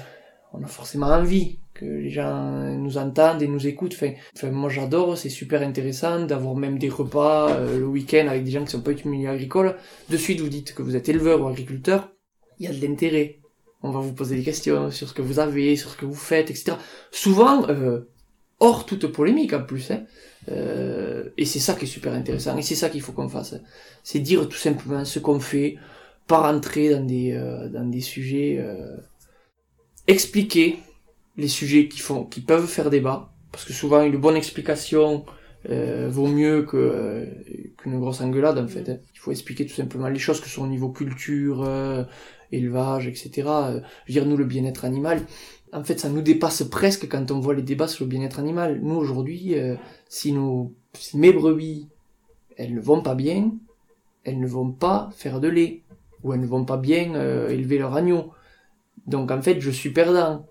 on 0.53 0.63
a 0.63 0.67
forcément 0.67 1.07
envie 1.07 1.59
que 1.75 1.85
les 1.85 2.11
gens 2.11 2.75
nous 2.77 2.99
entendent 2.99 3.43
et 3.43 3.49
nous 3.49 3.67
écoutent. 3.67 3.95
Enfin, 3.95 4.13
enfin 4.37 4.51
moi 4.51 4.69
j'adore, 4.69 5.17
c'est 5.17 5.29
super 5.29 5.63
intéressant 5.63 6.25
d'avoir 6.27 6.55
même 6.57 6.79
des 6.79 6.89
repas 6.89 7.51
euh, 7.51 7.79
le 7.79 7.87
week-end 7.87 8.27
avec 8.29 8.45
des 8.45 8.51
gens 8.51 8.65
qui 8.65 8.71
sont 8.73 8.83
pas 8.83 8.93
du 8.93 9.09
milieu 9.09 9.31
agricole. 9.31 9.77
De 10.09 10.17
suite, 10.17 10.41
vous 10.41 10.49
dites 10.49 10.75
que 10.75 10.83
vous 10.83 10.97
êtes 10.97 11.09
éleveur 11.09 11.41
ou 11.41 11.47
agriculteur. 11.47 12.11
Il 12.59 12.67
y 12.67 12.69
a 12.69 12.73
de 12.73 12.87
l'intérêt 12.87 13.41
on 13.83 13.91
va 13.91 14.01
vous 14.01 14.13
poser 14.13 14.37
des 14.37 14.43
questions 14.43 14.91
sur 14.91 15.09
ce 15.09 15.15
que 15.15 15.23
vous 15.23 15.39
avez, 15.39 15.77
sur 15.77 15.91
ce 15.91 15.97
que 15.97 16.05
vous 16.05 16.15
faites, 16.15 16.51
etc. 16.51 16.73
Souvent, 17.11 17.69
euh, 17.69 18.01
hors 18.59 18.85
toute 18.85 19.07
polémique 19.07 19.53
en 19.53 19.63
plus. 19.63 19.91
Hein. 19.91 20.05
Euh, 20.51 21.31
et 21.37 21.45
c'est 21.45 21.59
ça 21.59 21.75
qui 21.75 21.85
est 21.85 21.89
super 21.89 22.13
intéressant, 22.13 22.57
et 22.57 22.63
c'est 22.63 22.75
ça 22.75 22.89
qu'il 22.91 23.01
faut 23.01 23.13
qu'on 23.13 23.29
fasse. 23.29 23.55
C'est 24.03 24.19
dire 24.19 24.49
tout 24.49 24.59
simplement 24.59 25.05
ce 25.05 25.19
qu'on 25.19 25.41
fait, 25.41 25.77
pas 26.27 26.41
rentrer 26.53 26.91
dans 26.91 27.05
des, 27.05 27.33
euh, 27.33 27.69
dans 27.69 27.89
des 27.89 28.01
sujets... 28.01 28.65
Euh, 30.11 30.15
expliquer 30.15 30.79
les 31.37 31.49
sujets 31.49 31.89
qui, 31.89 32.01
font, 32.01 32.25
qui 32.25 32.41
peuvent 32.41 32.67
faire 32.67 32.91
débat, 32.91 33.33
parce 33.53 33.65
que 33.65 33.73
souvent 33.73 34.03
une 34.03 34.17
bonne 34.17 34.37
explication 34.37 35.25
euh, 35.69 36.09
vaut 36.11 36.27
mieux 36.27 36.63
que 36.63 36.77
euh, 36.77 37.27
qu'une 37.79 37.99
grosse 37.99 38.21
engueulade 38.21 38.59
en 38.59 38.67
fait. 38.67 38.89
Hein. 38.89 38.99
Il 39.15 39.19
faut 39.19 39.31
expliquer 39.31 39.67
tout 39.67 39.75
simplement 39.75 40.09
les 40.09 40.19
choses 40.19 40.41
que 40.41 40.49
sont 40.49 40.65
au 40.65 40.69
niveau 40.69 40.91
culture, 40.91 41.65
élevage, 42.53 43.07
etc. 43.07 43.31
Euh, 43.47 43.81
je 44.07 44.13
veux 44.13 44.21
dire, 44.21 44.27
nous, 44.27 44.37
le 44.37 44.45
bien-être 44.45 44.85
animal, 44.85 45.23
en 45.73 45.85
fait, 45.85 46.01
ça 46.01 46.09
nous 46.09 46.23
dépasse 46.23 46.63
presque 46.65 47.09
quand 47.09 47.31
on 47.31 47.41
voit 47.41 47.55
les 47.55 47.63
débats 47.63 47.89
sur 47.89 48.05
le 48.05 48.11
bien-être 48.11 48.39
animal. 48.39 48.81
Nous, 48.83 48.95
aujourd'hui, 48.95 49.59
euh, 49.59 49.77
si, 50.09 50.33
nos, 50.33 50.73
mes 51.15 51.33
brebis, 51.33 51.89
elles 52.57 52.75
ne 52.75 52.81
vont 52.81 53.03
pas 53.03 53.15
bien, 53.15 53.53
elles 54.25 54.41
ne 54.41 54.47
vont 54.47 54.71
pas 54.71 55.11
faire 55.17 55.41
de 55.41 55.49
lait, 55.49 55.83
ou 56.23 56.35
elles 56.35 56.41
ne 56.41 56.47
vont 56.47 56.65
pas 56.65 56.77
bien 56.77 57.15
euh, 57.15 57.49
élever 57.49 57.79
leur 57.79 57.95
agneau. 57.95 58.31
Donc, 59.07 59.31
en 59.31 59.43
fait, 59.43 59.61
je 59.61 59.71
suis 59.71 59.91
perdant. 59.91 60.47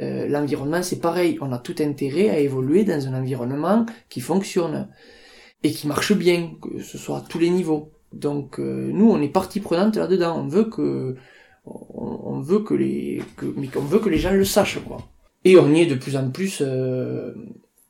L'environnement, 0.00 0.82
c'est 0.82 1.00
pareil. 1.00 1.38
On 1.40 1.52
a 1.52 1.58
tout 1.58 1.76
intérêt 1.78 2.28
à 2.28 2.38
évoluer 2.40 2.82
dans 2.82 3.06
un 3.06 3.14
environnement 3.14 3.86
qui 4.08 4.20
fonctionne 4.20 4.88
et 5.62 5.70
qui 5.70 5.86
marche 5.86 6.12
bien, 6.14 6.50
que 6.60 6.82
ce 6.82 6.98
soit 6.98 7.18
à 7.18 7.20
tous 7.20 7.38
les 7.38 7.48
niveaux. 7.48 7.92
Donc, 8.12 8.58
nous, 8.58 9.08
on 9.08 9.22
est 9.22 9.28
partie 9.28 9.60
prenante 9.60 9.96
là-dedans. 9.96 10.40
On 10.40 10.48
veut 10.48 10.64
que 10.64 11.14
on, 11.66 12.40
veut 12.40 12.60
que 12.60 12.74
les, 12.74 13.22
mais 13.56 13.68
qu'on 13.68 13.80
veut 13.80 13.98
que 13.98 14.08
les 14.08 14.18
gens 14.18 14.32
le 14.32 14.44
sachent, 14.44 14.80
quoi. 14.84 14.98
Et 15.44 15.58
on 15.58 15.72
y 15.72 15.82
est 15.82 15.86
de 15.86 15.94
plus 15.94 16.16
en 16.16 16.30
plus 16.30 16.62
euh, 16.62 17.34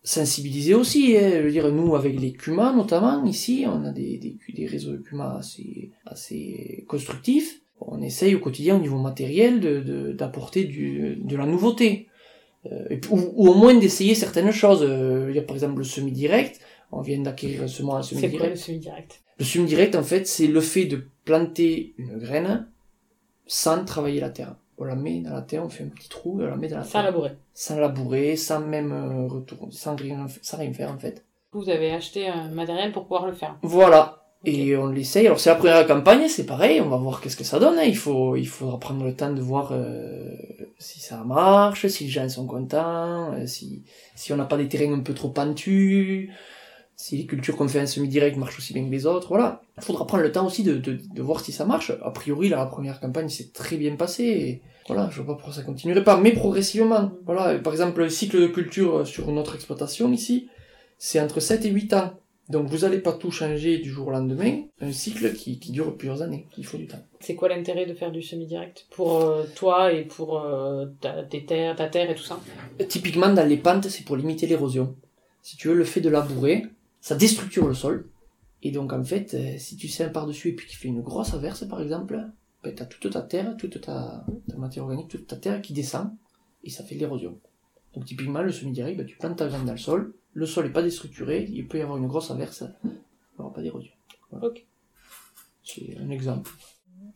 sensibilisé 0.03 0.75
aussi. 0.75 1.17
Hein. 1.17 1.31
Je 1.35 1.43
veux 1.43 1.51
dire, 1.51 1.71
nous, 1.73 1.95
avec 1.95 2.21
les 2.21 2.33
CUMA 2.33 2.73
notamment, 2.73 3.25
ici, 3.25 3.65
on 3.67 3.85
a 3.85 3.93
des, 3.93 4.19
des, 4.19 4.37
des 4.53 4.67
réseaux 4.67 4.93
de 4.93 4.99
CUMA 4.99 5.37
assez, 5.39 5.91
assez 6.07 6.85
constructifs. 6.89 7.61
On 7.81 8.01
essaye 8.01 8.35
au 8.35 8.41
quotidien, 8.41 8.77
au 8.77 8.81
niveau 8.81 8.99
matériel, 8.99 9.61
de, 9.61 10.13
d'apporter 10.13 10.65
du, 10.65 11.17
de 11.17 11.37
la 11.37 11.47
nouveauté. 11.47 12.09
Euh, 12.73 12.99
ou, 13.11 13.49
au 13.51 13.55
moins 13.55 13.75
d'essayer 13.75 14.15
certaines 14.15 14.51
choses. 14.51 14.83
Euh, 14.83 15.27
il 15.29 15.37
y 15.37 15.39
a 15.39 15.43
par 15.43 15.57
exemple 15.57 15.79
le 15.79 15.85
semi-direct. 15.85 16.61
On 16.93 17.01
vient 17.01 17.21
d'acquérir 17.21 17.63
un 17.63 17.67
semi-direct. 17.67 18.21
C'est 18.21 18.31
quoi 18.31 18.49
le 18.49 18.57
semi-direct? 18.57 19.23
Le 19.39 19.45
semi-direct, 19.45 19.95
en 19.97 20.03
fait, 20.03 20.27
c'est 20.27 20.47
le 20.47 20.61
fait 20.61 20.85
de 20.85 21.09
planter 21.25 21.95
une 21.99 22.19
graine 22.19 22.69
sans 23.47 23.85
travailler 23.85 24.21
la 24.21 24.31
terre. 24.31 24.57
On 24.79 24.85
la 24.85 24.97
met 24.97 25.21
dans 25.21 25.33
la 25.33 25.43
terre, 25.43 25.65
on 25.65 25.69
fait 25.69 25.85
un 25.85 25.89
petit 25.89 26.09
trou 26.09 26.41
et 26.41 26.45
on 26.45 26.49
la 26.49 26.57
met 26.57 26.69
dans 26.69 26.77
la 26.77 26.83
terre. 26.83 26.93
Sans 26.93 27.03
labourer. 27.03 27.31
Sans 27.53 27.79
labourer, 27.79 28.37
sans 28.37 28.61
même 28.61 28.93
euh, 28.93 29.27
retour, 29.27 29.69
sans 29.71 29.95
rien, 29.95 30.27
sans 30.43 30.59
rien 30.59 30.73
faire 30.73 30.91
en 30.91 30.99
fait. 30.99 31.25
Vous 31.53 31.69
avez 31.69 31.93
acheté 31.93 32.27
un 32.27 32.49
matériel 32.49 32.93
pour 32.93 33.05
pouvoir 33.05 33.27
le 33.27 33.33
faire. 33.33 33.57
Voilà. 33.63 34.24
Et 34.47 34.77
on 34.77 34.89
l'essaye. 34.89 35.27
Alors 35.27 35.41
c'est 35.41 35.51
la 35.51 35.57
première 35.57 35.87
campagne, 35.87 36.29
c'est 36.29 36.47
pareil. 36.47 36.81
On 36.81 36.89
va 36.89 36.97
voir 36.97 37.21
qu'est-ce 37.21 37.37
que 37.37 37.45
ça 37.45 37.59
donne. 37.59 37.79
Hein. 37.79 37.85
Il 37.87 37.97
faut, 37.97 38.37
il 38.37 38.47
faudra 38.47 38.79
prendre 38.79 39.05
le 39.05 39.15
temps 39.15 39.33
de 39.33 39.41
voir 39.41 39.71
euh, 39.73 40.37
si 40.79 41.01
ça 41.01 41.25
marche, 41.25 41.87
si 41.87 42.05
les 42.05 42.11
gens 42.11 42.29
sont 42.29 42.47
contents, 42.47 43.33
euh, 43.33 43.47
si, 43.47 43.85
si 44.15 44.33
on 44.33 44.37
n'a 44.37 44.45
pas 44.45 44.57
des 44.57 44.69
terrains 44.69 44.93
un 44.93 45.01
peu 45.01 45.15
trop 45.15 45.31
pentus 45.31 46.31
si 46.97 47.17
les 47.17 47.27
cultures 47.27 47.57
qu'on 47.57 47.69
fait 47.69 47.81
en 47.81 47.87
semi-direct 47.87 48.37
marchent 48.37 48.59
aussi 48.59 48.73
bien 48.73 48.85
que 48.85 48.91
les 48.91 49.07
autres, 49.07 49.29
voilà. 49.29 49.63
Il 49.77 49.83
faudra 49.83 50.07
prendre 50.07 50.23
le 50.23 50.33
temps 50.33 50.47
aussi 50.47 50.63
de, 50.63 50.77
de, 50.77 50.99
de 51.13 51.23
voir 51.23 51.41
si 51.41 51.53
ça 51.53 51.65
marche. 51.65 51.93
A 52.03 52.11
priori, 52.11 52.49
la 52.49 52.65
première 52.67 53.01
campagne 53.01 53.29
s'est 53.29 53.51
très 53.53 53.77
bien 53.77 53.97
passée, 53.97 54.25
et 54.25 54.63
voilà, 54.87 55.09
je 55.11 55.17
vois 55.21 55.35
pas 55.35 55.35
pourquoi 55.35 55.55
ça 55.55 55.63
continuerait 55.63 56.05
pas, 56.05 56.19
mais 56.19 56.33
progressivement. 56.33 57.11
Voilà, 57.27 57.59
par 57.59 57.73
exemple, 57.73 58.01
le 58.01 58.09
cycle 58.09 58.41
de 58.41 58.47
culture 58.47 59.07
sur 59.07 59.31
notre 59.33 59.55
exploitation 59.55 60.13
ici, 60.13 60.49
c'est 60.99 61.21
entre 61.21 61.41
7 61.41 61.65
et 61.65 61.71
8 61.71 61.95
ans. 61.95 62.13
Donc 62.49 62.69
vous 62.69 62.85
allez 62.85 62.99
pas 62.99 63.13
tout 63.13 63.31
changer 63.31 63.79
du 63.79 63.91
jour 63.91 64.09
au 64.09 64.11
lendemain, 64.11 64.63
un 64.81 64.93
cycle 64.93 65.33
qui, 65.33 65.59
qui 65.59 65.73
dure 65.73 65.97
plusieurs 65.97 66.21
années, 66.21 66.47
il 66.59 66.67
faut 66.67 66.77
du 66.77 66.87
temps. 66.87 67.03
C'est 67.21 67.35
quoi 67.35 67.49
l'intérêt 67.49 67.87
de 67.87 67.95
faire 67.95 68.13
du 68.13 68.23
semi-direct 68.23 68.87
Pour 68.91 69.17
euh, 69.17 69.45
toi 69.55 69.93
et 69.93 70.05
pour 70.05 70.39
euh, 70.39 70.87
ta, 71.01 71.23
tes 71.23 71.47
terres, 71.47 71.75
ta 71.75 71.89
terre 71.89 72.11
et 72.11 72.15
tout 72.15 72.23
ça? 72.23 72.39
Typiquement 72.89 73.33
dans 73.33 73.49
les 73.49 73.57
pentes, 73.57 73.89
c'est 73.89 74.05
pour 74.05 74.17
limiter 74.17 74.47
l'érosion. 74.47 74.95
Si 75.41 75.57
tu 75.57 75.69
veux, 75.69 75.75
le 75.75 75.85
fait 75.85 76.03
de 76.03 76.11
labourer, 76.11 76.67
ça 77.01 77.15
déstructure 77.15 77.67
le 77.67 77.75
sol. 77.75 78.09
Et 78.63 78.71
donc 78.71 78.93
en 78.93 79.05
fait, 79.05 79.35
euh, 79.35 79.55
si 79.59 79.77
tu 79.77 79.89
sèmes 79.89 80.13
par-dessus 80.13 80.49
et 80.49 80.53
puis 80.53 80.67
qu'il 80.67 80.77
fait 80.77 80.89
une 80.89 81.03
grosse 81.03 81.33
averse 81.33 81.67
par 81.67 81.81
exemple, 81.81 82.19
ben, 82.63 82.75
t'as 82.75 82.87
toute 82.87 83.13
ta 83.13 83.23
terre, 83.23 83.57
toute 83.59 83.81
ta, 83.81 84.25
matière 84.57 84.85
organique, 84.85 85.09
toute 85.09 85.27
ta 85.27 85.37
terre 85.37 85.61
qui 85.61 85.73
descend, 85.73 86.11
et 86.63 86.71
ça 86.71 86.83
fait 86.83 86.95
de 86.95 87.01
l'érosion. 87.01 87.39
Donc 87.95 88.07
typiquement 88.07 88.43
le 88.43 88.53
semi-direct, 88.53 88.99
ben, 88.99 89.07
tu 89.07 89.17
plantes 89.17 89.37
ta 89.37 89.49
graine 89.49 89.65
dans 89.65 89.73
le 89.73 89.79
sol, 89.79 90.15
le 90.35 90.47
sol 90.47 90.67
est 90.67 90.71
pas 90.73 90.83
déstructuré, 90.83 91.49
il 91.51 91.67
peut 91.67 91.79
y 91.79 91.81
avoir 91.81 91.97
une 91.97 92.09
grosse 92.09 92.31
averse, 92.31 92.65
il 92.85 92.91
n'y 92.91 92.97
aura 93.39 93.53
pas 93.53 93.63
d'érosion. 93.63 93.93
Ok. 94.43 94.65
C'est 95.63 95.97
un 95.99 96.11
exemple. 96.11 96.51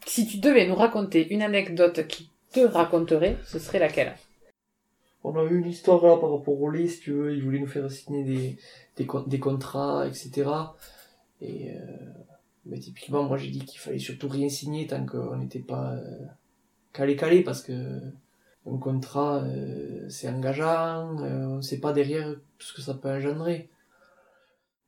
Si 0.07 0.27
tu 0.27 0.39
devais 0.39 0.67
nous 0.67 0.77
raconter 0.77 1.29
une 1.33 1.43
anecdote 1.43 2.07
qui 2.07 2.31
te 2.53 2.61
raconterait, 2.61 3.37
ce 3.45 3.59
serait 3.59 3.79
laquelle? 3.79 4.15
On 5.25 5.37
a 5.37 5.43
eu 5.45 5.59
une 5.59 5.67
histoire 5.67 6.03
là 6.05 6.17
par 6.17 6.33
rapport 6.33 6.61
au 6.61 6.71
lait, 6.71 6.87
si 6.87 7.01
tu 7.01 7.13
veux, 7.13 7.35
ils 7.35 7.43
voulaient 7.43 7.59
nous 7.59 7.67
faire 7.67 7.91
signer 7.91 8.25
des, 8.25 8.59
des, 8.97 9.39
contrats, 9.39 10.07
etc. 10.07 10.49
Et 11.41 11.73
euh, 11.73 11.77
mais 12.65 12.79
typiquement, 12.79 13.25
moi 13.25 13.37
j'ai 13.37 13.51
dit 13.51 13.65
qu'il 13.65 13.81
fallait 13.81 13.99
surtout 13.99 14.29
rien 14.29 14.49
signer 14.49 14.87
tant 14.87 15.05
qu'on 15.05 15.37
n'était 15.37 15.59
pas 15.59 15.93
euh, 15.95 16.27
calé 16.93 17.16
calé 17.16 17.43
parce 17.43 17.62
que 17.62 18.01
un 18.75 18.79
contrat 18.79 19.45
euh, 19.45 20.09
c'est 20.09 20.29
engageant, 20.29 21.16
on 21.19 21.57
ne 21.57 21.61
sait 21.61 21.81
pas 21.81 21.93
derrière 21.93 22.35
tout 22.59 22.66
ce 22.66 22.75
que 22.75 22.83
ça 22.83 22.95
peut 22.95 23.11
engendrer. 23.11 23.71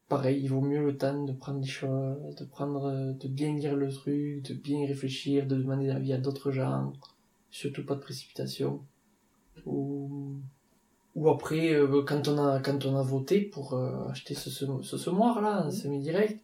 Pareil, 0.08 0.40
il 0.42 0.48
vaut 0.48 0.60
mieux 0.60 0.84
le 0.84 0.96
temps 0.96 1.22
de 1.24 1.32
prendre 1.32 1.60
des 1.60 1.68
choses, 1.68 2.34
de 2.34 2.44
prendre, 2.44 3.12
de 3.12 3.28
bien 3.28 3.54
lire 3.54 3.76
le 3.76 3.92
truc, 3.92 4.42
de 4.42 4.54
bien 4.54 4.86
réfléchir, 4.86 5.46
de 5.46 5.56
demander 5.56 5.86
l'avis 5.86 6.12
à 6.12 6.18
d'autres 6.18 6.50
gens, 6.50 6.92
surtout 7.50 7.86
pas 7.86 7.94
de 7.94 8.00
précipitation. 8.00 8.80
Ou 9.66 10.40
ou 11.14 11.28
après 11.28 11.74
euh, 11.74 12.02
quand 12.02 12.28
on 12.28 12.38
a 12.38 12.60
quand 12.60 12.86
on 12.86 12.96
a 12.96 13.02
voté 13.02 13.40
pour 13.40 13.74
euh, 13.74 14.08
acheter 14.08 14.34
ce, 14.34 14.48
ce, 14.48 14.64
ce 14.82 14.96
semoir 14.96 15.42
là 15.42 15.64
un 15.64 15.70
semi-direct 15.70 16.42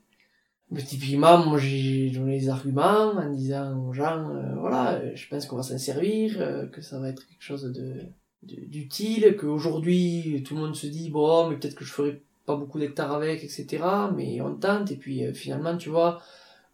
mais 0.70 0.82
typiquement 0.82 1.44
moi 1.46 1.58
j'ai 1.58 2.10
donné 2.10 2.38
les 2.38 2.48
arguments 2.48 3.12
en 3.12 3.30
disant 3.30 3.78
aux 3.86 3.92
gens 3.92 4.28
euh, 4.30 4.54
voilà 4.58 5.14
je 5.14 5.28
pense 5.28 5.46
qu'on 5.46 5.56
va 5.56 5.62
s'en 5.62 5.78
servir 5.78 6.70
que 6.72 6.82
ça 6.82 6.98
va 6.98 7.08
être 7.08 7.26
quelque 7.26 7.42
chose 7.42 7.64
de 7.64 8.02
d'utile 8.42 9.36
qu'aujourd'hui 9.36 10.42
tout 10.46 10.54
le 10.54 10.60
monde 10.60 10.76
se 10.76 10.86
dit 10.86 11.10
bon 11.10 11.48
mais 11.48 11.56
peut-être 11.56 11.74
que 11.74 11.84
je 11.84 11.92
ferai 11.92 12.22
pas 12.44 12.56
beaucoup 12.56 12.78
d'hectares 12.78 13.12
avec 13.12 13.42
etc 13.42 13.82
mais 14.14 14.40
on 14.40 14.54
tente 14.54 14.90
et 14.90 14.96
puis 14.96 15.32
finalement 15.34 15.76
tu 15.76 15.88
vois 15.88 16.20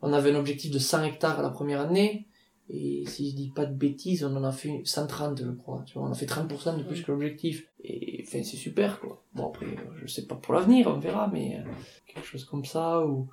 on 0.02 0.12
avait 0.12 0.32
un 0.32 0.34
objectif 0.34 0.70
de 0.70 0.78
100 0.78 1.04
hectares 1.04 1.40
la 1.40 1.50
première 1.50 1.80
année. 1.80 2.26
Et 2.68 3.04
si 3.06 3.30
je 3.30 3.36
dis 3.36 3.50
pas 3.50 3.66
de 3.66 3.74
bêtises, 3.74 4.24
on 4.24 4.36
en 4.36 4.44
a 4.44 4.52
fait 4.52 4.82
130, 4.84 5.42
je 5.44 5.50
crois. 5.50 5.82
Tu 5.86 5.98
vois, 5.98 6.08
on 6.08 6.12
a 6.12 6.14
fait 6.14 6.26
30% 6.26 6.78
de 6.78 6.82
plus 6.82 7.02
que 7.02 7.12
l'objectif. 7.12 7.66
Et 7.82 8.24
enfin, 8.26 8.42
c'est 8.42 8.56
super, 8.56 9.00
quoi. 9.00 9.22
Bon, 9.34 9.48
après, 9.48 9.66
je 9.96 10.06
sais 10.06 10.26
pas 10.26 10.34
pour 10.34 10.54
l'avenir, 10.54 10.88
on 10.88 10.98
verra, 10.98 11.28
mais 11.32 11.58
euh, 11.58 11.70
quelque 12.06 12.26
chose 12.26 12.44
comme 12.44 12.64
ça, 12.64 13.04
ou 13.04 13.28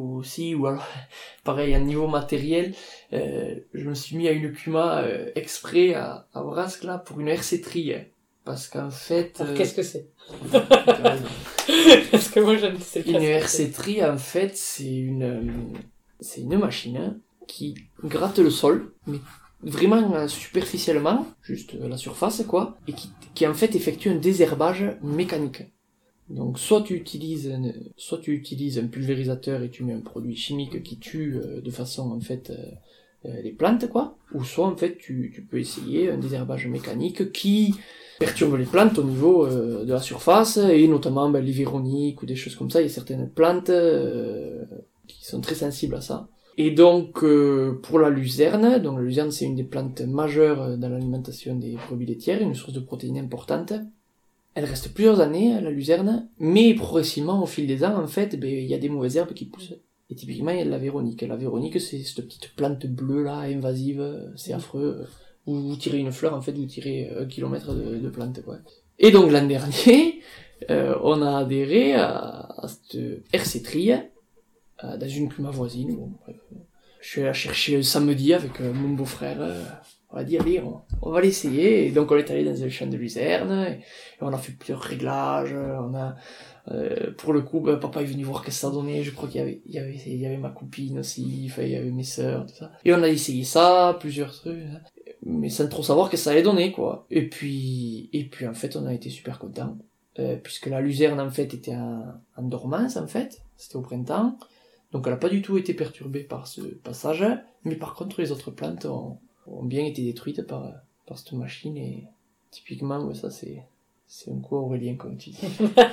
aussi, 0.00 0.54
ou 0.54 0.66
alors, 0.66 0.86
pareil, 1.44 1.74
à 1.74 1.80
niveau 1.80 2.06
matériel, 2.06 2.74
euh, 3.12 3.54
je 3.72 3.88
me 3.88 3.94
suis 3.94 4.16
mis 4.16 4.28
à 4.28 4.32
une 4.32 4.52
Kuma 4.52 5.02
euh, 5.02 5.30
exprès 5.34 5.94
à, 5.94 6.26
à 6.34 6.42
Brasque, 6.42 6.84
là, 6.84 6.98
pour 6.98 7.20
une 7.20 7.28
RC 7.28 7.60
tri. 7.60 7.94
hein. 7.94 8.04
Parce 8.44 8.68
qu'en 8.68 8.90
fait... 8.90 9.40
Euh, 9.40 9.56
Qu'est-ce 9.56 9.74
que 9.74 9.82
c'est. 9.82 10.08
Parce 12.10 12.28
que 12.28 12.40
moi, 12.40 12.56
je 12.56 12.66
ne 12.66 12.78
sais 12.78 13.02
pas. 13.02 13.10
Une 13.10 13.22
RC 13.22 13.70
tri, 13.70 14.04
en 14.04 14.18
fait, 14.18 14.56
c'est 14.56 14.84
une, 14.94 15.22
euh, 15.22 15.42
c'est 16.20 16.42
une 16.42 16.58
machine 16.58 16.96
hein, 16.96 17.16
qui 17.46 17.74
gratte 18.02 18.38
le 18.38 18.50
sol, 18.50 18.92
mais 19.06 19.18
vraiment 19.62 20.14
euh, 20.14 20.28
superficiellement, 20.28 21.26
juste 21.42 21.74
euh, 21.74 21.88
la 21.88 21.96
surface, 21.96 22.42
quoi, 22.46 22.76
et 22.86 22.92
qui, 22.92 23.10
qui 23.34 23.46
en 23.46 23.54
fait 23.54 23.74
effectue 23.74 24.10
un 24.10 24.16
désherbage 24.16 24.84
mécanique. 25.02 25.62
Donc, 26.30 26.58
soit 26.58 26.82
tu 26.82 26.94
utilises, 26.94 27.50
un- 27.50 27.72
soit 27.96 28.18
tu 28.18 28.32
utilises 28.32 28.78
un 28.78 28.86
pulvérisateur 28.86 29.62
et 29.62 29.70
tu 29.70 29.84
mets 29.84 29.92
un 29.92 30.00
produit 30.00 30.36
chimique 30.36 30.82
qui 30.82 30.98
tue 30.98 31.36
euh, 31.36 31.60
de 31.60 31.70
façon, 31.70 32.10
en 32.12 32.20
fait, 32.20 32.50
euh, 32.50 33.28
euh, 33.28 33.42
les 33.42 33.52
plantes, 33.52 33.88
quoi, 33.90 34.16
ou 34.32 34.42
soit, 34.42 34.66
en 34.66 34.76
fait, 34.76 34.96
tu, 34.96 35.46
peux 35.50 35.58
essayer 35.58 36.10
un 36.10 36.18
désherbage 36.18 36.66
mécanique 36.66 37.32
qui 37.32 37.74
perturbe 38.18 38.56
les 38.56 38.64
plantes 38.64 38.98
au 38.98 39.04
niveau 39.04 39.46
de 39.46 39.92
la 39.92 40.00
surface, 40.00 40.56
et 40.56 40.86
notamment 40.88 41.28
ben, 41.28 41.44
les 41.44 41.52
véroniques 41.52 42.22
ou 42.22 42.26
des 42.26 42.36
choses 42.36 42.54
comme 42.54 42.70
ça. 42.70 42.80
Il 42.80 42.84
y 42.84 42.90
a 42.90 42.92
certaines 42.92 43.28
plantes 43.28 43.70
qui 45.08 45.24
sont 45.24 45.40
très 45.40 45.56
sensibles 45.56 45.96
à 45.96 46.00
ça. 46.00 46.28
Et 46.56 46.70
donc, 46.70 47.24
pour 47.82 47.98
la 47.98 48.10
luzerne, 48.10 48.78
donc 48.80 48.98
la 48.98 49.04
luzerne 49.04 49.32
c'est 49.32 49.46
une 49.46 49.56
des 49.56 49.64
plantes 49.64 50.02
majeures 50.02 50.78
dans 50.78 50.88
l'alimentation 50.88 51.56
des 51.56 51.76
brebis 51.88 52.06
laitières, 52.06 52.40
une 52.40 52.54
source 52.54 52.72
de 52.72 52.80
protéines 52.80 53.18
importante. 53.18 53.72
Elle 54.54 54.64
reste 54.64 54.94
plusieurs 54.94 55.20
années, 55.20 55.60
la 55.60 55.70
luzerne, 55.70 56.28
mais 56.38 56.74
progressivement, 56.74 57.42
au 57.42 57.46
fil 57.46 57.66
des 57.66 57.84
ans, 57.84 58.00
en 58.00 58.06
fait, 58.06 58.38
ben, 58.38 58.50
il 58.50 58.66
y 58.66 58.74
a 58.74 58.78
des 58.78 58.88
mauvaises 58.88 59.16
herbes 59.16 59.34
qui 59.34 59.46
poussent. 59.46 59.74
Et 60.10 60.14
typiquement, 60.14 60.50
il 60.50 60.58
y 60.58 60.60
a 60.60 60.64
de 60.64 60.70
la 60.70 60.78
véronique. 60.78 61.22
La 61.22 61.36
véronique, 61.36 61.80
c'est 61.80 62.02
cette 62.02 62.24
petite 62.24 62.54
plante 62.54 62.86
bleue 62.86 63.24
là, 63.24 63.38
invasive, 63.38 64.00
euh, 64.00 64.28
c'est 64.36 64.52
affreux. 64.52 65.06
Vous, 65.46 65.68
vous 65.68 65.76
tirez 65.76 65.98
une 65.98 66.12
fleur, 66.12 66.34
en 66.34 66.40
fait, 66.40 66.52
vous 66.52 66.66
tirez 66.66 67.10
un 67.18 67.24
kilomètre 67.24 67.74
de, 67.74 67.96
de 67.96 68.08
plante, 68.08 68.42
quoi. 68.42 68.58
Et 68.98 69.10
donc 69.10 69.32
l'an 69.32 69.46
dernier, 69.46 70.20
euh, 70.70 70.94
on 71.02 71.20
a 71.22 71.38
adhéré 71.38 71.94
à, 71.94 72.54
à 72.58 72.68
cette 72.68 73.00
RC 73.32 73.62
Tri, 73.62 73.92
euh, 74.84 74.96
dans 74.96 75.08
une 75.08 75.28
Kuma 75.28 75.50
voisine. 75.50 75.94
Bon, 75.96 76.12
bref. 76.24 76.36
Je 77.00 77.08
suis 77.08 77.20
allé 77.20 77.28
la 77.28 77.32
chercher 77.34 77.82
samedi 77.82 78.32
avec 78.34 78.60
euh, 78.60 78.72
mon 78.72 78.94
beau-frère. 78.94 79.38
On 80.14 80.18
a 80.18 80.24
dit, 80.24 80.38
allez, 80.38 80.62
on, 81.02 81.10
va 81.10 81.20
l'essayer. 81.20 81.90
Donc 81.90 82.12
on 82.12 82.16
est 82.16 82.30
allé 82.30 82.44
dans 82.44 82.62
un 82.62 82.68
champ 82.68 82.86
de 82.86 82.96
luzerne, 82.96 83.66
et, 83.68 83.80
on 84.20 84.32
a 84.32 84.38
fait 84.38 84.52
plusieurs 84.52 84.80
réglages. 84.80 85.54
On 85.54 85.94
a, 85.94 86.14
euh, 86.70 87.10
pour 87.18 87.32
le 87.32 87.42
coup, 87.42 87.60
ben, 87.60 87.76
papa 87.76 88.02
est 88.02 88.06
venu 88.06 88.22
voir 88.22 88.42
qu'est-ce 88.44 88.60
que 88.62 88.66
ça 88.68 88.70
donnait. 88.70 89.02
Je 89.02 89.10
crois 89.10 89.28
qu'il 89.28 89.40
y 89.40 89.42
avait, 89.42 89.60
il 89.66 90.16
y 90.16 90.26
avait, 90.26 90.36
ma 90.36 90.50
copine 90.50 91.00
aussi, 91.00 91.50
il 91.56 91.68
y 91.68 91.76
avait 91.76 91.90
mes 91.90 92.04
sœurs, 92.04 92.46
tout 92.46 92.54
ça. 92.54 92.70
Et 92.84 92.94
on 92.94 93.02
a 93.02 93.08
essayé 93.08 93.44
ça, 93.44 93.96
plusieurs 93.98 94.32
trucs 94.32 94.62
hein. 94.62 94.80
mais 95.26 95.50
sans 95.50 95.68
trop 95.68 95.82
savoir 95.82 96.10
que 96.10 96.16
ça 96.16 96.30
allait 96.30 96.42
donner 96.42 96.70
quoi. 96.70 97.06
Et 97.10 97.28
puis 97.28 98.08
et 98.12 98.24
puis 98.24 98.46
en 98.46 98.54
fait 98.54 98.76
on 98.76 98.86
a 98.86 98.94
été 98.94 99.10
super 99.10 99.38
contents 99.38 99.76
euh, 100.20 100.36
puisque 100.36 100.66
la 100.66 100.80
luzerne 100.80 101.20
en 101.20 101.30
fait 101.30 101.52
était 101.54 101.74
en, 101.74 102.04
en 102.36 102.42
dormance 102.42 102.96
en 102.96 103.08
fait, 103.08 103.42
c'était 103.56 103.76
au 103.76 103.82
printemps. 103.82 104.38
Donc 104.92 105.08
elle 105.08 105.12
a 105.12 105.16
pas 105.16 105.28
du 105.28 105.42
tout 105.42 105.58
été 105.58 105.74
perturbée 105.74 106.22
par 106.22 106.46
ce 106.46 106.60
passage, 106.60 107.26
mais 107.64 107.74
par 107.74 107.94
contre 107.94 108.20
les 108.20 108.30
autres 108.30 108.52
plantes 108.52 108.84
ont, 108.84 109.18
ont 109.46 109.64
bien 109.64 109.84
été 109.84 110.02
détruites 110.02 110.46
par 110.46 110.72
par 111.06 111.18
cette 111.18 111.32
machine 111.32 111.76
et 111.76 112.04
typiquement 112.50 113.04
ouais, 113.04 113.14
ça 113.14 113.30
c'est 113.30 113.62
c'est 114.06 114.30
un 114.30 114.38
coup 114.38 114.56
aurélien 114.56 114.94
comme 114.96 115.16
tu 115.16 115.30
dis. 115.30 115.46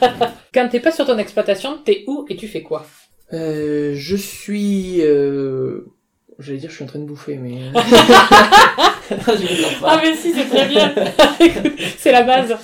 Quand 0.54 0.70
t'es 0.70 0.80
pas 0.80 0.92
sur 0.92 1.06
ton 1.06 1.18
exploitation, 1.18 1.78
t'es 1.84 2.04
où 2.08 2.26
et 2.30 2.36
tu 2.36 2.48
fais 2.48 2.62
quoi? 2.62 2.86
Euh, 3.34 3.94
je 3.96 4.16
suis 4.16 5.02
euh... 5.02 5.86
j'allais 6.42 6.58
dire 6.60 6.70
je 6.70 6.76
suis 6.76 6.84
en 6.84 6.88
train 6.88 7.00
de 7.00 7.06
bouffer 7.06 7.38
mais 7.38 7.52
dire 9.12 9.80
pas. 9.82 9.88
Ah 9.88 10.02
mais 10.04 10.16
si, 10.16 10.34
c'est 10.34 10.46
très 10.46 10.68
bien. 10.68 10.94
C'est 11.98 12.12
la 12.12 12.24
base 12.24 12.56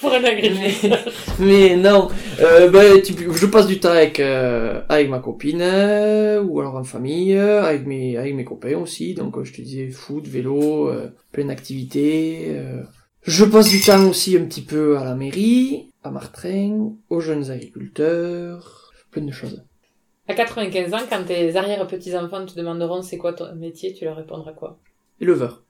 pour 0.00 0.12
un 0.12 0.22
agriculteur. 0.24 0.98
Mais 1.38 1.76
non, 1.76 2.08
euh, 2.40 2.70
bah, 2.70 2.98
typ- 3.02 3.32
je 3.32 3.46
passe 3.46 3.66
du 3.66 3.80
temps 3.80 3.90
avec 3.90 4.20
euh, 4.20 4.80
avec 4.88 5.08
ma 5.10 5.18
copine 5.18 5.60
euh, 5.62 6.42
ou 6.42 6.60
alors 6.60 6.76
en 6.76 6.84
famille, 6.84 7.34
euh, 7.34 7.62
avec 7.64 7.86
mes 7.86 8.16
avec 8.16 8.34
mes 8.34 8.44
copains 8.44 8.76
aussi. 8.78 9.14
Donc 9.14 9.36
euh, 9.36 9.44
je 9.44 9.52
te 9.52 9.60
disais 9.62 9.90
foot, 9.90 10.26
vélo, 10.26 10.88
euh, 10.88 11.10
plein 11.32 11.46
d'activités. 11.46 12.46
euh. 12.50 12.82
Je 13.26 13.44
passe 13.44 13.68
du 13.70 13.80
temps 13.80 14.04
aussi 14.06 14.36
un 14.36 14.44
petit 14.44 14.62
peu 14.62 14.98
à 14.98 15.04
la 15.04 15.14
mairie, 15.14 15.90
à 16.02 16.10
Martrain, 16.10 16.90
aux 17.08 17.20
jeunes 17.20 17.50
agriculteurs, 17.50 18.92
plein 19.10 19.22
de 19.24 19.32
choses. 19.32 19.62
À 20.26 20.34
95 20.34 20.94
ans, 20.94 21.06
quand 21.08 21.24
tes 21.24 21.54
arrière-petits-enfants 21.54 22.46
te 22.46 22.54
demanderont 22.54 23.02
c'est 23.02 23.18
quoi 23.18 23.34
ton 23.34 23.54
métier, 23.54 23.92
tu 23.92 24.04
leur 24.04 24.16
répondras 24.16 24.52
quoi? 24.52 24.78
Éleveur. 25.20 25.62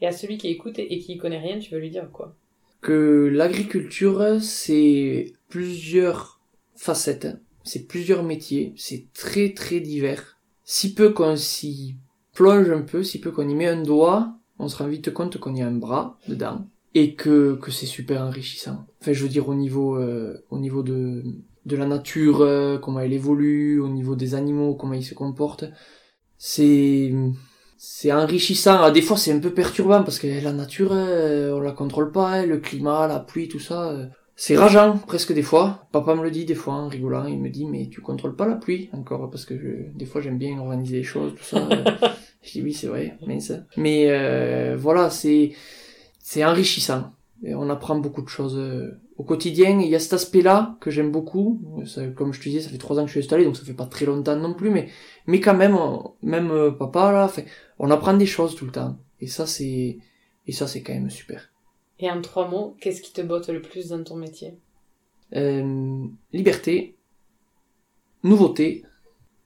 Et 0.00 0.06
à 0.06 0.12
celui 0.12 0.38
qui 0.38 0.48
écoute 0.48 0.78
et 0.78 0.98
qui 0.98 1.12
y 1.12 1.18
connaît 1.18 1.40
rien, 1.40 1.58
tu 1.58 1.74
veux 1.74 1.80
lui 1.80 1.90
dire 1.90 2.08
quoi? 2.10 2.34
Que 2.80 3.28
l'agriculture 3.30 4.40
c'est 4.40 5.32
plusieurs 5.48 6.40
facettes, 6.74 7.28
c'est 7.64 7.86
plusieurs 7.86 8.22
métiers, 8.22 8.72
c'est 8.76 9.12
très 9.12 9.50
très 9.50 9.80
divers. 9.80 10.38
Si 10.64 10.94
peu 10.94 11.10
qu'on 11.10 11.36
s'y 11.36 11.96
plonge 12.34 12.70
un 12.70 12.82
peu, 12.82 13.02
si 13.02 13.20
peu 13.20 13.30
qu'on 13.30 13.48
y 13.48 13.54
met 13.54 13.66
un 13.66 13.82
doigt, 13.82 14.32
on 14.58 14.68
se 14.68 14.76
rend 14.76 14.86
vite 14.86 15.12
compte 15.12 15.38
qu'on 15.38 15.54
y 15.54 15.62
a 15.62 15.66
un 15.66 15.72
bras 15.72 16.18
dedans 16.28 16.66
et 16.94 17.14
que 17.14 17.56
que 17.56 17.70
c'est 17.70 17.86
super 17.86 18.22
enrichissant. 18.22 18.86
Enfin, 19.00 19.12
je 19.12 19.22
veux 19.22 19.28
dire 19.28 19.48
au 19.48 19.54
niveau 19.54 19.96
euh, 19.96 20.42
au 20.50 20.58
niveau 20.58 20.82
de 20.82 21.24
de 21.68 21.76
la 21.76 21.86
nature, 21.86 22.40
euh, 22.42 22.78
comment 22.78 23.00
elle 23.00 23.12
évolue, 23.12 23.80
au 23.80 23.88
niveau 23.88 24.16
des 24.16 24.34
animaux, 24.34 24.74
comment 24.74 24.94
ils 24.94 25.04
se 25.04 25.14
comportent, 25.14 25.66
c'est 26.38 27.12
c'est 27.76 28.12
enrichissant. 28.12 28.90
Des 28.90 29.02
fois, 29.02 29.16
c'est 29.16 29.32
un 29.32 29.38
peu 29.38 29.54
perturbant 29.54 30.02
parce 30.02 30.18
que 30.18 30.26
la 30.42 30.52
nature, 30.52 30.90
euh, 30.92 31.52
on 31.54 31.60
la 31.60 31.72
contrôle 31.72 32.10
pas, 32.12 32.28
hein, 32.30 32.46
le 32.46 32.58
climat, 32.58 33.06
la 33.06 33.20
pluie, 33.20 33.48
tout 33.48 33.60
ça. 33.60 33.90
euh, 33.90 34.06
c'est 34.36 34.56
rageant, 34.56 34.98
presque 34.98 35.32
des 35.32 35.42
fois. 35.42 35.88
Papa 35.92 36.14
me 36.14 36.22
le 36.22 36.30
dit 36.30 36.44
des 36.44 36.54
fois 36.54 36.74
en 36.74 36.88
rigolant. 36.88 37.26
Il 37.26 37.40
me 37.40 37.50
dit, 37.50 37.66
mais 37.66 37.88
tu 37.88 38.00
contrôles 38.00 38.36
pas 38.36 38.46
la 38.46 38.54
pluie 38.56 38.88
encore 38.92 39.30
parce 39.30 39.44
que 39.44 39.58
je- 39.58 39.96
des 39.98 40.06
fois, 40.06 40.20
j'aime 40.20 40.38
bien 40.38 40.58
organiser 40.58 40.96
les 40.98 41.02
choses, 41.04 41.34
tout 41.36 41.44
ça. 41.44 41.68
je 42.42 42.52
dis 42.52 42.62
oui, 42.62 42.72
c'est 42.72 42.86
vrai, 42.88 43.16
mince. 43.26 43.52
Mais 43.76 44.06
euh, 44.10 44.76
voilà, 44.78 45.10
c'est 45.10 45.52
c'est 46.20 46.44
enrichissant. 46.44 47.12
Et 47.44 47.54
on 47.54 47.68
apprend 47.70 47.96
beaucoup 47.96 48.22
de 48.22 48.28
choses 48.28 48.56
euh, 48.58 49.00
au 49.18 49.24
quotidien. 49.24 49.80
Il 49.80 49.88
y 49.88 49.94
a 49.94 50.00
cet 50.00 50.14
aspect-là 50.14 50.76
que 50.80 50.90
j'aime 50.90 51.10
beaucoup. 51.10 51.60
Ça, 51.84 52.06
comme 52.06 52.32
je 52.32 52.38
te 52.40 52.44
disais, 52.48 52.60
ça 52.60 52.70
fait 52.70 52.78
trois 52.78 52.98
ans 52.98 53.02
que 53.02 53.08
je 53.08 53.12
suis 53.12 53.20
installé, 53.20 53.44
donc 53.44 53.56
ça 53.56 53.64
fait 53.64 53.74
pas 53.74 53.86
très 53.86 54.06
longtemps 54.06 54.36
non 54.36 54.54
plus, 54.54 54.70
mais 54.70 54.88
mais 55.26 55.40
quand 55.40 55.56
même, 55.56 55.76
même 56.22 56.50
euh, 56.50 56.70
papa 56.70 57.12
là, 57.12 57.28
fait, 57.28 57.46
on 57.78 57.90
apprend 57.90 58.14
des 58.14 58.26
choses 58.26 58.54
tout 58.54 58.64
le 58.64 58.72
temps. 58.72 58.96
Et 59.20 59.26
ça, 59.26 59.46
c'est 59.46 59.98
et 60.46 60.52
ça, 60.52 60.66
c'est 60.66 60.82
quand 60.82 60.94
même 60.94 61.10
super. 61.10 61.50
Et 61.98 62.10
en 62.10 62.22
trois 62.22 62.48
mots, 62.48 62.76
qu'est-ce 62.80 63.02
qui 63.02 63.12
te 63.12 63.20
botte 63.20 63.48
le 63.48 63.60
plus 63.60 63.88
dans 63.88 64.02
ton 64.02 64.16
métier? 64.16 64.56
Euh, 65.34 66.06
liberté, 66.32 66.96
nouveauté 68.22 68.84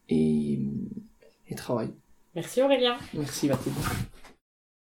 et, 0.09 0.61
et 1.49 1.55
travail. 1.55 1.91
Merci 2.35 2.63
Aurélien. 2.63 2.97
Merci 3.15 3.49
Mathilde. 3.49 3.75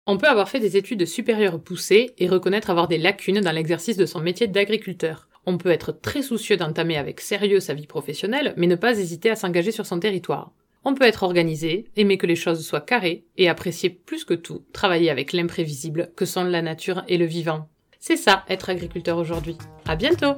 On 0.08 0.18
peut 0.18 0.28
avoir 0.28 0.48
fait 0.48 0.60
des 0.60 0.76
études 0.76 1.04
supérieures 1.04 1.60
poussées 1.60 2.14
et 2.18 2.28
reconnaître 2.28 2.70
avoir 2.70 2.86
des 2.86 2.96
lacunes 2.96 3.40
dans 3.40 3.50
l'exercice 3.50 3.96
de 3.96 4.06
son 4.06 4.20
métier 4.20 4.46
d'agriculteur. 4.46 5.28
On 5.46 5.58
peut 5.58 5.70
être 5.70 5.90
très 5.90 6.22
soucieux 6.22 6.56
d'entamer 6.56 6.96
avec 6.96 7.20
sérieux 7.20 7.58
sa 7.58 7.74
vie 7.74 7.88
professionnelle, 7.88 8.54
mais 8.56 8.68
ne 8.68 8.76
pas 8.76 8.96
hésiter 9.00 9.30
à 9.30 9.36
s'engager 9.36 9.72
sur 9.72 9.84
son 9.84 9.98
territoire. 9.98 10.52
On 10.84 10.94
peut 10.94 11.06
être 11.06 11.24
organisé, 11.24 11.86
aimer 11.96 12.18
que 12.18 12.26
les 12.26 12.36
choses 12.36 12.64
soient 12.64 12.80
carrées, 12.80 13.24
et 13.36 13.48
apprécier 13.48 13.90
plus 13.90 14.24
que 14.24 14.34
tout 14.34 14.62
travailler 14.72 15.10
avec 15.10 15.32
l'imprévisible 15.32 16.12
que 16.14 16.24
sont 16.24 16.44
la 16.44 16.62
nature 16.62 17.02
et 17.08 17.18
le 17.18 17.24
vivant. 17.24 17.68
C'est 17.98 18.16
ça, 18.16 18.44
être 18.48 18.70
agriculteur 18.70 19.18
aujourd'hui. 19.18 19.58
À 19.88 19.96
bientôt 19.96 20.36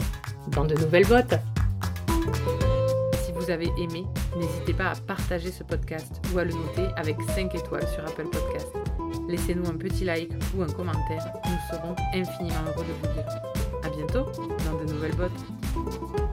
dans 0.52 0.64
de 0.64 0.76
nouvelles 0.76 1.06
bottes. 1.06 1.34
Si 3.22 3.32
vous 3.32 3.50
avez 3.50 3.68
aimé, 3.78 4.04
n'hésitez 4.38 4.72
pas 4.72 4.92
à 4.92 4.94
partager 4.94 5.50
ce 5.50 5.62
podcast 5.62 6.22
ou 6.32 6.38
à 6.38 6.44
le 6.44 6.54
noter 6.54 6.86
avec 6.96 7.16
5 7.34 7.54
étoiles 7.54 7.86
sur 7.88 8.02
Apple 8.06 8.30
Podcast. 8.30 8.77
Laissez-nous 9.28 9.68
un 9.68 9.76
petit 9.76 10.04
like 10.04 10.32
ou 10.56 10.62
un 10.62 10.66
commentaire, 10.66 11.24
nous 11.44 11.58
serons 11.70 11.94
infiniment 12.14 12.64
heureux 12.66 12.84
de 12.84 13.08
vous 13.08 13.14
lire. 13.14 13.26
À 13.84 13.90
bientôt 13.90 14.24
dans 14.64 14.84
de 14.84 14.92
nouvelles 14.92 15.14
bottes. 15.14 16.27